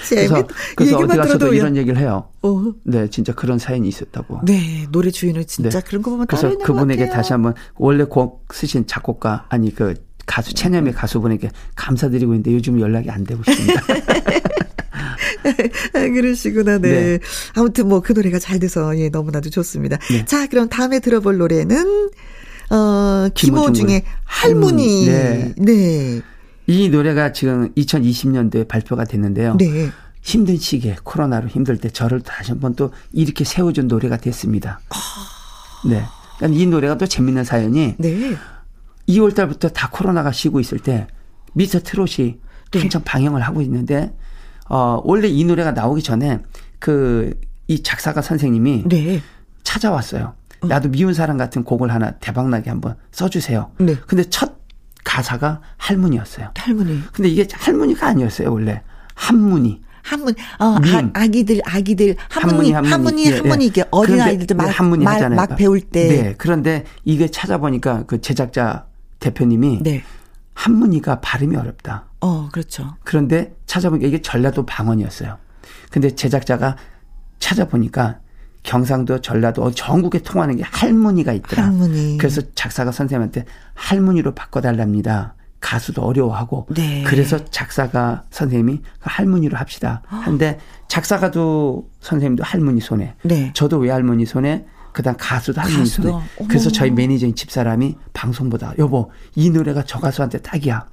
그래서, 0.08 0.34
재밌. 0.34 0.46
그래서 0.76 0.98
어디 0.98 1.16
가서도 1.16 1.38
들어도 1.38 1.54
이런 1.54 1.76
얘기를 1.76 1.98
해요. 1.98 2.28
어. 2.42 2.72
네, 2.84 3.08
진짜 3.10 3.34
그런 3.34 3.58
사연이 3.58 3.88
있었다고. 3.88 4.40
네, 4.44 4.86
노래 4.90 5.10
주인은 5.10 5.46
진짜 5.46 5.80
네. 5.80 5.80
그런 5.86 6.02
거 6.02 6.10
보면 6.12 6.26
그래서 6.26 6.56
그분에게. 6.58 7.08
다시 7.08 7.32
한번 7.32 7.54
원래 7.74 8.04
곡 8.04 8.46
쓰신 8.52 8.86
작곡가 8.86 9.46
아니 9.48 9.74
그 9.74 9.94
가수 10.26 10.54
체념의 10.54 10.92
가수분에게 10.94 11.50
감사드리고 11.74 12.32
있는데 12.34 12.52
요즘 12.54 12.80
연락이 12.80 13.10
안 13.10 13.24
되고 13.24 13.42
있습니다. 13.46 13.82
아, 15.94 15.98
그러시구나, 16.08 16.78
네. 16.78 16.88
네. 16.90 17.18
아무튼 17.54 17.88
뭐 17.88 18.00
그 18.00 18.12
노래가 18.12 18.38
잘 18.38 18.58
돼서, 18.60 18.96
예, 18.98 19.08
너무나도 19.08 19.50
좋습니다. 19.50 19.98
네. 20.10 20.24
자, 20.24 20.46
그럼 20.46 20.68
다음에 20.68 21.00
들어볼 21.00 21.38
노래는, 21.38 22.10
어, 22.70 23.28
김호중의 23.34 23.34
김호중의 23.34 24.02
할머니. 24.24 25.08
할머니. 25.08 25.54
네. 25.56 26.20
이 26.72 26.88
노래가 26.88 27.32
지금 27.32 27.72
2020년도에 27.74 28.66
발표가 28.66 29.04
됐는데요. 29.04 29.56
네. 29.56 29.90
힘든 30.20 30.56
시기에 30.56 30.96
코로나로 31.02 31.48
힘들 31.48 31.78
때 31.78 31.90
저를 31.90 32.20
다시 32.20 32.52
한번 32.52 32.74
또 32.74 32.92
이렇게 33.12 33.44
세워준 33.44 33.88
노래가 33.88 34.16
됐습니다. 34.16 34.80
네. 35.88 36.02
그러니까 36.38 36.60
이 36.60 36.66
노래가 36.66 36.96
또 36.96 37.06
재밌는 37.06 37.44
사연이 37.44 37.94
네. 37.98 38.36
2월 39.08 39.34
달부터 39.34 39.70
다 39.70 39.88
코로나가 39.90 40.30
쉬고 40.32 40.60
있을 40.60 40.78
때 40.78 41.08
미스터 41.54 41.80
트롯이 41.80 42.38
네. 42.70 42.80
한참 42.80 43.02
방영을 43.04 43.42
하고 43.42 43.60
있는데 43.62 44.14
어 44.68 45.00
원래 45.04 45.28
이 45.28 45.44
노래가 45.44 45.72
나오기 45.72 46.02
전에 46.02 46.40
그 46.78 47.34
이 47.72 47.82
작사가 47.82 48.20
선생님이 48.22 48.84
네. 48.86 49.22
찾아왔어요. 49.62 50.34
나도 50.62 50.90
미운 50.90 51.14
사람 51.14 51.38
같은 51.38 51.64
곡을 51.64 51.92
하나 51.92 52.12
대박나게 52.12 52.70
한번 52.70 52.96
써주세요. 53.10 53.72
네. 53.78 53.96
근데 54.06 54.24
첫 54.24 54.61
가사가 55.05 55.61
할머니였어요. 55.76 56.50
할머니. 56.57 57.03
근데 57.12 57.28
이게 57.28 57.46
할머니가 57.53 58.07
아니었어요, 58.07 58.53
원래. 58.53 58.82
한문이. 59.14 59.82
한문, 60.03 60.34
어, 60.59 60.80
민. 60.80 60.94
아, 60.94 61.11
아기들, 61.14 61.61
아기들, 61.64 62.16
한문이, 62.28 62.72
한문이, 62.72 62.90
한문이. 62.90 63.24
예, 63.24 63.62
예. 63.62 63.66
이게 63.66 63.84
어린 63.90 64.20
아이들도 64.20 64.55
막, 64.57 64.64
네, 64.64 64.70
한문이 64.70 65.05
말, 65.05 65.14
하잖아요. 65.14 65.36
막 65.36 65.57
배울 65.57 65.80
때. 65.80 66.09
네. 66.09 66.34
그런데 66.36 66.84
이게 67.05 67.28
찾아보니까 67.28 68.05
그 68.07 68.20
제작자 68.20 68.86
대표님이 69.20 69.80
네. 69.82 70.03
한문이가 70.55 71.20
발음이 71.20 71.57
어렵다. 71.57 72.07
어, 72.20 72.48
그렇죠. 72.50 72.96
그런데 73.05 73.55
찾아보니까 73.66 74.09
이게 74.09 74.20
전라도 74.20 74.66
방언이었어요. 74.66 75.38
근데 75.90 76.14
제작자가 76.14 76.76
찾아보니까 77.38 78.18
경상도, 78.62 79.20
전라도, 79.20 79.62
어, 79.64 79.70
전국에 79.70 80.20
통하는 80.20 80.56
게 80.56 80.62
할머니가 80.62 81.32
있더라. 81.32 81.64
할머니. 81.64 82.16
그래서 82.18 82.42
작사가 82.54 82.92
선생님한테 82.92 83.44
할머니로 83.74 84.34
바꿔달랍니다. 84.34 85.34
가수도 85.60 86.02
어려워하고. 86.02 86.66
네. 86.70 87.04
그래서 87.06 87.44
작사가 87.46 88.24
선생님이 88.30 88.78
그 88.78 88.82
할머니로 89.00 89.56
합시다. 89.56 90.02
한데 90.06 90.58
작사가도 90.88 91.88
선생님도 92.00 92.44
할머니 92.44 92.80
손에. 92.80 93.14
네. 93.22 93.50
저도 93.54 93.78
외할머니 93.78 94.26
손에. 94.26 94.66
그다음 94.92 95.16
가수도 95.16 95.60
할머니 95.60 95.78
가수도? 95.78 96.10
손에. 96.10 96.24
어머. 96.38 96.48
그래서 96.48 96.70
저희 96.70 96.90
매니저인 96.90 97.34
집사람이 97.34 97.96
방송보다 98.12 98.74
여보 98.78 99.10
이 99.34 99.50
노래가 99.50 99.84
저 99.86 99.98
가수한테 100.00 100.38
딱이야. 100.38 100.86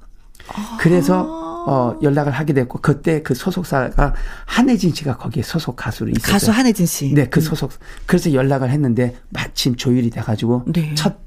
그래서 0.78 1.39
어 1.66 1.98
연락을 2.02 2.32
하게 2.32 2.52
됐고 2.52 2.80
그때 2.80 3.22
그 3.22 3.34
소속사가 3.34 4.14
한혜진 4.46 4.94
씨가 4.94 5.16
거기에 5.16 5.42
소속 5.42 5.76
가수로 5.76 6.10
있었어요. 6.10 6.32
가수 6.32 6.50
한혜진 6.50 6.86
씨. 6.86 7.14
네, 7.14 7.28
그 7.28 7.40
소속. 7.40 7.72
그래서 8.06 8.32
연락을 8.32 8.70
했는데 8.70 9.16
마침 9.30 9.76
조율이 9.76 10.10
돼가지고 10.10 10.64
네. 10.68 10.94
첫 10.94 11.18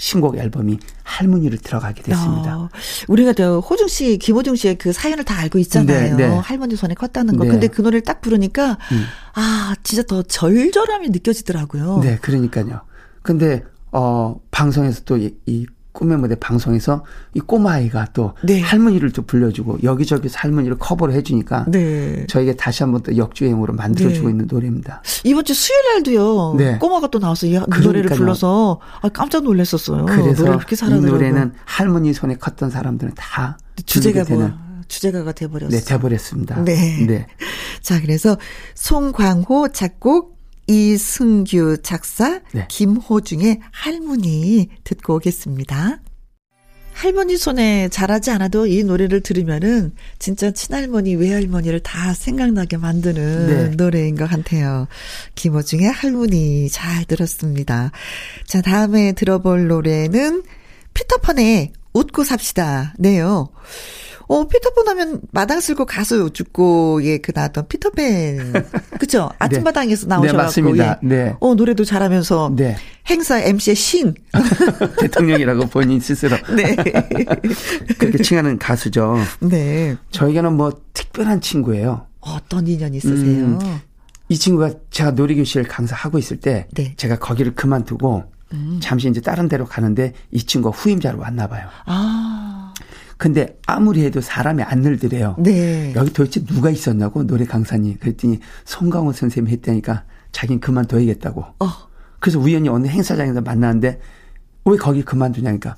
신곡 0.00 0.38
앨범이 0.38 0.78
할머니로 1.02 1.58
들어가게 1.58 2.02
됐습니다. 2.02 2.58
어, 2.58 2.68
우리가 3.08 3.34
저 3.34 3.58
호중 3.58 3.86
씨, 3.86 4.16
김호중 4.16 4.56
씨의 4.56 4.78
그 4.78 4.92
사연을 4.92 5.24
다 5.24 5.38
알고 5.38 5.58
있잖아요. 5.58 6.16
네, 6.16 6.28
네. 6.28 6.36
할머니 6.36 6.74
손에 6.74 6.94
컸다는 6.94 7.36
거. 7.36 7.44
네. 7.44 7.50
근데 7.50 7.66
그 7.68 7.82
노래를 7.82 8.00
딱 8.00 8.22
부르니까 8.22 8.78
음. 8.92 9.04
아 9.34 9.74
진짜 9.82 10.02
더 10.02 10.22
절절함이 10.22 11.10
느껴지더라고요. 11.10 12.00
네, 12.02 12.16
그러니까요. 12.16 12.80
근데 13.22 13.62
어 13.92 14.40
방송에서 14.50 15.02
또이 15.04 15.66
꿈의 15.92 16.18
무대 16.18 16.34
방송에서 16.34 17.04
이 17.34 17.40
꼬마 17.40 17.72
아이가 17.72 18.06
또 18.12 18.34
네. 18.42 18.60
할머니를 18.60 19.10
또 19.12 19.22
불러주고 19.22 19.78
여기저기서 19.82 20.38
할머니를 20.38 20.78
커버를 20.78 21.14
해주니까 21.14 21.66
네. 21.68 22.26
저에게 22.28 22.54
다시 22.54 22.82
한번 22.82 23.02
또 23.02 23.16
역주행으로 23.16 23.74
만들어주고 23.74 24.28
네. 24.28 24.32
있는 24.32 24.46
노래입니다. 24.50 25.02
이번 25.24 25.44
주 25.44 25.54
수요일 25.54 25.94
날도요. 25.94 26.54
네. 26.56 26.78
꼬마가 26.78 27.08
또 27.08 27.18
나와서 27.18 27.46
이 27.46 27.52
노래를 27.52 27.82
그러니까요. 27.84 28.18
불러서 28.18 28.80
아, 29.02 29.08
깜짝 29.08 29.42
놀랐었어요. 29.42 30.06
그래서 30.06 30.42
노래를 30.42 30.58
그렇게 30.58 30.74
이 30.74 30.76
잘하더라고요. 30.76 31.10
노래는 31.10 31.52
할머니 31.64 32.12
손에 32.12 32.36
컸던 32.36 32.70
사람들은 32.70 33.14
다 33.16 33.58
주제가 33.84 34.24
되는 34.24 34.48
뭐 34.48 34.70
주제가가 34.90 35.32
돼버렸어. 35.32 35.70
네, 35.70 35.80
돼버렸습니다. 35.80 36.62
네. 36.64 37.06
네. 37.06 37.26
자, 37.80 38.00
그래서 38.00 38.36
송광호 38.74 39.68
작곡, 39.68 40.39
이승규 40.70 41.78
작사, 41.82 42.40
네. 42.52 42.64
김호중의 42.68 43.58
할머니 43.72 44.68
듣고 44.84 45.16
오겠습니다. 45.16 45.98
할머니 46.92 47.36
손에 47.36 47.88
잘하지 47.88 48.30
않아도 48.30 48.66
이 48.66 48.84
노래를 48.84 49.20
들으면은 49.20 49.92
진짜 50.20 50.52
친할머니, 50.52 51.16
외할머니를 51.16 51.80
다 51.80 52.14
생각나게 52.14 52.76
만드는 52.76 53.46
네. 53.46 53.76
노래인 53.76 54.14
것 54.16 54.28
같아요. 54.28 54.86
김호중의 55.34 55.90
할머니 55.90 56.68
잘 56.70 57.04
들었습니다. 57.04 57.90
자, 58.46 58.62
다음에 58.62 59.12
들어볼 59.12 59.66
노래는 59.66 60.44
피터판의 60.94 61.72
웃고 61.94 62.22
삽시다. 62.22 62.94
네요. 62.98 63.48
어, 64.30 64.46
피터pan 64.46 64.86
하면 64.86 65.20
마당 65.32 65.58
쓸고 65.58 65.86
가수 65.86 66.30
죽고, 66.32 67.00
예, 67.02 67.18
그 67.18 67.32
나왔던 67.34 67.66
피터팬. 67.66 68.52
그쵸? 69.00 69.28
아침마당에서 69.40 70.06
나오셔가지고. 70.06 70.72
네, 70.76 70.84
맞습니다. 70.84 71.00
예. 71.02 71.06
네. 71.08 71.36
어, 71.40 71.54
노래도 71.56 71.84
잘하면서. 71.84 72.52
네. 72.54 72.76
행사 73.08 73.40
MC의 73.40 73.74
신. 73.74 74.14
대통령이라고 75.00 75.66
본인 75.66 75.98
스스로 75.98 76.36
네. 76.54 76.76
그렇게 77.98 78.22
칭하는 78.22 78.60
가수죠. 78.60 79.18
네. 79.40 79.96
저에게는 80.12 80.56
뭐 80.56 80.80
특별한 80.94 81.40
친구예요. 81.40 82.06
어떤 82.20 82.68
인연이 82.68 82.98
있으세요? 82.98 83.44
음. 83.46 83.80
이 84.28 84.38
친구가 84.38 84.74
제가 84.90 85.10
놀이교실 85.10 85.64
강사하고 85.64 86.18
있을 86.18 86.36
때 86.36 86.68
네. 86.74 86.84
음. 86.84 86.92
제가 86.96 87.18
거기를 87.18 87.56
그만두고 87.56 88.22
잠시 88.80 89.08
이제 89.08 89.20
다른 89.20 89.48
데로 89.48 89.64
가는데 89.66 90.12
이 90.30 90.40
친구가 90.40 90.76
후임자로 90.76 91.18
왔나 91.18 91.48
봐요. 91.48 91.66
아. 91.86 92.69
근데 93.20 93.58
아무리 93.66 94.02
해도 94.02 94.22
사람이 94.22 94.62
안 94.62 94.80
늘더래요. 94.80 95.36
네. 95.38 95.92
여기 95.94 96.10
도대체 96.10 96.42
누가 96.42 96.70
있었냐고 96.70 97.22
노래 97.26 97.44
강사님 97.44 97.98
그랬더니 98.00 98.40
송강호 98.64 99.12
선생님이 99.12 99.52
했다니까 99.56 100.04
자기는 100.32 100.58
그만둬야겠다고. 100.60 101.42
어. 101.58 101.68
그래서 102.18 102.38
우연히 102.38 102.70
어느 102.70 102.86
행사장에서 102.86 103.42
만나는데 103.42 104.00
왜 104.64 104.76
거기 104.78 105.02
그만두냐니까 105.02 105.76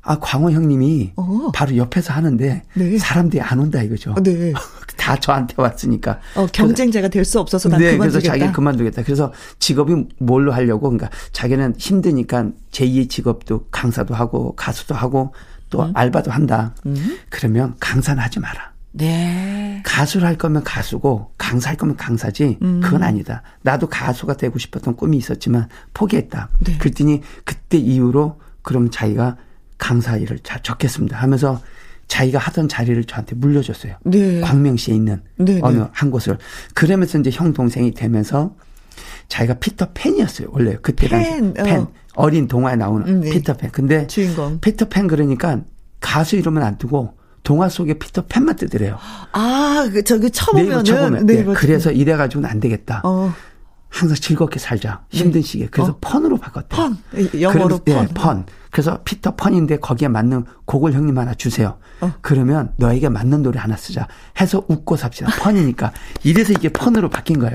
아 0.00 0.18
광호 0.20 0.52
형님이 0.52 1.12
어. 1.16 1.50
바로 1.52 1.76
옆에서 1.76 2.14
하는데 2.14 2.62
네. 2.74 2.98
사람들이 2.98 3.42
안 3.42 3.58
온다 3.58 3.82
이거죠. 3.82 4.14
네. 4.22 4.54
다 4.96 5.16
저한테 5.16 5.56
왔으니까. 5.58 6.18
어, 6.34 6.46
경쟁자가 6.50 7.08
될 7.08 7.26
수 7.26 7.40
없어서 7.40 7.68
난 7.68 7.78
네, 7.78 7.92
그만두겠다. 7.92 8.20
그래서 8.20 8.38
자기 8.38 8.52
그만두겠다. 8.54 9.02
그래서 9.02 9.34
직업이 9.58 10.06
뭘로 10.16 10.50
하려고 10.54 10.88
그러니까 10.88 11.10
자기는 11.32 11.74
힘드니까 11.76 12.52
제2의 12.70 13.10
직업도 13.10 13.66
강사도 13.70 14.14
하고 14.14 14.54
가수도 14.56 14.94
하고 14.94 15.34
또 15.70 15.82
음. 15.82 15.92
알바도 15.94 16.30
한다. 16.30 16.74
그러면 17.30 17.74
강사는 17.80 18.22
하지 18.22 18.40
마라. 18.40 18.72
네. 18.92 19.80
가수를 19.84 20.26
할 20.26 20.36
거면 20.36 20.64
가수고 20.64 21.32
강사할 21.38 21.76
거면 21.76 21.96
강사지 21.96 22.58
음. 22.60 22.80
그건 22.82 23.02
아니다. 23.02 23.42
나도 23.62 23.88
가수가 23.88 24.36
되고 24.36 24.58
싶었던 24.58 24.96
꿈이 24.96 25.16
있었지만 25.16 25.68
포기했다. 25.94 26.50
네. 26.60 26.76
그랬더니 26.78 27.22
그때 27.44 27.78
이후로 27.78 28.40
그럼 28.62 28.90
자기가 28.90 29.36
강사 29.78 30.16
일을 30.16 30.40
자, 30.40 30.58
접겠습니다 30.62 31.16
하면서 31.16 31.62
자기가 32.08 32.40
하던 32.40 32.68
자리를 32.68 33.04
저한테 33.04 33.36
물려줬어요. 33.36 33.96
네. 34.04 34.40
광명시에 34.40 34.94
있는 34.94 35.22
네, 35.36 35.54
네. 35.54 35.60
어느 35.62 35.86
한 35.92 36.10
곳을. 36.10 36.36
그러면서 36.74 37.18
이제 37.18 37.30
형 37.30 37.52
동생이 37.52 37.92
되면서 37.94 38.56
자기가 39.28 39.54
피터 39.54 39.90
팬이었어요. 39.94 40.48
원래 40.50 40.76
그때 40.82 41.08
팬, 41.08 41.54
당시 41.54 41.70
팬 41.70 41.80
어. 41.82 41.92
어린 42.14 42.48
동화에 42.48 42.76
나오는 42.76 43.06
음, 43.06 43.20
네. 43.20 43.30
피터 43.30 43.54
팬. 43.54 43.70
근데 43.70 44.06
주인공. 44.06 44.60
피터 44.60 44.88
팬 44.88 45.06
그러니까 45.06 45.60
가수 46.00 46.36
이름은 46.36 46.62
안 46.62 46.78
뜨고 46.78 47.14
동화 47.42 47.68
속에 47.68 47.94
피터 47.94 48.24
팬만 48.28 48.56
뜨더래요. 48.56 48.98
아, 49.32 49.88
그, 49.92 50.04
저기 50.04 50.30
쳐보면은. 50.30 50.84
쳐보면. 50.84 51.26
네, 51.26 51.42
네. 51.42 51.54
그래서 51.54 51.90
이래가지고는 51.90 52.48
안 52.48 52.60
되겠다. 52.60 53.00
어, 53.04 53.32
항상 53.88 54.14
즐겁게 54.16 54.58
살자. 54.58 55.04
힘든 55.10 55.42
시기에. 55.42 55.68
그래서 55.70 55.92
어. 55.92 55.98
펀으로 56.00 56.36
바꿨대요. 56.36 56.68
펀. 57.12 57.40
영어로 57.40 57.80
그래서, 57.80 57.98
펀. 58.00 58.06
네, 58.06 58.14
펀. 58.14 58.46
그래서 58.70 59.00
피터 59.04 59.34
펀인데 59.36 59.78
거기에 59.78 60.08
맞는 60.08 60.44
곡을 60.64 60.92
형님 60.92 61.18
하나 61.18 61.34
주세요. 61.34 61.78
어. 62.00 62.12
그러면 62.20 62.72
너에게 62.76 63.08
맞는 63.08 63.42
노래 63.42 63.58
하나 63.58 63.76
쓰자. 63.76 64.06
해서 64.40 64.64
웃고 64.68 64.96
삽시다. 64.96 65.30
펀이니까. 65.40 65.92
이래서 66.22 66.52
이게 66.52 66.68
펀으로 66.68 67.08
바뀐 67.10 67.38
거예요. 67.38 67.52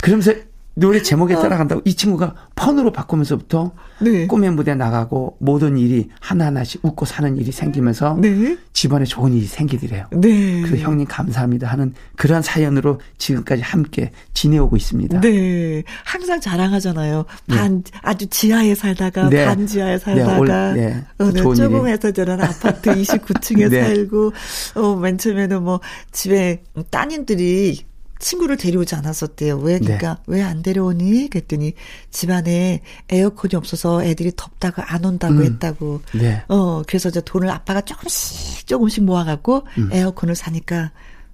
그러면서 0.00 0.32
노래 0.78 1.00
제목에 1.00 1.34
어. 1.34 1.40
따라간다고 1.40 1.80
이 1.86 1.94
친구가 1.94 2.34
펀으로 2.54 2.92
바꾸면서부터 2.92 3.72
네. 4.02 4.26
꿈의 4.26 4.50
무대 4.50 4.74
나가고 4.74 5.38
모든 5.40 5.78
일이 5.78 6.10
하나하나씩 6.20 6.84
웃고 6.84 7.06
사는 7.06 7.34
일이 7.38 7.50
생기면서 7.50 8.18
네. 8.20 8.58
집안에 8.74 9.06
좋은 9.06 9.32
일이 9.32 9.46
생기더래요. 9.46 10.04
네. 10.12 10.60
그래서 10.60 10.76
형님 10.84 11.06
감사합니다 11.08 11.66
하는 11.66 11.94
그런 12.14 12.42
사연으로 12.42 13.00
지금까지 13.16 13.62
함께 13.62 14.12
지내오고 14.34 14.76
있습니다. 14.76 15.20
네. 15.22 15.82
항상 16.04 16.38
자랑하잖아요. 16.42 17.24
반, 17.48 17.82
아주 18.02 18.26
지하에 18.26 18.74
살다가, 18.74 19.30
네. 19.30 19.46
반지하에 19.46 19.92
네, 19.92 19.98
살다가, 19.98 20.38
올- 20.38 20.46
네. 20.76 21.02
어, 21.18 21.30
네, 21.32 21.40
좋은 21.40 21.54
조금해서 21.56 22.12
저런 22.12 22.38
아파트 22.42 22.90
29층에 22.94 23.70
네. 23.70 23.82
살고, 23.82 24.32
어, 24.74 24.94
맨 24.96 25.16
처음에는 25.16 25.62
뭐, 25.62 25.80
집에 26.12 26.62
따님들이 26.90 27.86
친구를 28.18 28.56
데려오지 28.56 28.94
않았었대요. 28.94 29.58
왜, 29.58 29.78
네. 29.78 29.84
그러니까, 29.84 30.18
왜안 30.26 30.62
데려오니? 30.62 31.28
그랬더니, 31.30 31.74
집안에 32.10 32.80
에어컨이 33.08 33.54
없어서 33.54 34.02
애들이 34.04 34.32
덥다고 34.34 34.82
안 34.82 35.04
온다고 35.04 35.34
음. 35.34 35.44
했다고. 35.44 36.00
네. 36.14 36.42
어, 36.48 36.82
그래서 36.86 37.08
이제 37.10 37.20
돈을 37.24 37.50
아빠가 37.50 37.80
조금씩 37.80 38.66
조금씩 38.66 39.04
모아갖고 39.04 39.66
음. 39.78 39.88
에어컨을 39.92 40.34
사니까 40.34 40.92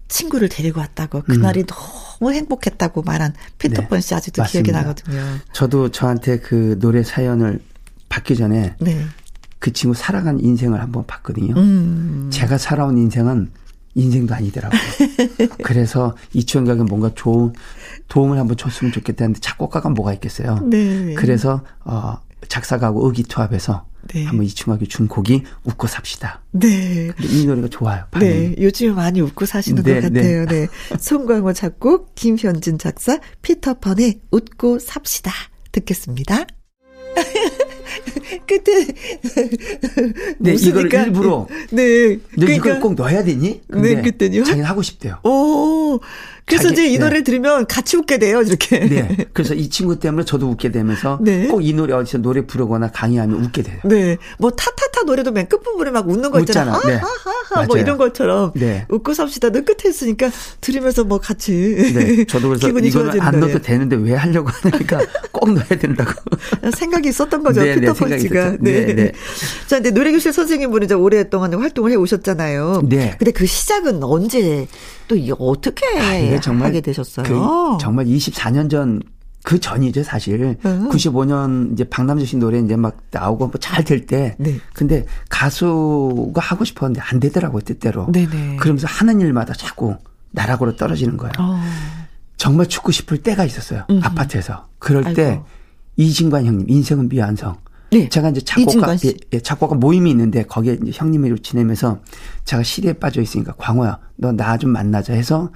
친구를 0.09 0.49
데리고 0.49 0.81
왔다고. 0.81 1.23
그날이 1.23 1.65
너무 1.67 2.33
행복했다고 2.33 3.03
말한 3.03 3.33
피터펀 3.59 4.01
씨 4.01 4.15
아직도 4.15 4.43
기억이 4.45 4.71
네. 4.71 4.73
맞습니다. 4.73 5.13
나거든요. 5.15 5.39
저도 5.53 5.91
저한테 5.91 6.39
그 6.41 6.79
노래 6.79 7.03
사연을 7.03 7.61
받기 8.11 8.37
전에 8.37 8.75
네. 8.79 9.07
그 9.59 9.73
친구 9.73 9.95
살아간 9.97 10.41
인생을 10.41 10.81
한번 10.83 11.07
봤거든요. 11.07 11.55
음. 11.57 12.29
제가 12.31 12.59
살아온 12.59 12.99
인생은 12.99 13.51
인생도 13.95 14.35
아니더라고요. 14.35 14.81
그래서 15.63 16.17
이춘각에 16.33 16.83
뭔가 16.83 17.11
좋은 17.15 17.53
도움을 18.09 18.39
한번 18.39 18.57
줬으면 18.57 18.93
좋겠다는데 18.93 19.41
작곡가가 19.41 19.91
뭐가 19.91 20.13
있겠어요. 20.15 20.59
네. 20.69 21.15
그래서 21.15 21.63
어 21.85 22.17
작사가하고 22.49 23.07
의기투합해서 23.07 23.87
네. 24.09 24.25
한번 24.25 24.47
이춘각이 24.47 24.89
준 24.89 25.09
곡이 25.09 25.45
웃고 25.65 25.87
삽시다. 25.87 26.43
네. 26.53 27.11
이 27.21 27.47
노래가 27.47 27.69
좋아요. 27.69 28.05
네. 28.19 28.19
반응이. 28.19 28.55
요즘에 28.59 28.93
많이 28.93 29.21
웃고 29.21 29.47
사시는 29.47 29.83
네, 29.83 30.01
것 30.01 30.13
같아요. 30.13 30.47
네. 30.47 30.67
송광호 30.99 31.53
작곡, 31.53 32.15
김현진 32.15 32.79
작사, 32.79 33.19
피터펀의 33.43 34.21
웃고 34.31 34.79
삽시다. 34.79 35.33
듣겠습니다. 35.71 36.47
그때 38.47 38.87
네, 40.39 40.55
이걸 40.55 40.93
일부러 40.93 41.47
네. 41.71 42.19
너 42.37 42.47
이걸 42.47 42.81
꼭 42.81 42.95
넣어야 42.95 43.25
되니? 43.25 43.61
근데 43.69 43.95
네, 43.95 44.01
그랬더니요? 44.01 44.45
자기는 44.45 44.69
하고 44.69 44.83
싶대요. 44.83 45.19
오. 45.25 46.01
그래서 46.57 46.69
자기- 46.69 46.73
이제 46.83 46.89
이 46.89 46.93
네. 46.93 46.99
노래를 47.05 47.25
들으면 47.25 47.67
같이 47.67 47.97
웃게 47.97 48.19
돼요, 48.19 48.43
이렇게. 48.43 48.81
네. 48.81 49.17
그래서 49.33 49.55
이 49.55 49.69
친구 49.69 49.99
때문에 49.99 50.25
저도 50.25 50.49
웃게 50.49 50.71
되면서 50.71 51.19
네. 51.21 51.47
꼭이 51.47 51.73
노래 51.75 51.95
어디서 51.95 52.19
노래 52.19 52.47
부르거나 52.47 52.91
강의하면 52.91 53.45
웃게 53.45 53.63
돼요. 53.63 53.79
네. 53.85 54.17
뭐 54.39 54.51
타타타 54.51 55.03
노래도 55.07 55.31
맨 55.33 55.49
끝부분에 55.49 55.91
막 55.91 56.09
웃는 56.09 56.31
거 56.31 56.41
있잖아. 56.41 56.77
웃잖아. 56.77 56.89
네. 56.89 56.95
하하하하 57.01 57.67
뭐 57.67 57.75
맞아요. 57.77 57.83
이런 57.83 57.99
것처럼 57.99 58.53
네. 58.55 58.87
웃고 58.89 59.15
삽시다는 59.15 59.65
끝에 59.65 59.89
있으니까 59.91 60.31
들으면서 60.61 61.05
뭐 61.05 61.19
같이 61.19 61.53
네. 61.95 62.25
저도 62.25 62.49
그래서 62.49 62.67
기분이 62.67 62.89
이거는 62.89 63.07
좋아지는 63.13 63.27
안 63.27 63.41
넣어도. 63.41 63.59
되는데 63.61 63.97
왜 63.97 64.15
하려고 64.15 64.49
하니까 64.51 65.01
꼭 65.33 65.53
넣어야 65.53 65.67
된다고. 65.79 66.13
생각이 66.77 67.09
있었던 67.09 67.43
거죠. 67.43 67.63
네, 67.63 67.75
네, 67.75 67.81
피터 67.81 67.95
펀치가. 67.95 68.51
네. 68.61 68.87
네, 68.87 68.95
네. 68.95 69.13
자, 69.67 69.77
근데 69.77 69.91
노래교실 69.91 70.33
선생님분은 70.33 70.85
이제 70.87 70.95
오랫동안 70.95 71.53
활동을 71.55 71.91
해 71.93 71.97
오셨잖아요. 71.97 72.83
네. 72.89 73.15
근데 73.19 73.31
그 73.33 73.47
시작은 73.47 74.03
언제 74.03 74.67
또 75.13 75.17
이게 75.17 75.33
어떻게 75.39 75.87
아, 76.01 76.15
이게 76.17 76.41
정말 76.41 76.69
하게 76.69 76.81
되셨어요? 76.81 77.27
그 77.27 77.79
정말 77.79 78.07
24년 78.07 78.71
전그 78.71 79.61
전이죠, 79.61 80.03
사실. 80.05 80.57
음. 80.65 80.89
95년 80.91 81.75
이제 81.75 81.85
박남주 81.85 82.25
씨 82.25 82.37
노래 82.39 82.59
이제 82.59 82.77
막 82.77 82.97
나오고 83.11 83.49
뭐 83.49 83.55
잘 83.61 83.85
될 83.85 84.07
때. 84.07 84.35
네. 84.39 84.57
근데 84.73 85.05
가수가 85.29 86.41
하고 86.41 86.65
싶었는데 86.65 87.03
안 87.03 87.21
되더라고요, 87.21 87.61
뜻대로. 87.61 88.11
네네. 88.11 88.57
그러면서 88.57 88.87
하는 88.87 89.21
일마다 89.21 89.53
자꾸 89.53 89.97
나락으로 90.31 90.77
떨어지는 90.77 91.19
거예요. 91.19 91.33
어. 91.39 91.61
정말 92.39 92.67
죽고 92.69 92.91
싶을 92.91 93.19
때가 93.19 93.45
있었어요. 93.45 93.85
음. 93.91 94.01
아파트에서. 94.03 94.67
그럴 94.79 95.13
때 95.13 95.27
아이고. 95.27 95.45
이진관 95.97 96.47
형님, 96.47 96.71
인생은 96.71 97.11
미완성. 97.11 97.57
네. 97.93 98.09
제가 98.09 98.31
이제 98.31 98.41
작곡가. 98.41 98.97
예, 99.05 99.15
예, 99.33 99.41
작곡가 99.41 99.77
모임이 99.77 100.11
있는데 100.11 100.45
거기에 100.45 100.79
이제 100.83 100.91
형님으로 100.95 101.39
지내면서 101.39 102.01
제가 102.45 102.63
시리에 102.63 102.95
빠져 102.95 103.21
있으니까 103.21 103.55
광호야 103.59 103.99
너 104.17 104.33
나 104.33 104.57
좀 104.57 104.71
만나자 104.71 105.13
해서 105.13 105.51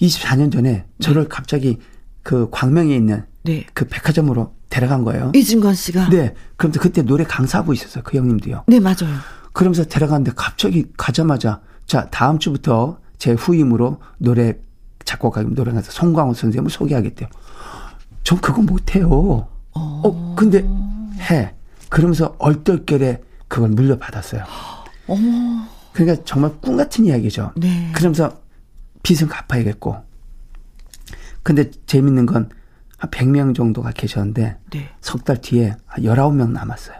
24년 0.00 0.52
전에 0.52 0.84
저를 1.00 1.28
갑자기 1.28 1.78
그 2.22 2.48
광명에 2.50 2.94
있는 2.94 3.24
네. 3.44 3.66
그 3.74 3.86
백화점으로 3.86 4.54
데려간 4.70 5.04
거예요. 5.04 5.30
이진관 5.34 5.74
씨가. 5.74 6.08
네. 6.08 6.34
그런데 6.56 6.80
그때 6.80 7.02
노래 7.02 7.24
강사하고 7.24 7.72
있었어요. 7.72 8.02
그 8.04 8.16
형님도요. 8.16 8.64
네, 8.66 8.80
맞아요. 8.80 9.14
그러면서 9.52 9.84
데려갔는데 9.84 10.32
갑자기 10.34 10.86
가자마자 10.96 11.60
자 11.86 12.08
다음 12.10 12.38
주부터 12.38 12.98
제 13.18 13.32
후임으로 13.32 14.00
노래 14.18 14.54
작곡가 15.04 15.42
노래 15.42 15.72
가서 15.72 15.92
송광호 15.92 16.34
선생님을 16.34 16.70
소개하겠대요. 16.70 17.28
전 18.24 18.38
그거 18.40 18.62
못해요. 18.62 19.46
어 19.72 20.34
근데 20.36 20.64
해. 21.20 21.54
그러면서 21.88 22.34
얼떨결에 22.38 23.22
그걸 23.48 23.70
물려받았어요. 23.70 24.44
어머. 25.06 25.66
그러니까 25.92 26.24
정말 26.24 26.52
꿈 26.60 26.76
같은 26.76 27.04
이야기죠. 27.04 27.52
네. 27.56 27.90
그러면서 27.94 28.40
빚은 29.02 29.28
갚아야겠고. 29.28 29.96
근데 31.42 31.70
재밌는 31.86 32.26
건 32.26 32.50
한 33.04 33.10
100명 33.10 33.54
정도가 33.54 33.92
계셨는데 33.92 34.56
네. 34.72 34.90
석달 35.00 35.40
뒤에 35.40 35.76
한 35.86 36.04
19명 36.04 36.50
남았어요. 36.50 36.96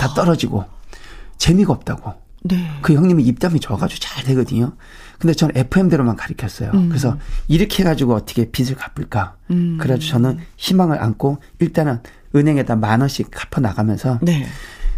다 0.00 0.14
떨어지고 0.14 0.64
재미가 1.38 1.72
없다고. 1.72 2.14
네. 2.44 2.68
그 2.82 2.94
형님이 2.94 3.22
입담이 3.24 3.60
좋아가지고 3.60 4.00
잘 4.00 4.24
되거든요. 4.24 4.72
근데 5.18 5.32
저는 5.32 5.56
FM대로만 5.56 6.16
가르쳤어요. 6.16 6.72
음. 6.74 6.88
그래서 6.88 7.16
이렇게 7.46 7.82
해가지고 7.84 8.14
어떻게 8.14 8.50
빚을 8.50 8.74
갚을까. 8.74 9.36
그래가지고 9.46 10.10
저는 10.10 10.38
희망을 10.56 11.00
안고 11.00 11.38
일단은 11.60 12.00
은행에다 12.34 12.76
만 12.76 13.00
원씩 13.00 13.30
갚아 13.30 13.60
나가면서 13.60 14.18
네. 14.22 14.46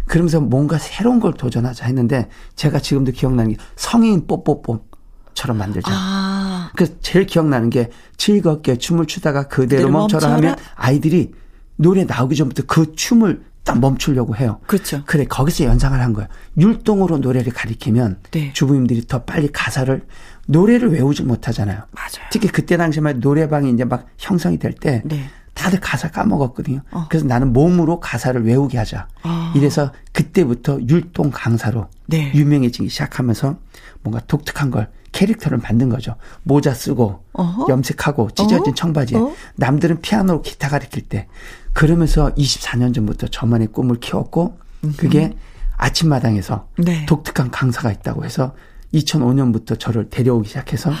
그러면서 0.05 0.39
뭔가 0.39 0.77
새로운 0.77 1.19
걸 1.19 1.33
도전하자 1.33 1.85
했는데 1.85 2.29
제가 2.55 2.79
지금도 2.79 3.11
기억나는 3.11 3.51
게 3.53 3.57
성인 3.75 4.27
뽀뽀뽀처럼 4.27 5.57
만들자. 5.57 5.91
아. 5.91 6.71
그래서 6.75 6.93
제일 7.01 7.25
기억나는 7.25 7.69
게 7.69 7.89
즐겁게 8.17 8.77
춤을 8.77 9.07
추다가 9.07 9.47
그대로 9.47 9.87
그대로 9.87 9.89
멈춰라 9.89 10.27
멈춰라. 10.29 10.51
하면 10.51 10.55
아이들이 10.75 11.31
노래 11.75 12.03
나오기 12.03 12.35
전부터 12.35 12.63
그 12.67 12.95
춤을 12.95 13.43
딱 13.63 13.79
멈추려고 13.79 14.35
해요. 14.35 14.59
그렇죠. 14.67 15.01
그래 15.07 15.25
거기서 15.25 15.63
연상을 15.63 15.99
한 15.99 16.13
거예요. 16.13 16.29
율동으로 16.55 17.17
노래를 17.17 17.51
가리키면 17.51 18.19
네. 18.29 18.53
주부님들이 18.53 19.07
더 19.07 19.23
빨리 19.23 19.51
가사를 19.51 20.05
노래를 20.47 20.91
외우지 20.93 21.23
못하잖아요. 21.23 21.77
맞아요. 21.91 22.29
특히 22.31 22.47
그때 22.47 22.77
당시만 22.77 23.19
노래방이 23.21 23.71
이제 23.71 23.83
막 23.83 24.05
형성이 24.19 24.59
될때 24.59 25.01
네. 25.03 25.29
다들 25.55 25.79
가사 25.79 26.11
까먹었거든요. 26.11 26.81
어. 26.91 27.07
그래서 27.09 27.25
나는 27.25 27.51
몸으로 27.51 27.99
가사를 27.99 28.45
외우게 28.45 28.77
하자. 28.77 29.07
아. 29.23 29.53
이래서 29.55 29.91
그때부터 30.11 30.79
율동 30.87 31.31
강사로 31.33 31.87
네. 32.05 32.31
유명해지기 32.35 32.89
시작하면서 32.89 33.57
뭔가 34.03 34.21
독특한 34.27 34.69
걸 34.69 34.91
캐릭터를 35.11 35.57
만든 35.57 35.89
거죠. 35.89 36.17
모자 36.43 36.73
쓰고 36.73 37.23
어허. 37.33 37.67
염색하고 37.69 38.31
찢어진 38.31 38.71
어? 38.71 38.75
청바지에 38.75 39.17
어? 39.17 39.33
남들은 39.55 40.01
피아노로 40.01 40.41
기타 40.41 40.67
가르칠 40.67 41.03
때 41.03 41.27
그러면서 41.73 42.33
24년 42.35 42.93
전부터 42.93 43.27
저만의 43.27 43.67
꿈을 43.67 43.99
키웠고 43.99 44.59
그게 44.97 45.33
아침마당에서 45.77 46.67
네. 46.77 47.05
독특한 47.05 47.49
강사가 47.49 47.91
있다고 47.91 48.25
해서 48.25 48.53
2005년부터 48.93 49.79
저를 49.79 50.09
데려오기 50.09 50.47
시작해서 50.49 50.91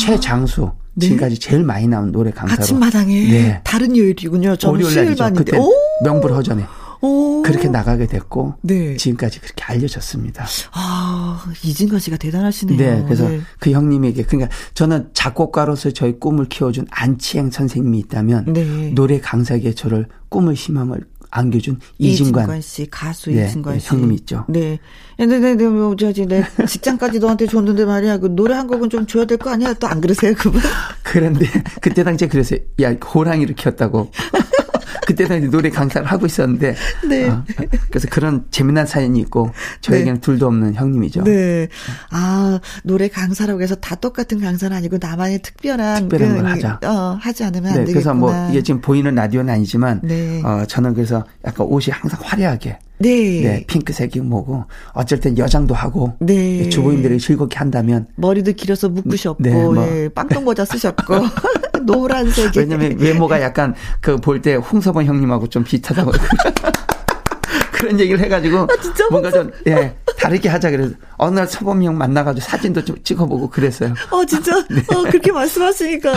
최장수 0.00 0.72
아. 0.74 0.77
네. 0.98 1.06
지금까지 1.06 1.38
제일 1.38 1.62
많이 1.64 1.86
나온 1.86 2.12
노래 2.12 2.30
강사로 2.30 2.60
아침마당에 2.60 3.30
네. 3.30 3.60
다른 3.64 3.96
요일이군요. 3.96 4.56
저는 4.56 4.74
월요일 4.74 4.94
날이죠. 4.94 5.14
수요일만인데. 5.14 5.44
그때 5.44 5.58
오. 5.58 5.72
명불허전에 6.04 6.64
오. 7.00 7.42
그렇게 7.42 7.68
나가게 7.68 8.06
됐고 8.06 8.54
네. 8.62 8.96
지금까지 8.96 9.40
그렇게 9.40 9.62
알려졌습니다. 9.64 10.46
아, 10.72 11.44
이진관 11.62 12.00
씨가 12.00 12.16
대단하시네요. 12.16 12.76
네, 12.76 13.02
그래서 13.04 13.28
네. 13.28 13.40
그 13.60 13.70
형님에게 13.70 14.24
그러니까 14.24 14.50
저는 14.74 15.10
작곡가로서 15.14 15.92
저희 15.92 16.18
꿈을 16.18 16.46
키워준 16.48 16.86
안치행 16.90 17.50
선생님이 17.50 18.00
있다면 18.00 18.52
네. 18.52 18.90
노래 18.94 19.20
강사에게 19.20 19.74
저를 19.74 20.08
꿈을 20.28 20.54
희망을 20.54 21.00
안겨준 21.30 21.78
이진관, 21.98 22.42
이진관 22.44 22.60
씨 22.62 22.86
가수 22.90 23.30
네, 23.30 23.46
이진관 23.46 23.74
네, 23.74 23.80
씨 23.80 23.88
형님이 23.88 24.14
있죠. 24.16 24.44
네. 24.48 24.78
근데 25.16 25.38
네, 25.38 25.54
네, 25.54 25.66
뭐 25.68 25.94
저지 25.96 26.26
내 26.26 26.42
직장까지 26.66 27.18
너한테 27.18 27.46
줬는데 27.46 27.84
말이야. 27.84 28.18
그 28.18 28.26
노래 28.34 28.54
한 28.54 28.66
곡은 28.66 28.88
좀 28.90 29.06
줘야 29.06 29.24
될 29.24 29.38
거 29.38 29.50
아니야? 29.50 29.74
또 29.74 29.86
안 29.86 30.00
그러세요, 30.00 30.34
그분? 30.36 30.60
그런데 31.02 31.46
그때 31.80 32.02
당시에 32.04 32.28
그래서 32.28 32.56
야 32.82 32.92
호랑이를 32.94 33.54
키웠다고 33.54 34.10
그때 35.08 35.24
당시 35.24 35.48
노래 35.48 35.70
강사를 35.70 36.06
하고 36.06 36.26
있었는데 36.26 36.74
네. 37.08 37.28
어, 37.30 37.42
그래서 37.88 38.06
그런 38.10 38.44
재미난 38.50 38.84
사연이 38.84 39.18
있고 39.20 39.50
저에게는 39.80 40.20
둘도 40.20 40.46
없는 40.46 40.74
형님이죠. 40.74 41.24
네. 41.24 41.66
아, 42.10 42.60
노래 42.84 43.08
강사라고 43.08 43.62
해서 43.62 43.74
다 43.74 43.94
똑같은 43.94 44.38
강사는 44.38 44.76
아니고 44.76 44.98
나만의 45.00 45.40
특별한 45.40 46.10
특별한 46.10 46.36
그, 46.36 46.42
걸 46.42 46.50
하자. 46.50 46.80
어, 46.84 47.18
하지 47.18 47.42
않으면 47.42 47.72
안 47.72 47.78
네, 47.78 47.84
되겠구나. 47.86 47.92
그래서 47.94 48.14
뭐 48.14 48.50
이게 48.50 48.62
지금 48.62 48.82
보이는 48.82 49.14
라디오는 49.14 49.50
아니지만 49.52 50.02
네. 50.02 50.42
어, 50.44 50.66
저는 50.66 50.92
그래서 50.92 51.24
약간 51.46 51.66
옷이 51.66 51.86
항상 51.90 52.20
화려하게 52.22 52.78
네. 52.98 53.40
네, 53.42 53.64
핑크색이 53.66 54.20
뭐고 54.20 54.64
어쩔 54.92 55.20
땐 55.20 55.38
여장도 55.38 55.74
하고 55.74 56.14
네. 56.20 56.68
주부님들이 56.68 57.18
즐겁게 57.18 57.56
한다면 57.58 58.06
머리도 58.16 58.52
길어서 58.52 58.88
묶으셨고, 58.88 59.42
네, 59.42 59.52
뭐. 59.52 59.76
예, 59.86 60.08
빵똥 60.08 60.44
모자 60.44 60.64
쓰셨고, 60.64 61.14
노란색에. 61.86 62.50
왜냐면 62.56 62.98
외모가 62.98 63.40
약간 63.40 63.74
그 64.00 64.16
볼 64.18 64.42
때 64.42 64.54
홍서범 64.54 65.04
형님하고 65.04 65.48
좀 65.48 65.64
비슷하다고 65.64 66.12
그런 67.72 67.98
얘기를 68.00 68.18
해가지고 68.20 68.58
아, 68.58 68.66
뭔가 69.10 69.30
좀예 69.30 69.94
다르게 70.18 70.48
하자 70.48 70.70
그래서 70.70 70.94
어느 71.16 71.38
날 71.38 71.46
서범이 71.46 71.86
형 71.86 71.96
만나가지고 71.96 72.44
사진도 72.44 72.84
좀 72.84 72.96
찍어보고 73.04 73.48
그랬어요. 73.50 73.94
어, 74.10 74.24
진짜, 74.24 74.52
네. 74.68 74.82
어, 74.92 75.02
그렇게 75.04 75.30
말씀하시니까. 75.30 76.12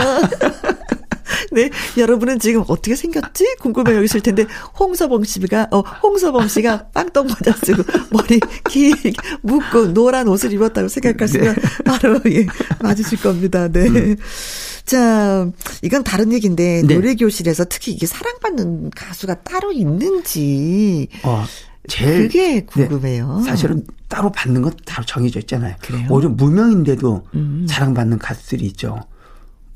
네, 1.52 1.70
여러분은 1.96 2.38
지금 2.38 2.64
어떻게 2.68 2.94
생겼지? 2.94 3.56
궁금해 3.60 3.96
여기실 3.96 4.20
텐데, 4.20 4.46
홍서범 4.78 5.24
씨가, 5.24 5.68
어, 5.70 5.80
홍서범 5.80 6.48
씨가 6.48 6.88
빵떡 6.88 7.26
모자 7.26 7.52
쓰고, 7.64 7.82
머리 8.10 8.40
길게 8.68 9.12
묶고, 9.42 9.92
노란 9.92 10.28
옷을 10.28 10.52
입었다고 10.52 10.88
생각하시면, 10.88 11.56
바로, 11.84 12.20
예, 12.26 12.46
맞으실 12.80 13.20
겁니다. 13.20 13.68
네. 13.68 14.16
자, 14.84 15.48
이건 15.82 16.04
다른 16.04 16.32
얘기인데, 16.32 16.82
음. 16.82 16.86
네. 16.86 16.94
노래 16.94 17.14
교실에서 17.14 17.64
특히 17.64 17.92
이게 17.92 18.06
사랑받는 18.06 18.90
가수가 18.90 19.42
따로 19.42 19.72
있는지, 19.72 21.08
어 21.22 21.44
제일 21.88 22.28
그게 22.28 22.52
네, 22.54 22.64
궁금해요. 22.64 23.42
사실은 23.44 23.84
따로 24.08 24.30
받는 24.30 24.62
건 24.62 24.72
따로 24.84 25.04
정해져 25.04 25.40
있잖아요. 25.40 25.74
그래요? 25.80 26.06
오히려 26.10 26.28
무명인데도 26.30 27.26
음. 27.34 27.66
사랑받는 27.68 28.18
가수들이 28.18 28.66
있죠. 28.66 29.00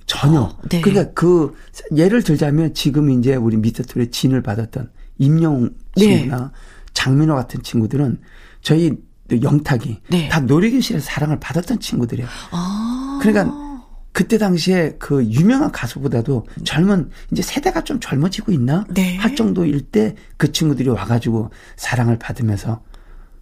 전혀. 0.06 0.40
어, 0.40 0.58
네. 0.70 0.80
그러니까 0.80 1.12
그 1.12 1.54
예를 1.94 2.22
들자면 2.22 2.74
지금 2.74 3.10
이제 3.10 3.34
우리 3.34 3.56
미스터트의 3.56 4.10
진을 4.10 4.42
받았던 4.42 4.90
임영웅 5.18 5.70
네. 5.96 6.18
친구나 6.18 6.52
장민호 6.94 7.34
같은 7.34 7.62
친구들은 7.62 8.20
저희 8.62 8.92
영탁이 9.30 10.00
네. 10.08 10.28
다 10.28 10.40
노래교실에서 10.40 11.04
사랑을 11.04 11.40
받았던 11.40 11.80
친구들이에요. 11.80 12.28
아. 12.52 13.18
그러니까 13.20 13.66
그때 14.12 14.38
당시에 14.38 14.96
그 14.98 15.22
유명한 15.26 15.70
가수보다도 15.72 16.46
젊은 16.64 17.10
이제 17.32 17.42
세대가 17.42 17.84
좀 17.84 18.00
젊어지고 18.00 18.50
있나 18.52 18.86
네. 18.94 19.16
할 19.16 19.36
정도일 19.36 19.82
때 19.82 20.14
그 20.36 20.52
친구들이 20.52 20.88
와가지고 20.88 21.50
사랑을 21.76 22.18
받으면서 22.18 22.82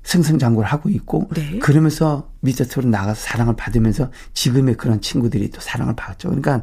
승승장구를 0.04 0.68
하고 0.68 0.88
있고 0.90 1.28
네. 1.34 1.58
그러면서 1.58 2.30
미스터트로 2.40 2.88
나가서 2.88 3.20
사랑을 3.20 3.56
받으면서 3.56 4.10
지금의 4.34 4.76
그런 4.76 5.00
친구들이 5.00 5.50
또 5.50 5.60
사랑을 5.60 5.96
받죠. 5.96 6.28
그러니까 6.28 6.60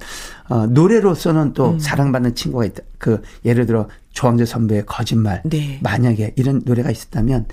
어, 0.48 0.68
노래로서는 0.68 1.42
음. 1.42 1.54
또 1.54 1.78
사랑받는 1.80 2.36
친구가 2.36 2.66
있다. 2.66 2.84
그 2.98 3.22
예를 3.44 3.66
들어 3.66 3.88
조항조 4.12 4.46
선배의 4.46 4.86
거짓말 4.86 5.42
네. 5.44 5.80
만약에 5.82 6.34
이런 6.36 6.62
노래가 6.66 6.92
있었다면 6.92 7.48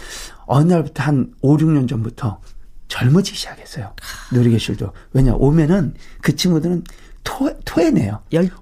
어느 0.47 0.73
날부터 0.73 1.03
한 1.03 1.33
5, 1.41 1.57
6년 1.57 1.89
전부터 1.89 2.41
젊어지기 2.89 3.39
시작했어요. 3.39 3.93
노래교실도. 4.33 4.93
왜냐, 5.13 5.35
오면은 5.35 5.95
그 6.23 6.35
친구들은 6.35 6.85
토, 7.29 7.51
토해내요. 7.65 8.21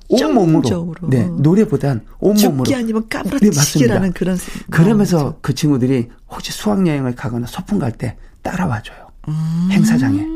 온몸으로. 0.08 0.60
네, 1.08 1.24
노래보단 1.38 2.00
온몸으로. 2.18 2.64
죽기 2.64 2.74
아니면 2.74 3.02
네, 3.08 3.08
까무러치기라는 3.08 3.54
맞습니다. 3.56 4.18
그런 4.18 4.38
그러면서 4.70 5.38
그 5.40 5.54
친구들이 5.54 6.08
혹시 6.28 6.50
수학여행을 6.52 7.14
가거나 7.14 7.46
소풍 7.46 7.78
갈 7.78 7.92
때 7.92 8.16
따라와줘요. 8.42 9.06
음. 9.28 9.68
행사장에. 9.70 10.35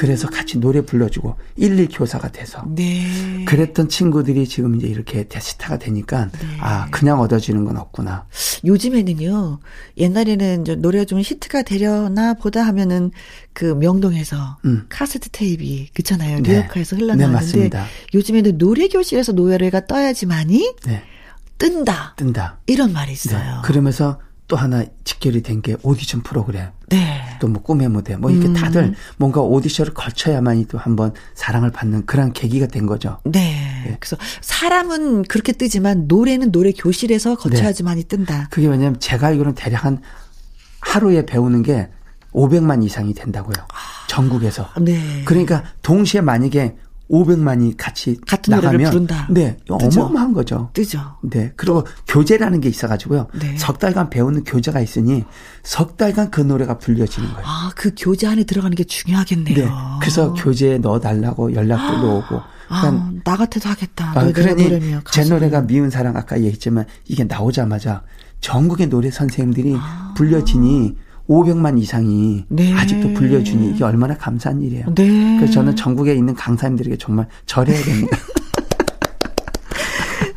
그래서 0.00 0.30
같이 0.30 0.56
노래 0.58 0.80
불러주고 0.80 1.36
1, 1.56 1.78
2 1.78 1.88
교사가 1.88 2.32
돼서. 2.32 2.64
네. 2.74 3.44
그랬던 3.44 3.90
친구들이 3.90 4.48
지금 4.48 4.76
이제 4.76 4.86
이렇게 4.86 5.24
대스타가 5.24 5.78
되니까 5.78 6.30
네. 6.32 6.56
아 6.58 6.88
그냥 6.90 7.20
얻어지는 7.20 7.66
건 7.66 7.76
없구나. 7.76 8.24
요즘에는요, 8.64 9.58
옛날에는 9.98 10.62
이제 10.62 10.74
노래가 10.74 11.04
좀 11.04 11.20
히트가 11.20 11.64
되려나 11.64 12.32
보다 12.32 12.62
하면은 12.62 13.10
그 13.52 13.66
명동에서 13.74 14.56
음. 14.64 14.86
카세트 14.88 15.28
테이프이 15.32 15.88
그렇잖아요. 15.88 16.40
네. 16.40 16.50
리어카에서 16.50 16.96
네, 16.96 17.02
흘러나오는데 17.02 17.32
맞습니다. 17.34 17.84
요즘에는 18.14 18.56
노래 18.56 18.88
교실에서 18.88 19.32
노래가 19.32 19.86
떠야지만이 19.86 20.76
네, 20.86 21.02
뜬다. 21.58 22.14
뜬다. 22.16 22.60
이런 22.68 22.94
말이 22.94 23.08
네. 23.08 23.12
있어요. 23.12 23.60
그러면서 23.66 24.18
또 24.50 24.56
하나 24.56 24.84
직결이 25.04 25.42
된 25.42 25.62
게 25.62 25.76
오디션 25.82 26.22
프로그램. 26.22 26.68
네. 26.88 27.20
또 27.40 27.46
뭐 27.48 27.62
꿈의 27.62 27.88
무대. 27.88 28.16
뭐 28.16 28.30
이렇게 28.30 28.48
음. 28.48 28.52
다들 28.54 28.94
뭔가 29.16 29.40
오디션을 29.40 29.94
거쳐야만이 29.94 30.66
또 30.66 30.76
한번 30.76 31.14
사랑을 31.34 31.70
받는 31.70 32.04
그런 32.06 32.32
계기가 32.32 32.66
된 32.66 32.86
거죠. 32.86 33.18
네. 33.24 33.96
그래서 34.00 34.16
사람은 34.40 35.22
그렇게 35.22 35.52
뜨지만 35.52 36.06
노래는 36.08 36.50
노래 36.52 36.72
교실에서 36.72 37.36
거쳐야지만이 37.36 38.04
뜬다. 38.04 38.48
그게 38.50 38.66
왜냐면 38.66 38.98
제가 38.98 39.28
알기로는 39.28 39.54
대략 39.54 39.84
한 39.84 40.02
하루에 40.80 41.24
배우는 41.24 41.62
게 41.62 41.88
500만 42.32 42.82
이상이 42.84 43.14
된다고요. 43.14 43.54
전국에서. 44.08 44.68
네. 44.80 45.22
그러니까 45.24 45.62
동시에 45.82 46.20
만약에 46.20 46.76
500만이 47.10 47.74
같이 47.76 48.16
같은 48.26 48.54
노래를 48.54 48.78
나가면 48.78 48.90
부른다. 48.90 49.26
네, 49.30 49.56
뜨죠. 49.80 50.02
어마어마한 50.02 50.32
거죠. 50.32 50.70
뜨죠. 50.72 51.00
네. 51.22 51.52
그리고 51.56 51.84
교재라는 52.06 52.60
게 52.60 52.68
있어가지고요. 52.68 53.26
네. 53.40 53.56
석 53.58 53.78
달간 53.78 54.10
배우는 54.10 54.44
교재가 54.44 54.80
있으니 54.80 55.24
석 55.62 55.96
달간 55.96 56.30
그 56.30 56.40
노래가 56.40 56.78
불려지는 56.78 57.28
거예요. 57.30 57.42
아, 57.44 57.70
그 57.74 57.92
교재 57.96 58.28
안에 58.28 58.44
들어가는 58.44 58.74
게 58.74 58.84
중요하겠네요. 58.84 59.56
네. 59.56 59.70
그래서 60.00 60.32
교재에 60.34 60.78
넣어달라고 60.78 61.54
연락도 61.54 62.18
오고. 62.18 62.40
아, 62.68 62.80
그러니까 62.82 63.12
나 63.24 63.36
같아도 63.36 63.68
하겠다. 63.68 64.12
아, 64.14 64.32
그러니 64.32 65.02
제. 65.10 65.24
노래가 65.24 65.62
미운 65.62 65.90
사랑 65.90 66.16
아까 66.16 66.36
얘기했지만 66.36 66.84
이게 67.06 67.24
나오자마자 67.24 68.02
전국의 68.40 68.88
노래 68.88 69.10
선생님들이 69.10 69.74
아. 69.76 70.14
불려지니 70.16 70.96
500만 71.30 71.78
이상이 71.78 72.44
네. 72.48 72.74
아직도 72.74 73.14
불려주니 73.14 73.70
이게 73.70 73.84
얼마나 73.84 74.16
감사한 74.16 74.60
일이에요. 74.62 74.92
네. 74.96 75.36
그래서 75.36 75.52
저는 75.54 75.76
전국에 75.76 76.12
있는 76.14 76.34
강사님들에게 76.34 76.96
정말 76.98 77.28
절해야 77.46 77.80
됩니다. 77.84 78.18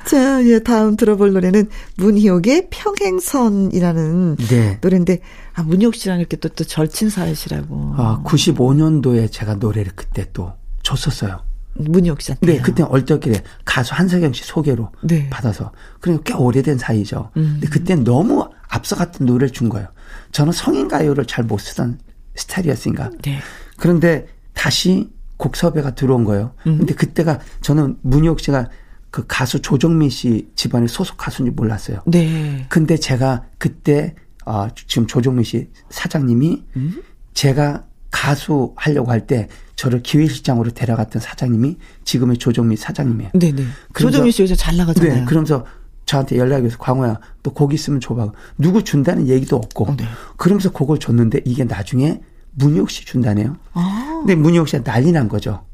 자, 0.06 0.46
예, 0.46 0.60
다음 0.60 0.96
들어볼 0.96 1.34
노래는 1.34 1.68
문희옥의 1.98 2.68
평행선이라는 2.70 4.36
네. 4.36 4.78
노래인데, 4.80 5.22
아, 5.56 5.64
문희옥 5.64 5.96
씨랑 5.96 6.20
이렇게 6.20 6.38
또, 6.38 6.50
또 6.50 6.64
절친 6.64 7.10
사이시라고. 7.10 7.94
아, 7.98 8.22
95년도에 8.24 9.32
제가 9.32 9.56
노래를 9.56 9.94
그때 9.96 10.28
또 10.32 10.54
줬었어요. 10.84 11.40
문희옥 11.74 12.22
씨한테. 12.22 12.46
네, 12.46 12.62
그때 12.62 12.84
얼떨결에 12.84 13.42
가수 13.66 13.96
한석영 13.96 14.34
씨 14.34 14.44
소개로 14.44 14.92
네. 15.02 15.28
받아서. 15.32 15.72
그러니까 16.00 16.24
꽤 16.26 16.34
오래된 16.36 16.78
사이죠. 16.78 17.32
음. 17.38 17.58
근데 17.60 17.68
그때 17.70 17.96
너무 17.96 18.48
앞서갔던 18.70 19.26
노래를 19.26 19.50
준 19.52 19.70
거예요. 19.70 19.88
저는 20.34 20.52
성인 20.52 20.88
가요를 20.90 21.26
잘 21.26 21.46
못 21.46 21.60
쓰던 21.60 22.00
스타일이었으니까. 22.36 23.12
네. 23.22 23.40
그런데 23.78 24.28
다시 24.54 25.10
곡 25.38 25.56
섭외가 25.56 25.96
들어온 25.96 26.24
거예요. 26.26 26.54
음. 26.68 26.80
근데 26.80 26.94
그때가 26.94 27.40
저는 27.62 27.98
문희옥 28.02 28.40
씨가 28.42 28.70
그 29.12 29.26
가수 29.28 29.62
조정민 29.62 30.10
씨 30.10 30.50
집안의 30.56 30.88
소속 30.90 31.18
가수인지 31.18 31.52
몰랐어요. 31.56 32.02
네. 32.08 32.66
근데 32.70 32.98
제가 32.98 33.46
그때 33.60 34.16
어, 34.46 34.68
지금 34.88 35.08
조정민 35.08 35.44
씨 35.46 35.70
사장님이 35.90 36.64
음? 36.76 37.04
제가 37.34 37.84
가수 38.12 38.74
하려고 38.76 39.12
할 39.12 39.26
때 39.28 39.48
저를 39.76 40.02
기획실장으로 40.04 40.72
데려갔던 40.72 41.22
사장님이 41.22 41.78
지금의 42.06 42.38
조정민 42.38 42.78
사장님이에요. 42.78 43.32
네네. 43.34 43.64
그래서- 43.92 44.12
조정민 44.12 44.32
씨 44.32 44.42
요새 44.44 44.56
잘 44.56 44.78
나가잖아요. 44.78 45.14
네, 45.22 45.26
그러면서 45.26 45.66
저한테 46.14 46.38
연락이 46.38 46.66
와서 46.66 46.78
광호야, 46.78 47.20
너곡 47.42 47.74
있으면 47.74 48.00
줘봐. 48.00 48.32
누구 48.60 48.84
준다는 48.84 49.28
얘기도 49.28 49.56
없고. 49.56 49.96
네. 49.98 50.06
그러면서 50.38 50.72
곡을 50.72 51.00
줬는데 51.00 51.42
이게 51.44 51.64
나중에 51.64 52.22
문희옥 52.52 52.92
씨 52.92 53.04
준다네요. 53.06 53.56
아, 53.74 54.18
근데 54.20 54.36
문희옥 54.36 54.68
씨가 54.68 54.84
난리 54.84 55.12
난 55.12 55.28
거죠. 55.28 55.66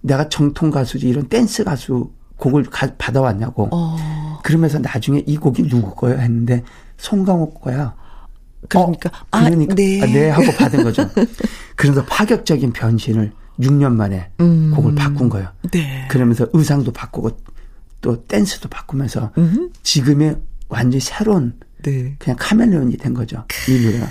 내가 0.00 0.28
정통 0.28 0.70
가수지 0.70 1.08
이런 1.08 1.26
댄스 1.28 1.64
가수 1.64 2.12
곡을 2.36 2.64
가- 2.64 2.94
받아왔냐고. 2.96 3.68
어. 3.72 4.38
그러면서 4.44 4.78
나중에 4.78 5.24
이 5.26 5.36
곡이 5.36 5.68
누구 5.68 5.92
거야 5.96 6.18
했는데 6.20 6.62
송강호 6.98 7.54
거야. 7.54 7.94
그러니까, 8.68 9.08
어, 9.10 9.26
아, 9.32 9.44
그러니까 9.44 9.74
네. 9.74 10.00
아, 10.00 10.06
네 10.06 10.30
하고 10.30 10.46
받은 10.56 10.84
거죠. 10.84 11.08
그래서 11.74 12.04
파격적인 12.04 12.72
변신을 12.72 13.32
6년 13.60 13.92
만에 13.94 14.30
음. 14.38 14.72
곡을 14.76 14.94
바꾼 14.94 15.28
거예요. 15.28 15.48
네. 15.72 16.06
그러면서 16.08 16.46
의상도 16.52 16.92
바꾸고 16.92 17.30
또 18.00 18.24
댄스도 18.26 18.68
바꾸면서 18.68 19.32
음. 19.38 19.70
지금의 19.82 20.36
완전히 20.68 21.00
새로운 21.00 21.54
네. 21.82 22.16
그냥 22.18 22.36
카멜레온이 22.38 22.96
된 22.96 23.14
거죠. 23.14 23.44
이 23.68 23.84
노래가. 23.84 24.08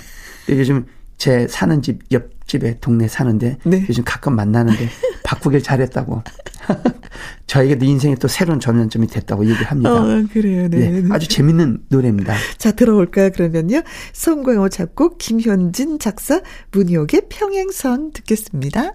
요즘 0.48 0.86
제 1.18 1.46
사는 1.48 1.82
집 1.82 2.00
옆집에 2.12 2.78
동네 2.80 3.08
사는데 3.08 3.58
네. 3.64 3.84
요즘 3.88 4.04
가끔 4.04 4.34
만나는데 4.36 4.88
바꾸길 5.24 5.62
잘했다고. 5.62 6.22
저에게도 7.46 7.84
인생에 7.84 8.14
또 8.16 8.28
새로운 8.28 8.60
전환점이 8.60 9.06
됐다고 9.08 9.44
얘기합니다. 9.46 9.92
어, 9.92 10.24
그래요. 10.32 10.68
네. 10.68 10.90
네, 10.90 11.00
네. 11.00 11.08
아주 11.10 11.28
재밌는 11.28 11.84
노래입니다. 11.88 12.34
자, 12.58 12.72
들어볼까요, 12.72 13.30
그러면요? 13.30 13.82
송광호 14.12 14.68
작곡, 14.68 15.18
김현진 15.18 15.98
작사, 15.98 16.40
문희옥의 16.72 17.22
평행선 17.30 18.12
듣겠습니다. 18.12 18.94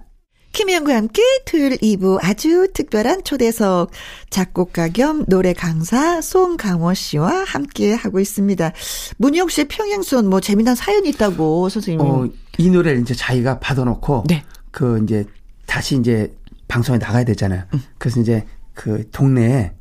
김혜영과 0.53 0.95
함께 0.95 1.23
토요일 1.45 1.77
2부 1.77 2.19
아주 2.21 2.67
특별한 2.73 3.23
초대석 3.23 3.89
작곡가 4.29 4.87
겸 4.87 5.25
노래 5.25 5.51
강사 5.51 6.21
송강호 6.21 6.93
씨와 6.93 7.43
함께 7.43 7.93
하고 7.93 8.19
있습니다. 8.19 8.71
문희옥 9.17 9.49
씨의 9.49 9.67
평행선 9.67 10.29
뭐 10.29 10.39
재미난 10.39 10.75
사연이 10.75 11.09
있다고 11.09 11.69
선생님. 11.69 12.05
어, 12.05 12.29
이 12.59 12.69
노래를 12.69 13.01
이제 13.01 13.15
자기가 13.15 13.59
받아놓고 13.59 14.25
네. 14.29 14.43
그 14.69 15.01
이제 15.03 15.25
다시 15.65 15.97
이제 15.97 16.31
방송에 16.67 16.99
나가야 16.99 17.25
되잖아요. 17.25 17.63
음. 17.73 17.81
그래서 17.97 18.21
이제 18.21 18.45
그 18.75 19.09
동네에 19.11 19.73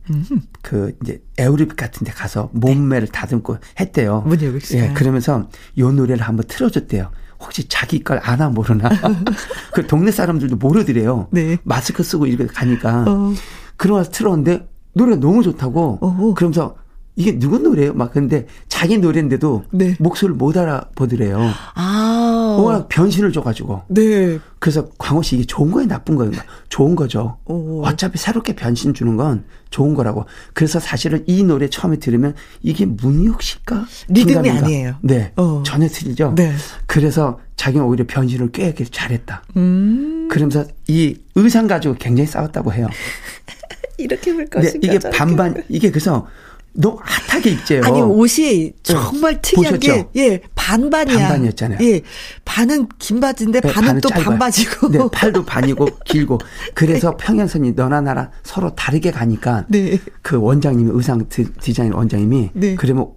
그 0.63 0.97
이제 1.03 1.23
에어리빅 1.37 1.77
같은 1.77 2.07
데 2.07 2.13
가서 2.13 2.49
몸매를 2.55 3.09
다듬고 3.09 3.59
했대요. 3.79 4.23
네. 4.25 4.29
문희옥 4.37 4.63
씨가. 4.63 4.83
예, 4.83 4.93
그러면서 4.95 5.51
요 5.79 5.93
노래를 5.93 6.23
한번 6.23 6.47
틀어줬대요. 6.49 7.11
혹시 7.43 7.69
자기 7.69 8.03
걸 8.03 8.21
아나 8.23 8.49
모르나. 8.49 8.89
그 9.75 9.87
동네 9.87 10.11
사람들도 10.11 10.57
모르더래요. 10.57 11.29
네. 11.31 11.59
마스크 11.65 12.03
쓰고 12.03 12.27
이렇게 12.27 12.47
가니까. 12.47 13.05
어. 13.07 13.33
그러면서 13.77 14.11
틀었는데 14.11 14.69
노래가 14.95 15.21
너무 15.21 15.43
좋다고. 15.43 15.99
어허. 16.01 16.35
그러면서 16.35 16.77
이게 17.15 17.39
누구 17.39 17.59
노래예요? 17.59 17.93
막 17.93 18.13
근데 18.13 18.47
자기 18.69 18.97
노래인데도 18.97 19.65
네. 19.71 19.95
목소리를 19.99 20.35
못 20.37 20.57
알아보더래요. 20.57 21.39
아. 21.75 22.57
워낙 22.59 22.89
변신을 22.89 23.33
줘가지고. 23.33 23.83
네. 23.89 24.39
그래서 24.59 24.89
광호 24.99 25.23
씨 25.23 25.37
이게 25.37 25.45
좋은 25.45 25.71
거예요, 25.71 25.89
나쁜 25.89 26.17
거예요? 26.17 26.33
좋은 26.71 26.95
거죠. 26.97 27.37
오. 27.45 27.83
어차피 27.85 28.17
새롭게 28.19 28.55
변신 28.55 28.95
주는 28.95 29.17
건 29.17 29.45
좋은 29.69 29.93
거라고. 29.95 30.25
그래서 30.55 30.81
사실은 30.81 31.23
이 31.27 31.43
노래 31.43 31.69
처음에 31.69 31.97
들으면 31.97 32.35
이게 32.63 32.87
문희옥 32.87 33.43
씨일까? 33.43 33.85
리듬이 34.09 34.35
김가민가? 34.35 34.67
아니에요. 34.67 34.95
네. 35.03 35.33
어. 35.37 35.63
전혀 35.67 35.89
틀리죠. 35.89 36.35
네. 36.37 36.55
그래서 36.87 37.41
자기는 37.57 37.85
오히려 37.85 38.07
변신을 38.09 38.53
꽤 38.53 38.73
잘했다. 38.75 39.43
음. 39.57 40.29
그러면서 40.31 40.65
이 40.89 41.15
의상 41.35 41.67
가지고 41.67 41.95
굉장히 41.99 42.27
싸웠다고 42.27 42.73
해요. 42.73 42.89
이렇게 43.99 44.33
볼 44.33 44.47
근데 44.47 44.67
것인가. 44.69 44.87
이게 44.95 45.11
반반 45.11 45.55
볼 45.55 45.65
이게 45.69 45.91
그래서 45.91 46.27
너무 46.75 46.99
핫하게 47.03 47.51
입재요. 47.51 47.83
아니 47.85 48.01
옷이 48.01 48.73
정말 48.83 49.41
특이한 49.43 49.75
보셨죠? 49.79 50.11
게 50.13 50.21
예, 50.23 50.41
반반이야. 50.55 51.19
반반이었잖아요. 51.19 51.79
예. 51.83 52.01
반은 52.45 52.89
긴 52.99 53.21
바지인데 53.21 53.61
네, 53.61 53.73
반은 53.73 54.01
또 54.01 54.09
짧아요. 54.09 54.25
반바지고. 54.25 54.89
네, 54.91 54.99
팔도 55.13 55.45
반이고 55.47 55.87
길고. 56.05 56.39
그래서 56.75 57.17
평행선이 57.17 57.73
너나 57.73 58.01
나랑 58.01 58.31
서로 58.43 58.75
다르게 58.75 59.11
가니까 59.11 59.67
네. 59.69 59.99
그 60.23 60.37
원장님이 60.37 60.91
의상 60.95 61.29
디, 61.29 61.45
디자인 61.61 61.93
원장님이 61.93 62.51
네. 62.55 62.75
그러면 62.75 63.09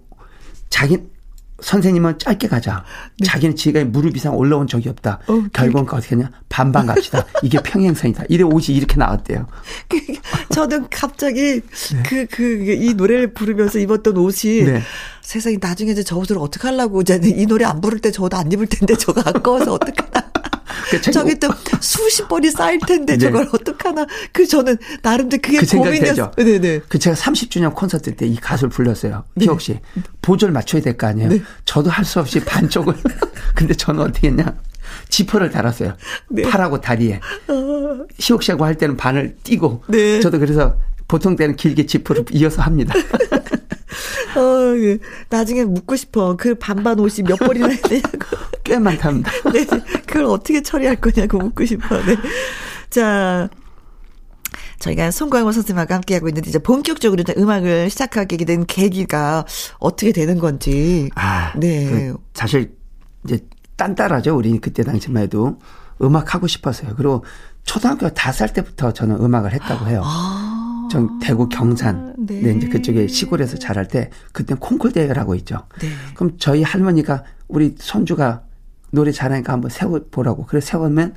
자기 0.68 0.98
선생님은 1.60 2.18
짧게 2.18 2.48
가자. 2.48 2.84
자기는 3.24 3.56
지가 3.56 3.84
무릎 3.84 4.16
이상 4.16 4.36
올라온 4.36 4.66
적이 4.66 4.90
없다. 4.90 5.20
네. 5.26 5.32
어, 5.32 5.44
결국은 5.52 5.86
어떻게 5.90 6.14
하냐? 6.14 6.30
반반 6.48 6.86
갑시다. 6.86 7.24
이게 7.42 7.58
평행선이다. 7.62 8.24
이래 8.28 8.44
옷이 8.44 8.76
이렇게 8.76 8.96
나왔대요. 8.96 9.46
저는 10.52 10.88
갑자기 10.90 11.60
그그 12.04 12.76
이 12.78 12.94
노래를 12.94 13.32
부르면서 13.32 13.78
입었던 13.78 14.16
옷이 14.16 14.64
네. 14.64 14.82
세상에 15.22 15.56
나중에 15.60 15.92
이제 15.92 16.02
저 16.02 16.16
옷을 16.16 16.38
어떻게 16.38 16.68
하려고 16.68 17.00
이제 17.00 17.20
이 17.22 17.46
노래 17.46 17.64
안 17.64 17.80
부를 17.80 17.98
때 18.00 18.10
저도 18.10 18.36
안 18.36 18.50
입을 18.52 18.66
텐데 18.66 18.94
저거 18.96 19.22
아까워서 19.24 19.74
어떡하나. 19.74 20.25
그 20.90 21.00
저기 21.00 21.38
또 21.38 21.48
수십 21.80 22.28
번이 22.28 22.50
쌓일 22.50 22.78
텐데 22.86 23.14
네. 23.14 23.18
저걸 23.18 23.48
어떡하나. 23.52 24.06
그 24.32 24.46
저는 24.46 24.76
나름대로 25.02 25.40
그게 25.42 25.58
그 25.58 25.66
고민이었어요. 25.76 26.30
네네. 26.36 26.80
그 26.88 26.98
제가 26.98 27.16
30주년 27.16 27.74
콘서트 27.74 28.14
때 28.14 28.26
이 28.26 28.36
가수를 28.36 28.70
불렀어요. 28.70 29.24
네. 29.34 29.44
희옥 29.46 29.60
씨. 29.60 29.78
보조를 30.22 30.52
맞춰야 30.52 30.82
될 30.82 30.96
거 30.96 31.06
아니에요. 31.06 31.28
네. 31.28 31.42
저도 31.64 31.90
할 31.90 32.04
수 32.04 32.20
없이 32.20 32.40
반쪽을. 32.44 32.94
근데 33.54 33.74
저는 33.74 34.02
어떻게 34.02 34.28
했냐. 34.28 34.56
지퍼를 35.08 35.50
달았어요. 35.50 35.96
네. 36.30 36.42
팔하고 36.42 36.80
다리에. 36.80 37.20
희옥 38.18 38.42
씨하고 38.42 38.64
할 38.64 38.76
때는 38.76 38.96
반을 38.96 39.36
띄고. 39.42 39.82
네. 39.88 40.20
저도 40.20 40.38
그래서 40.38 40.76
보통 41.08 41.36
때는 41.36 41.56
길게 41.56 41.86
지퍼를 41.86 42.24
이어서 42.32 42.62
합니다. 42.62 42.94
어, 44.36 44.76
예. 44.76 44.98
나중에 45.28 45.64
묻고 45.64 45.96
싶어. 45.96 46.36
그 46.36 46.54
반반 46.54 46.98
옷이 46.98 47.26
몇 47.26 47.36
벌이나 47.36 47.68
되냐고. 47.68 48.18
꽤 48.64 48.78
많답니다. 48.78 49.30
네, 49.52 49.64
그걸 50.06 50.24
어떻게 50.24 50.62
처리할 50.62 50.96
거냐고 50.96 51.38
묻고 51.38 51.64
싶어. 51.64 51.96
네. 52.04 52.16
자, 52.90 53.48
저희가 54.80 55.10
송광호 55.10 55.52
선생님하고 55.52 55.94
함께하고 55.94 56.28
있는데 56.28 56.48
이제 56.48 56.58
본격적으로 56.58 57.22
이제 57.22 57.34
음악을 57.36 57.90
시작하게 57.90 58.36
된 58.44 58.66
계기가 58.66 59.44
어떻게 59.78 60.12
되는 60.12 60.38
건지. 60.38 61.10
아, 61.14 61.52
네. 61.56 61.90
그 61.90 62.16
사실 62.34 62.74
이제 63.24 63.38
딴따라죠. 63.76 64.36
우리 64.36 64.58
그때 64.58 64.82
당시만 64.82 65.22
해도 65.22 65.58
음악 66.02 66.34
하고 66.34 66.46
싶었어요. 66.46 66.94
그리고 66.96 67.24
초등학교 67.64 68.08
다섯 68.10 68.38
살 68.38 68.52
때부터 68.52 68.92
저는 68.92 69.16
음악을 69.16 69.52
했다고 69.52 69.86
해요. 69.86 70.02
아. 70.04 70.65
전 70.90 71.18
대구 71.18 71.48
경산, 71.48 72.14
네. 72.18 72.40
네. 72.40 72.54
이제 72.54 72.68
그쪽에 72.68 73.06
시골에서 73.06 73.58
자랄 73.58 73.88
때 73.88 74.10
그때 74.32 74.54
콩쿨 74.54 74.92
대회를 74.92 75.18
하고 75.18 75.34
있죠. 75.36 75.66
네. 75.80 75.88
그럼 76.14 76.32
저희 76.38 76.62
할머니가 76.62 77.24
우리 77.48 77.74
손주가 77.78 78.42
노래 78.90 79.12
잘하니까 79.12 79.52
한번 79.52 79.70
세워 79.70 80.00
보라고. 80.10 80.46
그래 80.46 80.60
세우면 80.60 81.14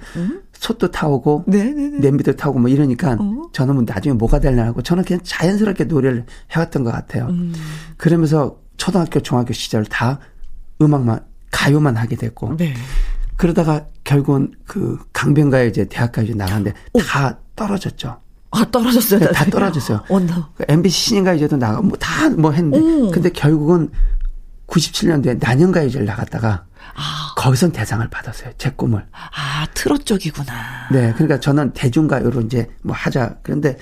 솥도 0.53 0.91
타오고 0.91 1.45
음? 1.47 1.51
네네네. 1.51 1.99
냄비도 1.99 2.35
타고 2.35 2.59
뭐 2.59 2.69
이러니까 2.69 3.17
어. 3.19 3.49
저는 3.53 3.75
뭐 3.75 3.83
나중에 3.87 4.13
뭐가 4.13 4.39
되려고 4.39 4.81
저는 4.81 5.03
그냥 5.03 5.21
자연스럽게 5.23 5.85
노래를 5.85 6.25
해왔던 6.51 6.83
것 6.83 6.91
같아요. 6.91 7.27
음. 7.27 7.53
그러면서 7.97 8.59
초등학교, 8.77 9.19
중학교 9.19 9.53
시절 9.53 9.85
다 9.85 10.19
음악만 10.81 11.19
가요만 11.51 11.97
하게 11.97 12.15
됐고 12.15 12.57
네. 12.57 12.73
그러다가 13.35 13.85
결국은 14.03 14.51
그 14.65 14.97
강변가에 15.13 15.67
이제 15.67 15.85
대학까지 15.85 16.35
나갔는데 16.35 16.73
다 17.07 17.39
떨어졌죠. 17.55 18.19
아, 18.51 18.65
떨어졌어요. 18.71 19.19
네, 19.19 19.25
다 19.27 19.31
나중에. 19.33 19.49
떨어졌어요. 19.51 20.03
어, 20.09 20.19
나. 20.19 20.49
그 20.55 20.65
MBC 20.67 20.99
신인가 21.09 21.33
이제도 21.33 21.55
나가 21.57 21.81
뭐 21.81 21.97
다 21.99 22.29
뭐 22.29 22.51
했는데 22.51 22.79
오. 22.79 23.11
근데 23.11 23.29
결국은 23.29 23.89
97년도에 24.67 25.39
난연가요제를 25.39 26.05
나갔다가 26.05 26.65
거기선 27.35 27.71
대상을 27.71 28.07
받았어요. 28.09 28.51
제 28.57 28.71
꿈을. 28.71 29.05
아, 29.11 29.65
트롯 29.73 30.05
쪽이구나. 30.05 30.89
네, 30.91 31.13
그러니까 31.13 31.39
저는 31.39 31.71
대중가요로 31.73 32.41
이제 32.41 32.69
뭐 32.83 32.95
하자. 32.95 33.37
그런데 33.43 33.77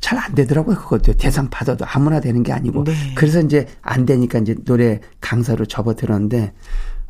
잘 0.00 0.18
안 0.18 0.34
되더라고요. 0.34 0.76
그것도 0.76 1.14
대상 1.14 1.48
받아도 1.50 1.84
아무나 1.88 2.20
되는 2.20 2.42
게 2.42 2.52
아니고. 2.52 2.84
네. 2.84 2.94
그래서 3.14 3.40
이제 3.40 3.66
안 3.82 4.06
되니까 4.06 4.38
이제 4.38 4.54
노래 4.64 5.00
강사로 5.20 5.66
접어들었는데 5.66 6.52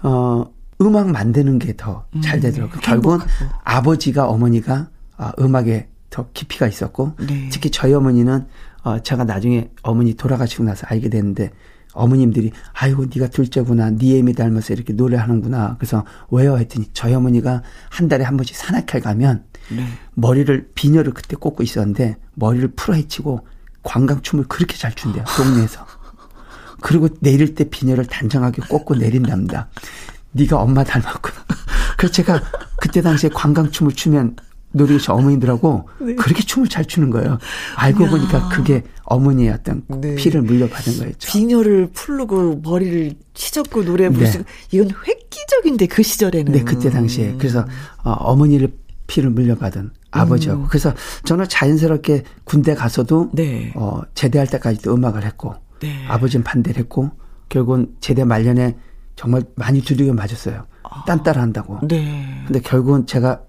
어 0.02 0.44
음악 0.80 1.10
만드는 1.10 1.58
게 1.58 1.74
더 1.76 2.06
잘 2.22 2.40
되더라고요. 2.40 2.80
결국은 2.80 3.18
음, 3.18 3.20
행복하고. 3.28 3.60
아버지가 3.64 4.28
어머니가 4.28 4.88
어, 5.18 5.30
음악에 5.40 5.88
더 6.10 6.28
깊이가 6.34 6.66
있었고 6.66 7.14
네. 7.26 7.48
특히 7.50 7.70
저희 7.70 7.94
어머니는 7.94 8.46
어 8.82 9.02
제가 9.02 9.24
나중에 9.24 9.70
어머니 9.82 10.14
돌아가시고 10.14 10.64
나서 10.64 10.86
알게 10.88 11.08
됐는데 11.08 11.50
어머님들이 11.92 12.52
아이고 12.72 13.06
네가 13.06 13.28
둘째구나. 13.28 13.90
네 13.90 14.18
애미 14.18 14.34
닮아서 14.34 14.74
이렇게 14.74 14.92
노래하는구나. 14.92 15.76
그래서 15.78 16.04
왜요? 16.30 16.58
했더니 16.58 16.86
저희 16.92 17.14
어머니가 17.14 17.62
한 17.88 18.08
달에 18.08 18.24
한 18.24 18.36
번씩 18.36 18.56
산악회 18.56 19.00
가면 19.00 19.44
네. 19.70 19.86
머리를 20.14 20.70
비녀를 20.74 21.14
그때 21.14 21.36
꽂고 21.36 21.62
있었는데 21.62 22.16
머리를 22.34 22.72
풀어헤치고 22.76 23.46
관광춤을 23.82 24.44
그렇게 24.48 24.76
잘 24.76 24.94
춘대요 24.94 25.24
동네에서. 25.36 25.86
그리고 26.80 27.08
내릴 27.20 27.54
때 27.54 27.64
비녀를 27.64 28.06
단정하게 28.06 28.62
꽂고 28.68 28.94
내린답니다 28.94 29.68
네가 30.32 30.58
엄마 30.58 30.82
닮았구나. 30.84 31.36
그래서 31.98 32.12
제가 32.14 32.40
그때 32.80 33.02
당시에 33.02 33.30
관광춤을 33.30 33.92
추면 33.92 34.36
노래교실 34.72 35.10
어머니들하고 35.10 35.88
그렇게 36.18 36.42
춤을 36.42 36.68
잘 36.68 36.84
추는 36.84 37.10
거예요 37.10 37.38
알고 37.76 38.06
보니까 38.06 38.48
그게 38.48 38.82
어머니의 39.04 39.50
어떤 39.50 39.82
네. 39.88 40.14
피를 40.14 40.42
물려받은 40.42 40.98
거였죠 40.98 41.30
비녀를 41.30 41.90
풀르고 41.92 42.60
머리를 42.62 43.14
치젓고 43.34 43.84
노래 43.84 44.08
부르시고 44.08 44.44
이건 44.72 44.90
획기적인데 45.06 45.86
그 45.86 46.02
시절에는. 46.02 46.52
네, 46.52 46.62
그때 46.62 46.90
당시에. 46.90 47.34
그래서 47.38 47.64
어, 48.04 48.10
어머니를 48.12 48.72
피를 49.06 49.30
물려받은 49.30 49.90
아버지하고. 50.10 50.66
그래서 50.68 50.94
저는 51.24 51.48
자연스럽게 51.48 52.24
군대 52.44 52.74
가서도 52.74 53.30
네. 53.32 53.72
어, 53.74 54.00
제대할 54.14 54.46
때까지도 54.48 54.94
음악을 54.94 55.24
했고 55.24 55.54
네. 55.80 56.06
아버지는 56.08 56.44
반대를 56.44 56.80
했고 56.80 57.10
결국은 57.48 57.94
제대 58.00 58.24
말년에 58.24 58.76
정말 59.16 59.42
많이 59.56 59.80
두들겨 59.80 60.12
맞았어요. 60.12 60.66
딴따라 61.06 61.40
한다고. 61.42 61.78
네. 61.86 62.42
근데 62.46 62.60
결국은 62.60 63.06
제가 63.06 63.42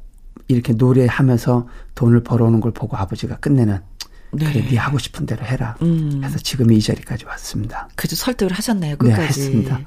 이렇게 0.54 0.74
노래하면서 0.74 1.68
돈을 1.96 2.24
벌어오는 2.24 2.60
걸 2.62 2.72
보고 2.72 2.98
아버지가 2.98 3.38
끝내는 3.38 3.80
네. 4.34 4.46
그래 4.46 4.66
네 4.70 4.78
하고 4.78 4.98
싶은 4.98 5.26
대로 5.26 5.46
해라. 5.46 5.76
음. 5.82 6.22
해서 6.24 6.38
지금 6.38 6.72
이 6.72 6.82
자리까지 6.82 7.26
왔습니다. 7.26 7.90
그래도 7.96 8.16
설득을 8.16 8.54
하셨나요, 8.54 8.92
네, 8.92 8.98
끝까지? 8.98 9.24
했습니다. 9.42 9.82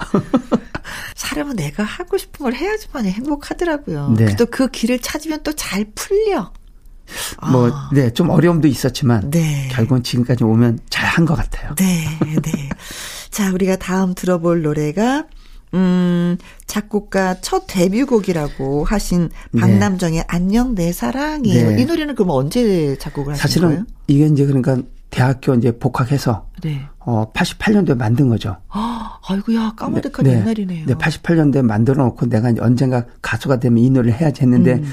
사람은 1.17 1.57
내가 1.57 1.83
하고 1.83 2.19
싶은 2.19 2.45
걸 2.45 2.55
해야지만 2.55 3.07
행복하더라고요. 3.07 4.15
네. 4.19 4.37
또그 4.37 4.69
길을 4.71 4.99
찾으면 5.01 5.43
또 5.43 5.53
잘 5.55 5.87
풀려. 5.95 6.53
뭐, 7.51 7.71
네, 7.93 8.11
좀 8.11 8.31
어려움도 8.31 8.67
있었지만 8.69 9.25
아. 9.25 9.31
네. 9.31 9.69
결국은 9.73 10.03
지금까지 10.03 10.45
오면 10.45 10.81
잘 10.91 11.05
한 11.07 11.25
것 11.27 11.35
같아요. 11.37 11.75
네, 11.77 12.07
네. 12.43 12.69
자, 13.31 13.51
우리가 13.53 13.77
다음 13.77 14.15
들어볼 14.15 14.63
노래가 14.63 15.25
음, 15.75 16.39
작곡가 16.67 17.41
첫 17.41 17.65
데뷔곡이라고 17.67 18.85
하신 18.85 19.31
박남정의 19.59 20.25
안녕 20.29 20.75
내 20.75 20.93
사랑이에요. 20.93 21.71
네. 21.71 21.83
이 21.83 21.85
노래는 21.85 22.15
그럼 22.15 22.31
언제 22.31 22.97
작곡을 22.99 23.33
하신 23.33 23.43
사실은 23.43 23.69
거예요? 23.69 23.85
이게 24.07 24.27
이제 24.27 24.47
그러니까 24.47 24.79
대학교 25.11 25.55
이제 25.55 25.77
복학해서 25.77 26.49
네. 26.63 26.81
어 26.99 27.33
88년도에 27.33 27.97
만든 27.97 28.29
거죠. 28.29 28.57
아, 28.69 29.19
아이고야, 29.29 29.75
까마득한 29.77 30.27
옛날이네요. 30.27 30.87
네, 30.87 30.95
88년도에 30.95 31.63
만들어 31.63 32.05
놓고 32.05 32.27
내가 32.27 32.51
이제 32.51 32.61
언젠가 32.61 33.05
가수가 33.21 33.61
되면 33.61 33.79
이 33.79 33.91
노래를 33.91 34.19
해야지 34.19 34.43
했는데 34.43 34.75
음. 34.75 34.93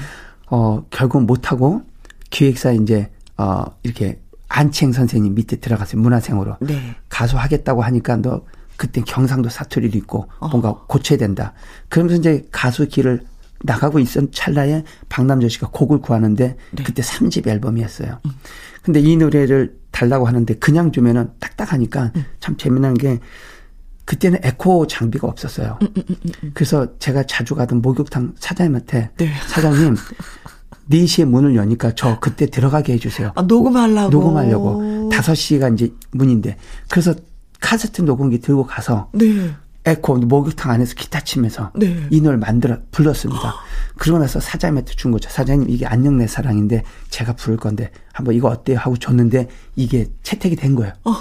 어 0.50 0.84
결국 0.90 1.24
못 1.24 1.50
하고 1.50 1.82
기획사 2.30 2.72
이제 2.72 3.10
어 3.36 3.64
이렇게 3.82 4.20
안치행 4.48 4.92
선생님 4.92 5.34
밑에 5.34 5.56
들어갔어요. 5.56 6.00
문화생으로. 6.00 6.56
네. 6.60 6.94
가수 7.08 7.36
하겠다고 7.38 7.82
하니까 7.82 8.16
너 8.16 8.42
그때 8.82 9.00
경상도 9.00 9.48
사투리도 9.48 9.96
있고 9.98 10.26
어. 10.40 10.48
뭔가 10.48 10.74
고쳐야 10.88 11.16
된다. 11.16 11.52
그러면서 11.88 12.18
이제 12.18 12.44
가수 12.50 12.88
길을 12.88 13.22
나가고 13.60 14.00
있던 14.00 14.32
찰나에 14.32 14.82
박남조 15.08 15.48
씨가 15.50 15.68
곡을 15.70 16.00
구하는데 16.00 16.56
네. 16.72 16.82
그때 16.82 17.00
3집 17.00 17.46
앨범이었어요. 17.46 18.18
음. 18.24 18.30
근데 18.82 18.98
이 18.98 19.16
노래를 19.16 19.76
달라고 19.92 20.26
하는데 20.26 20.52
그냥 20.54 20.90
주면은 20.90 21.30
딱딱하니까 21.38 22.10
음. 22.16 22.24
참 22.40 22.56
재미난 22.56 22.94
게 22.94 23.20
그때는 24.04 24.40
에코 24.42 24.88
장비가 24.88 25.28
없었어요. 25.28 25.78
음, 25.80 26.50
그래서 26.52 26.98
제가 26.98 27.22
자주 27.22 27.54
가던 27.54 27.82
목욕탕 27.82 28.34
사장님한테 28.36 29.10
네. 29.16 29.32
사장님 29.46 29.94
4시에 30.90 31.24
문을 31.24 31.54
여니까 31.54 31.94
저 31.94 32.18
그때 32.18 32.46
들어가게 32.46 32.94
해주세요. 32.94 33.30
아, 33.36 33.42
녹음하려고. 33.42 34.10
녹음하려고. 34.10 35.08
5시가 35.12 35.72
이제 35.72 35.94
문인데. 36.10 36.56
그래서 36.90 37.14
카세트 37.62 38.02
녹음기 38.02 38.40
들고 38.40 38.66
가서 38.66 39.08
네. 39.12 39.54
에코 39.84 40.16
목욕탕 40.16 40.70
안에서 40.70 40.94
기타 40.94 41.20
치면서 41.20 41.72
네. 41.74 42.06
이 42.10 42.20
노래를 42.20 42.38
만들어 42.38 42.78
불렀습니다. 42.90 43.54
그러고 43.96 44.20
나서 44.20 44.38
사장님한테 44.38 44.92
준 44.94 45.10
거죠. 45.10 45.28
사장님 45.30 45.70
이게 45.70 45.86
안녕 45.86 46.18
내 46.18 46.26
사랑인데 46.26 46.82
제가 47.08 47.32
부를 47.34 47.56
건데 47.56 47.90
한번 48.12 48.34
이거 48.34 48.48
어때요 48.48 48.78
하고 48.78 48.96
줬는데 48.96 49.48
이게 49.74 50.08
채택이 50.22 50.54
된 50.56 50.74
거예요. 50.76 50.92
어. 51.04 51.14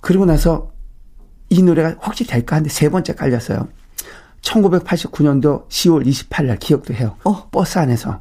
그러고 0.00 0.24
나서 0.24 0.70
이 1.50 1.62
노래가 1.62 1.96
혹시 2.04 2.26
될까 2.26 2.56
하는데 2.56 2.70
세 2.70 2.88
번째 2.88 3.14
깔렸어요. 3.14 3.68
1989년도 4.40 5.68
10월 5.68 6.06
28일 6.06 6.44
날 6.46 6.58
기억도 6.58 6.94
해요. 6.94 7.16
어. 7.24 7.48
버스 7.50 7.78
안에서 7.78 8.20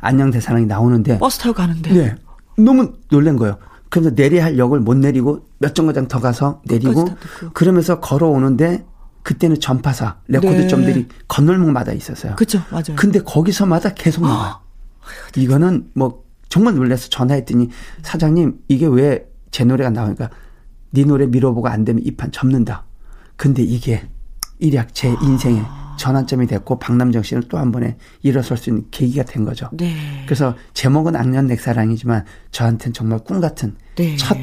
안녕 0.00 0.30
내 0.30 0.40
사랑이 0.40 0.66
나오는데 0.66 1.18
버스 1.18 1.38
타고 1.38 1.54
가는데. 1.54 1.92
네. 1.92 2.14
너무 2.58 2.94
놀란 3.10 3.36
거예요. 3.36 3.58
그래서 3.90 4.10
내려야 4.10 4.44
할 4.44 4.58
역을 4.58 4.80
못 4.80 4.96
내리고 4.96 5.46
몇 5.58 5.74
정거장 5.74 6.08
더 6.08 6.20
가서 6.20 6.62
내리고. 6.66 7.06
그러면서 7.54 8.00
걸어오는데 8.00 8.84
그때는 9.22 9.58
전파사 9.60 10.18
레코드점들이 10.28 10.94
네. 10.94 11.08
건널목마다 11.28 11.92
있었어요. 11.92 12.36
그죠, 12.36 12.60
맞아요. 12.70 12.94
근데 12.96 13.20
거기서마다 13.20 13.94
계속 13.94 14.22
나와요. 14.22 14.60
이거는 15.36 15.90
뭐 15.94 16.24
정말 16.48 16.74
놀라서 16.74 17.08
전화했더니 17.08 17.70
사장님 18.02 18.60
이게 18.68 18.86
왜 18.86 19.26
제 19.52 19.64
노래가 19.64 19.88
나오니까 19.88 20.28
네 20.90 21.04
노래 21.04 21.24
밀어보고 21.26 21.66
안 21.68 21.84
되면 21.84 22.02
이 22.04 22.10
판 22.14 22.30
접는다. 22.30 22.84
근데 23.36 23.62
이게 23.62 24.06
일약 24.58 24.94
제 24.94 25.08
인생의 25.22 25.64
전환점이 25.96 26.46
됐고 26.46 26.78
박남정 26.78 27.22
씨는 27.22 27.44
또 27.48 27.58
한 27.58 27.72
번에 27.72 27.96
일어설 28.22 28.56
수 28.56 28.70
있는 28.70 28.86
계기가 28.90 29.24
된 29.24 29.44
거죠. 29.44 29.68
네. 29.72 29.94
그래서 30.26 30.54
제목은 30.74 31.16
악년 31.16 31.46
넥사랑이지만 31.46 32.24
저한테는 32.50 32.92
정말 32.92 33.18
꿈 33.20 33.40
같은 33.40 33.76
네. 33.96 34.16
첫 34.16 34.36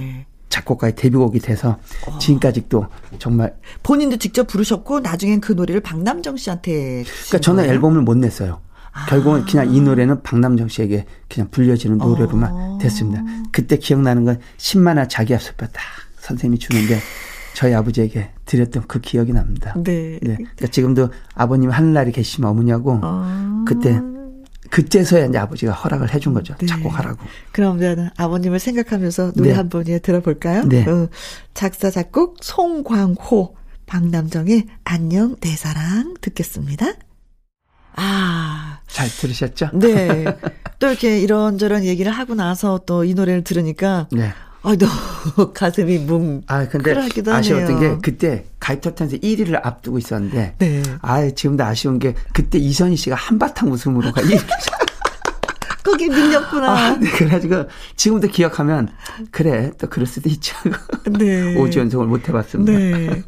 작곡가의 0.49 0.95
데뷔곡이 0.95 1.39
돼서 1.39 1.77
지금까지도 2.19 2.87
정말 3.17 3.55
본인도 3.81 4.17
직접 4.17 4.45
부르셨고 4.47 4.99
나중엔 4.99 5.41
그 5.41 5.53
노래를 5.53 5.81
박남정 5.81 6.37
씨한테 6.37 7.03
그러니까 7.03 7.37
저는 7.39 7.65
앨범을 7.65 8.01
못 8.01 8.15
냈어요. 8.17 8.61
결국은 9.09 9.43
그냥 9.45 9.73
이 9.73 9.81
노래는 9.81 10.21
박남정 10.21 10.67
씨에게 10.67 11.05
그냥 11.27 11.49
불려지는 11.49 11.97
노래로만 11.97 12.77
됐습니다. 12.77 13.23
그때 13.51 13.77
기억나는 13.77 14.25
건 14.25 14.39
10만화 14.57 15.09
자기 15.09 15.33
앞서뼈 15.33 15.65
딱 15.67 15.81
선생님이 16.19 16.59
주는데 16.59 16.99
저희 17.53 17.73
아버지에게 17.73 18.31
드렸던 18.45 18.83
그 18.87 18.99
기억이 18.99 19.33
납니다. 19.33 19.73
네. 19.77 20.19
네. 20.21 20.35
그러니까 20.35 20.67
지금도 20.67 21.09
아버님 21.35 21.69
하늘나라에 21.69 22.11
계시면 22.11 22.49
어머니하고 22.49 22.99
아. 23.03 23.63
그때 23.67 23.99
그때서야 24.69 25.25
이제 25.25 25.37
아버지가 25.37 25.71
허락을 25.71 26.13
해준 26.13 26.33
거죠. 26.33 26.55
네. 26.57 26.65
작곡하라고. 26.65 27.19
그러면 27.51 28.09
아버님을 28.17 28.59
생각하면서 28.59 29.33
노래 29.33 29.49
네. 29.49 29.55
한번 29.55 29.87
예, 29.87 29.99
들어볼까요? 29.99 30.63
네. 30.63 30.83
어, 30.87 31.09
작사 31.53 31.91
작곡 31.91 32.37
송광호 32.41 33.55
박남정의 33.85 34.65
안녕 34.83 35.35
내 35.41 35.49
사랑 35.55 36.15
듣겠습니다. 36.21 36.87
아, 37.95 38.79
잘 38.87 39.07
들으셨죠? 39.07 39.69
네. 39.75 40.25
또 40.79 40.87
이렇게 40.87 41.19
이런저런 41.19 41.83
얘기를 41.85 42.11
하고 42.11 42.33
나서 42.33 42.79
또 42.87 43.03
이 43.05 43.13
노래를 43.13 43.43
들으니까 43.43 44.07
네. 44.11 44.31
아, 44.65 44.75
너무 44.75 45.51
가슴이 45.53 45.99
뭉. 45.99 46.41
아, 46.47 46.67
근데 46.67 46.91
아쉬웠던 46.95 47.75
하네요. 47.75 47.79
게 47.79 47.97
그때 48.01 48.45
가입터탄에서 48.59 49.17
1위를 49.17 49.59
앞두고 49.61 49.97
있었는데 49.97 50.55
네. 50.57 50.83
아, 51.01 51.29
지금도 51.29 51.63
아쉬운 51.63 51.99
게 51.99 52.15
그때 52.33 52.57
이선희 52.57 52.95
씨가 52.95 53.15
한바탕 53.15 53.69
웃음으로 53.71 54.11
가. 54.13 54.21
이- 54.21 54.37
거기 55.83 56.07
밀렸구나. 56.07 56.71
아, 56.71 56.97
네, 56.97 57.09
그래가지고 57.09 57.65
지금도 57.97 58.29
기억하면 58.29 58.89
그래 59.31 59.71
또 59.77 59.87
그럴 59.89 60.07
수도 60.07 60.29
있죠. 60.29 60.55
네. 61.19 61.55
5주 61.55 61.79
연속을 61.79 62.07
못 62.07 62.27
해봤습니다. 62.29 62.71
네. 62.71 63.21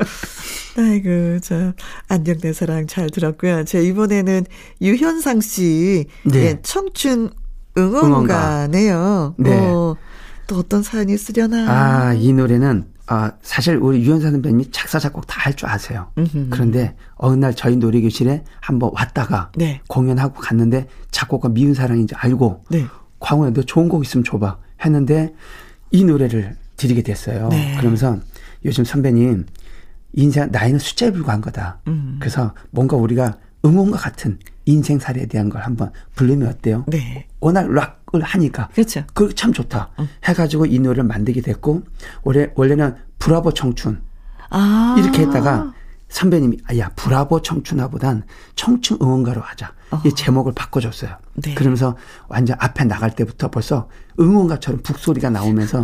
아이고, 0.78 1.40
저, 1.42 1.74
안녕 2.08 2.38
내 2.40 2.54
사랑 2.54 2.88
잘 2.88 3.10
들었고요. 3.10 3.66
제 3.66 3.82
이번에는 3.84 4.46
유현상 4.82 5.42
씨, 5.42 6.06
네. 6.24 6.40
예, 6.46 6.60
청춘 6.64 7.32
응원가네요. 7.78 9.36
네. 9.38 9.58
어, 9.58 9.96
또 10.48 10.58
어떤 10.58 10.84
사연이 10.84 11.14
있으려나. 11.14 11.66
아, 11.70 12.14
이 12.14 12.32
노래는 12.34 12.86
아, 13.08 13.32
사실 13.42 13.78
우리 13.78 14.02
유현상 14.04 14.32
선배님이 14.32 14.72
작사 14.72 14.98
작곡 15.00 15.28
다 15.28 15.36
할 15.46 15.54
줄 15.56 15.70
아세요. 15.70 16.12
음흠. 16.18 16.48
그런데 16.50 16.96
어느 17.16 17.36
날 17.36 17.54
저희 17.56 17.76
놀이교실에 17.76 18.44
한번 18.62 18.90
왔다가 18.94 19.52
네. 19.56 19.80
공연하고 19.88 20.40
갔는데 20.42 20.88
작곡가 21.12 21.50
미운 21.50 21.74
사랑인지 21.76 22.16
알고 22.16 22.64
네. 22.72 22.86
광호야 23.20 23.52
너 23.54 23.62
좋은 23.62 23.90
곡 23.90 24.04
있으면 24.04 24.24
줘봐 24.24 24.58
했는데 24.84 25.34
이 25.92 26.04
노래를 26.04 26.58
드리게 26.78 27.04
됐어요. 27.04 27.50
네. 27.50 27.76
그러면서 27.78 28.18
요즘 28.66 28.84
선배님 28.84 29.46
인생 30.14 30.50
나이는 30.52 30.80
숫자에 30.80 31.12
불과한 31.12 31.42
거다. 31.42 31.80
음. 31.88 32.18
그래서 32.20 32.56
뭔가 32.72 32.98
우리가 32.98 33.38
응원과 33.64 33.98
같은 33.98 34.40
인생살이에 34.66 35.28
대한 35.28 35.50
걸 35.50 35.62
한번 35.62 35.92
부르면 36.16 36.48
어때요? 36.48 36.84
네. 36.88 37.28
워낙 37.40 37.70
락을 37.72 38.22
하니까 38.22 38.70
그렇죠. 38.74 39.04
그 39.14 39.34
참 39.34 39.54
좋다. 39.54 39.92
해가지고 40.24 40.66
이 40.66 40.80
노래를 40.80 41.04
만들게 41.04 41.42
됐고 41.42 41.84
원래 42.24 42.50
원래는 42.56 42.96
브라보 43.20 43.54
청춘 43.54 44.02
아. 44.50 44.96
이렇게 44.98 45.22
했다가 45.24 45.74
선배님이 46.10 46.58
아, 46.68 46.78
야 46.78 46.90
브라보 46.96 47.42
청춘화보단 47.42 48.24
청춘 48.56 49.00
응원가로 49.02 49.42
하자. 49.42 49.74
이 50.06 50.14
제목을 50.14 50.54
바꿔줬어요. 50.54 51.18
네. 51.36 51.54
그러면서 51.56 51.96
완전 52.28 52.58
앞에 52.60 52.86
나갈 52.86 53.16
때부터 53.16 53.50
벌써 53.50 53.90
응원가처럼 54.20 54.82
북소리가 54.84 55.30
나오면서 55.30 55.84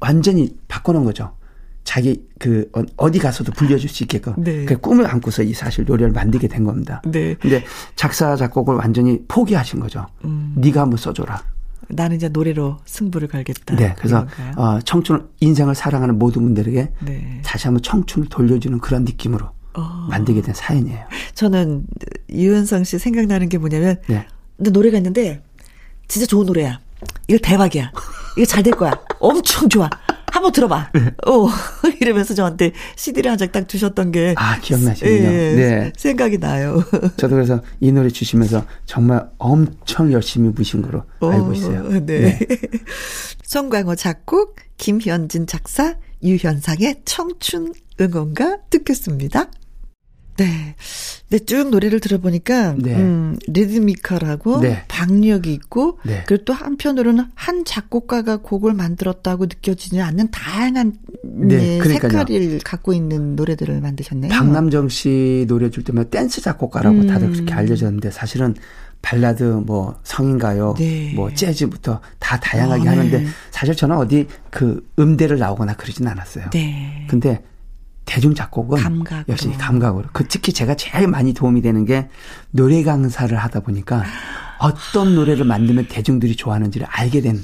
완전히 0.00 0.56
바꿔놓은 0.68 1.04
거죠. 1.04 1.36
자기 1.84 2.22
그 2.38 2.68
어- 2.74 2.82
어디 2.96 3.18
가서도 3.18 3.52
불려줄 3.52 3.88
수 3.90 4.02
있게끔 4.04 4.34
네. 4.38 4.64
그 4.64 4.76
꿈을 4.78 5.06
안고서 5.06 5.42
이 5.42 5.52
사실 5.52 5.84
노래를 5.84 6.12
만들게 6.12 6.48
된 6.48 6.64
겁니다. 6.64 7.02
네. 7.04 7.34
근데 7.34 7.62
작사 7.94 8.34
작곡을 8.36 8.74
완전히 8.76 9.22
포기하신 9.28 9.80
거죠. 9.80 10.06
음. 10.24 10.54
네가 10.56 10.80
한번 10.82 10.96
써줘라. 10.96 11.42
나는 11.88 12.16
이제 12.16 12.28
노래로 12.30 12.78
승부를 12.86 13.28
걸겠다. 13.28 13.76
네, 13.76 13.94
그래서? 13.98 14.26
어, 14.56 14.78
청춘 14.80 15.28
인생을 15.40 15.74
사랑하는 15.74 16.18
모든 16.18 16.42
분들에게 16.42 16.92
네. 17.04 17.40
다시 17.44 17.66
한번 17.66 17.82
청춘을 17.82 18.28
돌려주는 18.30 18.78
그런 18.78 19.04
느낌으로 19.04 19.46
어. 19.74 20.06
만들게 20.08 20.40
된 20.40 20.54
사연이에요. 20.54 21.04
저는 21.34 21.84
유현상 22.30 22.84
씨 22.84 22.98
생각나는 22.98 23.50
게 23.50 23.58
뭐냐면 23.58 23.96
네. 24.06 24.26
근데 24.56 24.70
노래가 24.70 24.96
있는데 24.96 25.42
진짜 26.08 26.26
좋은 26.26 26.46
노래야. 26.46 26.80
이거 27.28 27.38
대박이야. 27.42 27.92
이거 28.38 28.46
잘 28.46 28.62
될 28.62 28.72
거야. 28.74 28.92
엄청 29.20 29.68
좋아. 29.68 29.90
한번 30.34 30.52
들어봐. 30.52 30.90
네. 30.94 31.00
어 31.26 31.48
이러면서 32.00 32.34
저한테 32.34 32.72
CD를 32.96 33.30
한 33.30 33.38
장 33.38 33.50
딱 33.52 33.68
주셨던 33.68 34.10
게 34.10 34.34
아, 34.36 34.58
기억나시군요. 34.60 35.12
예, 35.14 35.54
네. 35.54 35.92
생각이 35.96 36.38
나요. 36.38 36.82
저도 37.16 37.36
그래서 37.36 37.62
이 37.80 37.92
노래 37.92 38.08
주시면서 38.08 38.64
정말 38.84 39.28
엄청 39.38 40.12
열심히 40.12 40.52
부신 40.52 40.82
거로 40.82 41.04
알고 41.20 41.52
있어요. 41.52 41.80
어, 41.86 42.00
네. 42.04 42.38
송광호 43.44 43.94
작곡, 43.94 44.56
김현진 44.76 45.46
작사, 45.46 45.94
유현상의 46.22 47.02
청춘 47.04 47.72
응원가 48.00 48.58
듣겠습니다. 48.70 49.46
네. 50.36 50.74
네, 51.30 51.38
쭉 51.38 51.70
노래를 51.70 52.00
들어보니까, 52.00 52.74
네. 52.78 52.94
음, 52.94 53.36
리드미컬하고, 53.46 54.60
네. 54.60 54.84
박력이 54.88 55.52
있고, 55.52 55.98
네. 56.04 56.22
그리고 56.26 56.44
또 56.44 56.52
한편으로는 56.52 57.26
한 57.34 57.64
작곡가가 57.64 58.36
곡을 58.38 58.74
만들었다고 58.74 59.46
느껴지지 59.46 60.00
않는 60.00 60.30
다양한 60.30 60.94
네, 61.22 61.74
예, 61.74 61.78
그러니까요. 61.78 62.12
색깔을 62.12 62.58
갖고 62.64 62.92
있는 62.92 63.36
노래들을 63.36 63.80
만드셨네요. 63.80 64.30
박남정 64.30 64.88
씨 64.88 65.44
노래 65.48 65.70
줄 65.70 65.84
때면 65.84 66.10
댄스 66.10 66.42
작곡가라고 66.42 66.96
음. 66.96 67.06
다들 67.06 67.32
그렇게 67.32 67.52
알려졌는데 67.52 68.10
사실은 68.10 68.54
발라드 69.02 69.42
뭐 69.66 69.98
성인가요 70.02 70.74
네. 70.78 71.12
뭐 71.14 71.32
재즈부터 71.32 72.00
다 72.18 72.40
다양하게 72.40 72.88
아, 72.88 72.92
하는데 72.92 73.18
네. 73.18 73.26
사실 73.50 73.76
저는 73.76 73.96
어디 73.96 74.26
그 74.50 74.86
음대를 74.98 75.38
나오거나 75.38 75.74
그러진 75.74 76.06
않았어요. 76.06 76.50
네. 76.50 77.06
근데 77.08 77.42
대중 78.04 78.34
작곡은 78.34 78.82
감각으로. 78.82 79.24
역시 79.28 79.50
감각으로 79.52 80.08
그 80.12 80.26
특히 80.28 80.52
제가 80.52 80.74
제일 80.76 81.08
많이 81.08 81.32
도움이 81.32 81.62
되는 81.62 81.84
게 81.84 82.08
노래 82.50 82.82
강사를 82.82 83.36
하다 83.36 83.60
보니까 83.60 84.04
어떤 84.58 85.14
노래를 85.14 85.44
만들면 85.44 85.86
대중들이 85.88 86.36
좋아하는지를 86.36 86.86
알게 86.90 87.20
된 87.20 87.40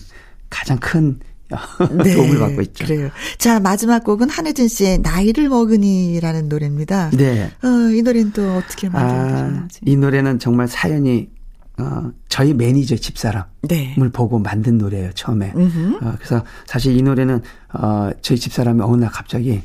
가장 0.48 0.78
큰 0.78 1.18
도움을 1.78 2.38
받고 2.38 2.62
있죠. 2.62 2.84
네, 2.84 2.94
그래요. 2.94 3.10
자, 3.36 3.58
마지막 3.58 4.04
곡은 4.04 4.30
한혜진 4.30 4.68
씨의 4.68 4.98
나이를 4.98 5.48
먹으니라는 5.48 6.48
노래입니다. 6.48 7.10
네. 7.10 7.50
어, 7.64 7.68
이 7.92 8.02
노래는 8.02 8.32
또 8.32 8.54
어떻게 8.54 8.86
아, 8.86 8.90
만들어지는지. 8.90 9.80
이 9.84 9.96
노래는 9.96 10.38
정말 10.38 10.68
사연이 10.68 11.28
어, 11.78 12.10
저희 12.28 12.54
매니저 12.54 12.96
집사람을 12.96 13.46
네. 13.62 13.96
보고 14.12 14.38
만든 14.38 14.78
노래예요 14.78 15.12
처음에. 15.14 15.52
어, 16.02 16.14
그래서 16.18 16.44
사실 16.66 16.96
이 16.96 17.02
노래는 17.02 17.42
어, 17.72 18.10
저희 18.22 18.38
집사람이 18.38 18.80
어느 18.82 19.00
날 19.02 19.10
갑자기 19.10 19.62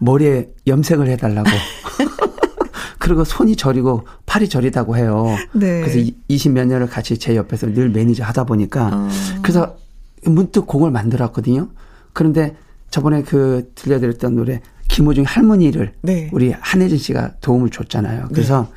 머리에 0.00 0.48
염색을 0.66 1.08
해달라고. 1.08 1.48
그리고 2.98 3.22
손이 3.24 3.54
저리고 3.54 4.04
팔이 4.26 4.48
저리다고 4.48 4.96
해요. 4.96 5.26
네. 5.52 5.80
그래서 5.80 6.10
20몇 6.28 6.66
년을 6.66 6.88
같이 6.88 7.18
제 7.18 7.36
옆에서 7.36 7.72
늘 7.72 7.88
매니저 7.88 8.24
하다 8.24 8.44
보니까 8.44 8.90
어. 8.92 9.08
그래서 9.42 9.76
문득 10.24 10.66
곡을 10.66 10.90
만들었거든요. 10.90 11.68
그런데 12.12 12.56
저번에 12.90 13.22
그 13.22 13.70
들려드렸던 13.76 14.34
노래 14.34 14.60
김호중 14.88 15.24
할머니를 15.24 15.92
네. 16.02 16.30
우리 16.32 16.52
한혜진 16.58 16.98
씨가 16.98 17.34
도움을 17.40 17.70
줬잖아요. 17.70 18.28
그래서 18.32 18.70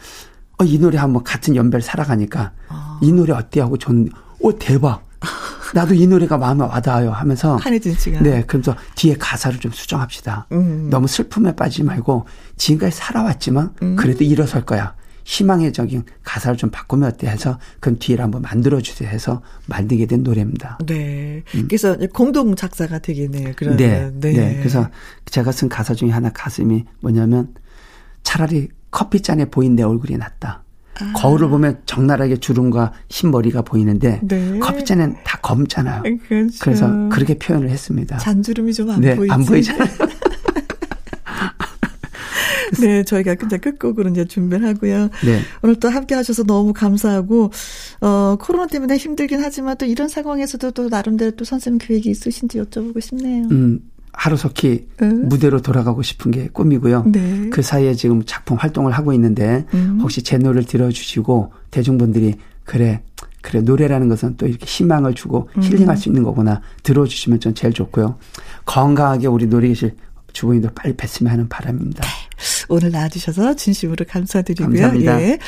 어, 0.59 0.63
이 0.63 0.77
노래 0.77 0.97
한번 0.97 1.23
같은 1.23 1.55
연배를 1.55 1.81
살아가니까 1.81 2.51
아. 2.67 2.99
이 3.01 3.11
노래 3.11 3.33
어때 3.33 3.61
하고 3.61 3.77
줬는데 3.77 4.11
오 4.41 4.51
대박. 4.51 5.08
나도 5.73 5.93
이 5.93 6.07
노래가 6.07 6.37
마음에 6.37 6.63
와닿아요 6.63 7.11
하면서 7.11 7.55
한혜진 7.57 7.95
씨가. 7.95 8.21
네, 8.21 8.43
그러면서 8.43 8.75
뒤에 8.95 9.15
가사를 9.17 9.59
좀 9.59 9.71
수정합시다. 9.71 10.47
음. 10.51 10.89
너무 10.89 11.07
슬픔에 11.07 11.55
빠지지 11.55 11.83
말고 11.83 12.25
지금까지 12.57 12.95
살아왔지만 12.95 13.73
음. 13.81 13.95
그래도 13.95 14.23
일어설 14.23 14.65
거야. 14.65 14.95
희망의 15.25 15.73
적인 15.73 16.03
가사를 16.23 16.57
좀 16.57 16.71
바꾸면 16.71 17.07
어때 17.07 17.27
해서 17.27 17.59
그럼 17.79 17.99
뒤를 17.99 18.23
한번 18.23 18.41
만들어 18.41 18.81
주세요 18.81 19.07
해서 19.09 19.43
만들게 19.67 20.07
된 20.07 20.23
노래입니다. 20.23 20.79
네. 20.87 21.43
그래서 21.67 21.95
공동 22.13 22.55
작사가 22.55 22.97
되겠네요. 22.97 23.53
그러면. 23.55 23.77
네, 23.77 24.11
네. 24.11 24.57
그래서 24.57 24.89
제가 25.25 25.51
쓴 25.51 25.69
가사 25.69 25.93
중에 25.93 26.09
하나 26.09 26.31
가슴이 26.31 26.85
뭐냐면 27.01 27.53
차라리 28.23 28.69
커피잔에 28.89 29.45
보인 29.45 29.75
내 29.75 29.83
얼굴이 29.83 30.17
낫다. 30.17 30.63
거울을 31.15 31.49
보면 31.49 31.81
적나라하게 31.85 32.37
주름과 32.37 32.93
흰머리가 33.09 33.61
보이는데 33.61 34.21
네. 34.23 34.59
커피잔엔 34.59 35.17
다 35.23 35.39
검잖아요. 35.41 36.03
그렇죠. 36.27 36.57
그래서 36.61 37.09
그렇게 37.09 37.37
표현을 37.37 37.69
했습니다. 37.69 38.17
잔주름이 38.17 38.73
좀안 38.73 39.01
네, 39.01 39.15
보이지. 39.15 39.31
안 39.33 39.45
보이잖아요. 39.45 39.89
네, 42.81 43.03
저희가 43.03 43.35
이제 43.45 43.57
끝곡으로 43.57 44.09
이제 44.09 44.25
준비를 44.25 44.67
하고요. 44.67 45.09
네. 45.25 45.41
오늘 45.61 45.75
또 45.75 45.89
함께 45.89 46.15
하셔서 46.15 46.43
너무 46.43 46.73
감사하고, 46.73 47.51
어, 48.01 48.37
코로나 48.39 48.67
때문에 48.67 48.97
힘들긴 48.97 49.41
하지만 49.41 49.77
또 49.77 49.85
이런 49.85 50.07
상황에서도 50.07 50.71
또 50.71 50.89
나름대로 50.89 51.31
또 51.31 51.45
선생님 51.45 51.79
계획이 51.79 52.09
있으신지 52.09 52.59
여쭤보고 52.59 53.01
싶네요. 53.01 53.47
음, 53.51 53.79
하루속히 54.19 54.85
응. 55.01 55.29
무대로 55.29 55.61
돌아가고 55.61 56.01
싶은 56.01 56.31
게 56.31 56.49
꿈이고요. 56.49 57.05
네. 57.07 57.49
그 57.51 57.61
사이에 57.61 57.93
지금 57.93 58.21
작품 58.25 58.57
활동을 58.57 58.91
하고 58.91 59.13
있는데 59.13 59.65
음. 59.73 59.99
혹시 60.01 60.21
제 60.23 60.37
노래를 60.37 60.65
들어주시고 60.65 61.53
대중분들이 61.71 62.35
그래 62.65 63.01
그래 63.41 63.61
노래라는 63.61 64.09
것은 64.09 64.35
또 64.35 64.45
이렇게 64.45 64.65
희망을 64.65 65.13
주고 65.15 65.47
음. 65.55 65.63
힐링할 65.63 65.95
수 65.95 66.09
있는 66.09 66.23
거구나 66.23 66.59
들어주시면 66.83 67.39
전 67.39 67.55
제일 67.55 67.73
좋고요. 67.73 68.17
건강하게 68.65 69.27
우리 69.27 69.47
노래계실 69.47 69.95
주부님들 70.33 70.71
빨리 70.75 70.93
뵀으면 70.95 71.27
하는 71.27 71.47
바람입니다. 71.47 72.03
오늘 72.67 72.91
나와주셔서 72.91 73.55
진심으로 73.55 74.03
감사드리고요. 74.05 74.67
감사합니다. 74.67 75.21
예. 75.21 75.39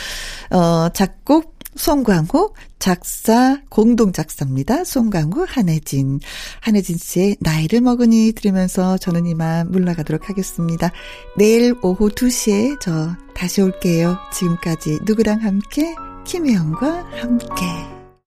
어, 0.49 0.87
작곡 0.93 1.60
송광호 1.75 2.53
작사 2.79 3.61
공동 3.69 4.11
작사입니다. 4.11 4.83
송광호 4.83 5.45
한혜진 5.47 6.19
한혜진 6.59 6.97
씨의 6.97 7.37
나이를 7.39 7.81
먹으니 7.81 8.33
들으면서 8.33 8.97
저는 8.97 9.25
이만 9.25 9.71
물러가도록 9.71 10.29
하겠습니다. 10.29 10.91
내일 11.37 11.75
오후 11.81 12.09
2시에 12.09 12.79
저 12.79 13.15
다시 13.33 13.61
올게요. 13.61 14.17
지금까지 14.33 14.99
누구랑 15.05 15.41
함께 15.41 15.95
김혜영과 16.25 17.09
함께 17.19 18.00